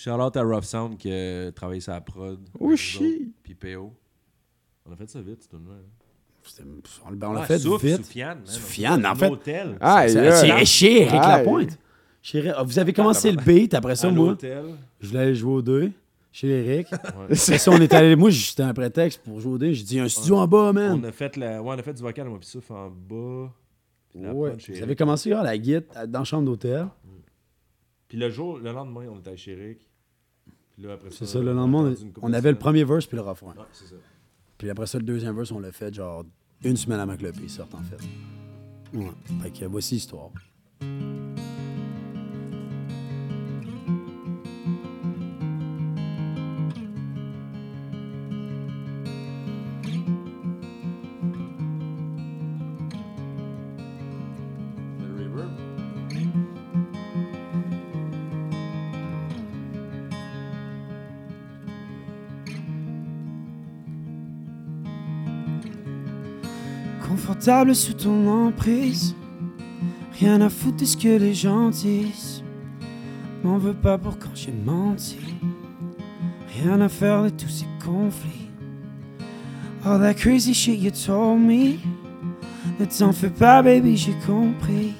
[0.00, 2.38] Shout-out à Rough Sound qui a travaillé sur la prod.
[2.60, 3.32] Oh, shit.
[3.42, 3.92] Puis PO.
[4.86, 5.82] On a fait ça vite, c'est tout le monde.
[6.44, 6.62] C'était-
[7.04, 7.96] On, on l'a fait Souf, vite.
[8.04, 8.38] Soufiane.
[8.38, 8.46] man.
[8.46, 9.28] Soufiane, en fait.
[9.28, 9.76] Hôtel.
[9.80, 10.32] Ah, yeah.
[10.36, 11.38] C'est chez Eric Aïe.
[11.38, 11.78] Lapointe.
[12.22, 14.36] Chez Eric- ah, Vous avez commencé le beat, après ça, moi,
[15.00, 15.90] je voulais aller jouer au 2
[16.30, 16.86] chez Eric.
[16.92, 18.14] Après ça, on est allé.
[18.14, 19.72] Moi, c'était un prétexte pour jouer au 2.
[19.72, 21.00] J'ai dit, il y a un studio en bas, man.
[21.02, 21.60] On a fait la...
[21.60, 23.52] ouais, on a fait du vocal, moi, puis Souf en bas.
[24.10, 24.50] Puis la Ouais.
[24.50, 24.82] prod chez Vous Eric.
[24.84, 26.86] avez commencé à la guide dans la chambre d'hôtel.
[28.06, 29.87] Puis le jour, le lendemain, on était chez Eric.
[30.78, 31.16] Puis là, après ça.
[31.18, 31.92] C'est ça, le lendemain,
[32.22, 33.48] on, avait le premier verse puis le refrain.
[33.48, 33.96] Ouais, c'est ça.
[34.56, 36.24] Puis après ça, le deuxième verse, on l'a fait genre
[36.62, 38.96] une semaine avant que le pays sorte, en fait.
[38.96, 39.10] Ouais.
[39.42, 40.30] Fait que voici l'histoire.
[67.48, 69.14] Sous ton emprise.
[70.20, 72.44] Rien à foutre de ce que les gens disent.
[73.42, 75.16] M'en veux pas pour quand j'ai menti.
[76.54, 78.50] Rien à faire de tous ces conflits.
[79.82, 81.78] All that crazy shit you told me.
[82.78, 84.92] Ne t'en fais pas, baby, j'ai compris.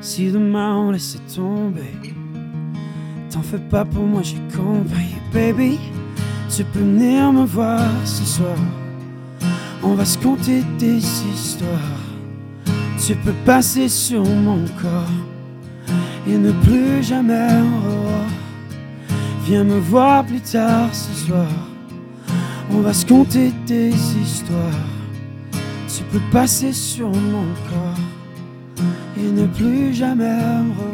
[0.00, 2.14] Si demain on laissait tomber.
[3.32, 5.76] T'en fais pas pour moi, j'ai compris, baby.
[6.48, 8.56] Tu peux venir me voir ce soir.
[9.84, 12.00] On va se conter des histoires.
[13.04, 15.10] Tu peux passer sur mon corps
[16.26, 18.28] et ne plus jamais en revoir.
[19.44, 21.48] Viens me voir plus tard ce soir.
[22.70, 23.92] On va se conter des
[24.22, 24.86] histoires.
[25.88, 28.04] Tu peux passer sur mon corps
[29.18, 30.91] et ne plus jamais me revoir.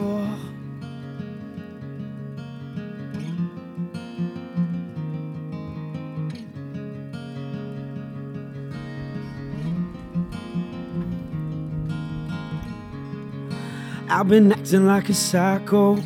[14.19, 15.97] I've been acting like a psycho.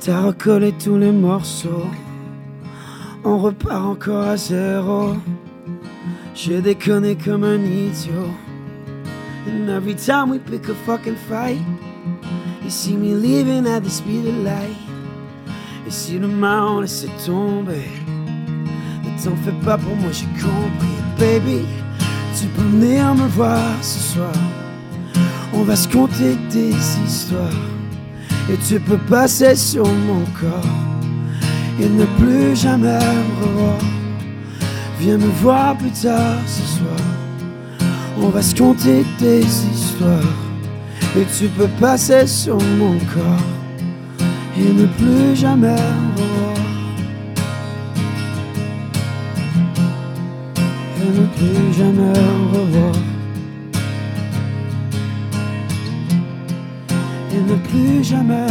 [0.00, 1.86] T'as recollé tous les morceaux.
[3.24, 5.16] On repart encore à zéro.
[6.34, 8.32] Je déconne comme un idiot.
[9.46, 11.60] And every time we pick a fucking fight,
[12.62, 14.74] you see me leaving at the speed of light.
[15.86, 17.84] Et si demain on laissait tomber,
[19.04, 20.88] ne t'en fais pas pour moi, j'ai compris.
[21.18, 21.66] Baby,
[22.34, 24.32] tu peux venir me voir ce soir.
[25.58, 26.72] On va se conter des
[27.04, 27.50] histoires.
[28.48, 30.70] Et tu peux passer sur mon corps
[31.80, 33.78] et ne plus jamais me revoir.
[35.00, 37.00] Viens me voir plus tard ce soir.
[38.22, 40.32] On va se conter des histoires.
[41.16, 43.48] Et tu peux passer sur mon corps
[44.56, 46.54] et ne plus jamais me revoir.
[51.02, 52.12] Et ne plus jamais
[52.52, 53.17] revoir.
[57.38, 58.46] Et ne plus jamais.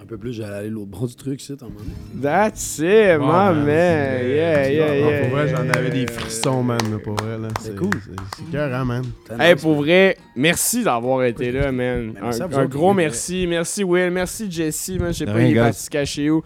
[0.00, 1.80] Un peu plus, j'allais aller l'autre bord du truc, c'est un moment.
[2.22, 3.64] That's it, my man.
[3.66, 5.20] Yeah, yeah, Ah, yeah.
[5.22, 7.38] pour vrai, j'en avais des frissons, man, pour vrai.
[7.38, 7.48] là.
[7.60, 7.90] C'est cool.
[8.04, 9.02] C'est c'est carré, man.
[9.40, 12.14] Hey, pour vrai, merci d'avoir été là, man.
[12.22, 13.46] Un, gros merci.
[13.48, 14.10] Merci, Will.
[14.12, 14.90] Merci, Jesse.
[15.00, 15.12] Man.
[15.12, 16.40] Je sais pas, il est parti se cacher où.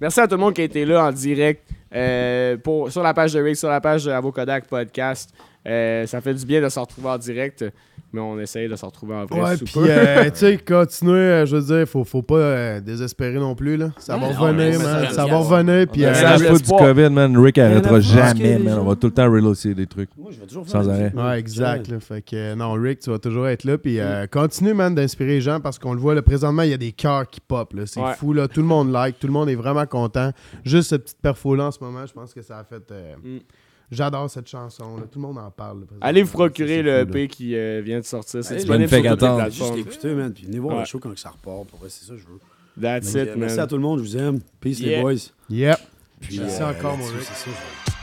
[0.00, 3.12] Merci à tout le monde qui a été là en direct euh, pour, sur la
[3.12, 5.34] page de Rick, sur la page de Avocodac Podcast.
[5.68, 7.66] Euh, ça fait du bien de se retrouver en direct,
[8.12, 9.40] mais on essaye de se retrouver en vrai.
[9.40, 9.84] Ouais, puis, peu.
[9.88, 13.76] euh, tu sais, continuer, euh, je veux dire, faut, faut pas euh, désespérer non plus,
[13.76, 13.90] là.
[13.98, 15.06] Ça va revenir, man.
[15.10, 16.02] ça- va revenir, puis...
[16.02, 16.62] Ça- la du.
[16.70, 18.78] COVID, man, Rick arrêtera à jamais, man.
[18.80, 20.10] On va tout le temps relancer des trucs.
[20.16, 21.12] Moi, je vais toujours Sans faire arrêt.
[21.14, 21.88] Ouais, exact.
[21.88, 23.78] Là, fait que, euh, non, Rick, tu vas toujours être là.
[23.78, 26.74] Puis euh, continue, man, d'inspirer les gens parce qu'on le voit, là, présentement, il y
[26.74, 27.72] a des cœurs qui pop.
[27.74, 27.82] là.
[27.86, 28.14] C'est Ouais.
[28.14, 28.48] fou, là.
[28.48, 30.32] Tout le monde like, tout le monde est vraiment content.
[30.64, 32.80] Juste cette petite perfo-là en ce moment, je pense que ça a fait.
[33.90, 34.96] J'adore cette chanson.
[34.98, 35.02] là.
[35.10, 35.84] Tout le monde en parle.
[36.00, 37.00] Allez vous procurer le.
[37.00, 38.44] EP qui euh, vient de sortir.
[38.44, 39.76] C'est disponible sur toutes les fête Juste plateformes.
[39.76, 40.32] l'écouter, man.
[40.32, 40.80] Puis venez voir Ouais.
[40.82, 41.66] le show quand ça repart.
[41.68, 42.38] Pour vrai, c'est ça que je veux.
[42.80, 43.64] That's Donc, it, euh, merci man.
[43.64, 43.98] à tout le monde.
[43.98, 44.40] Je vous aime.
[44.60, 44.96] Peace, Yeah.
[44.98, 45.14] les boys.
[45.50, 45.78] Yep.
[46.20, 47.04] Puis, Merci euh, encore, mon.
[47.04, 47.99] C'est ça, je veux.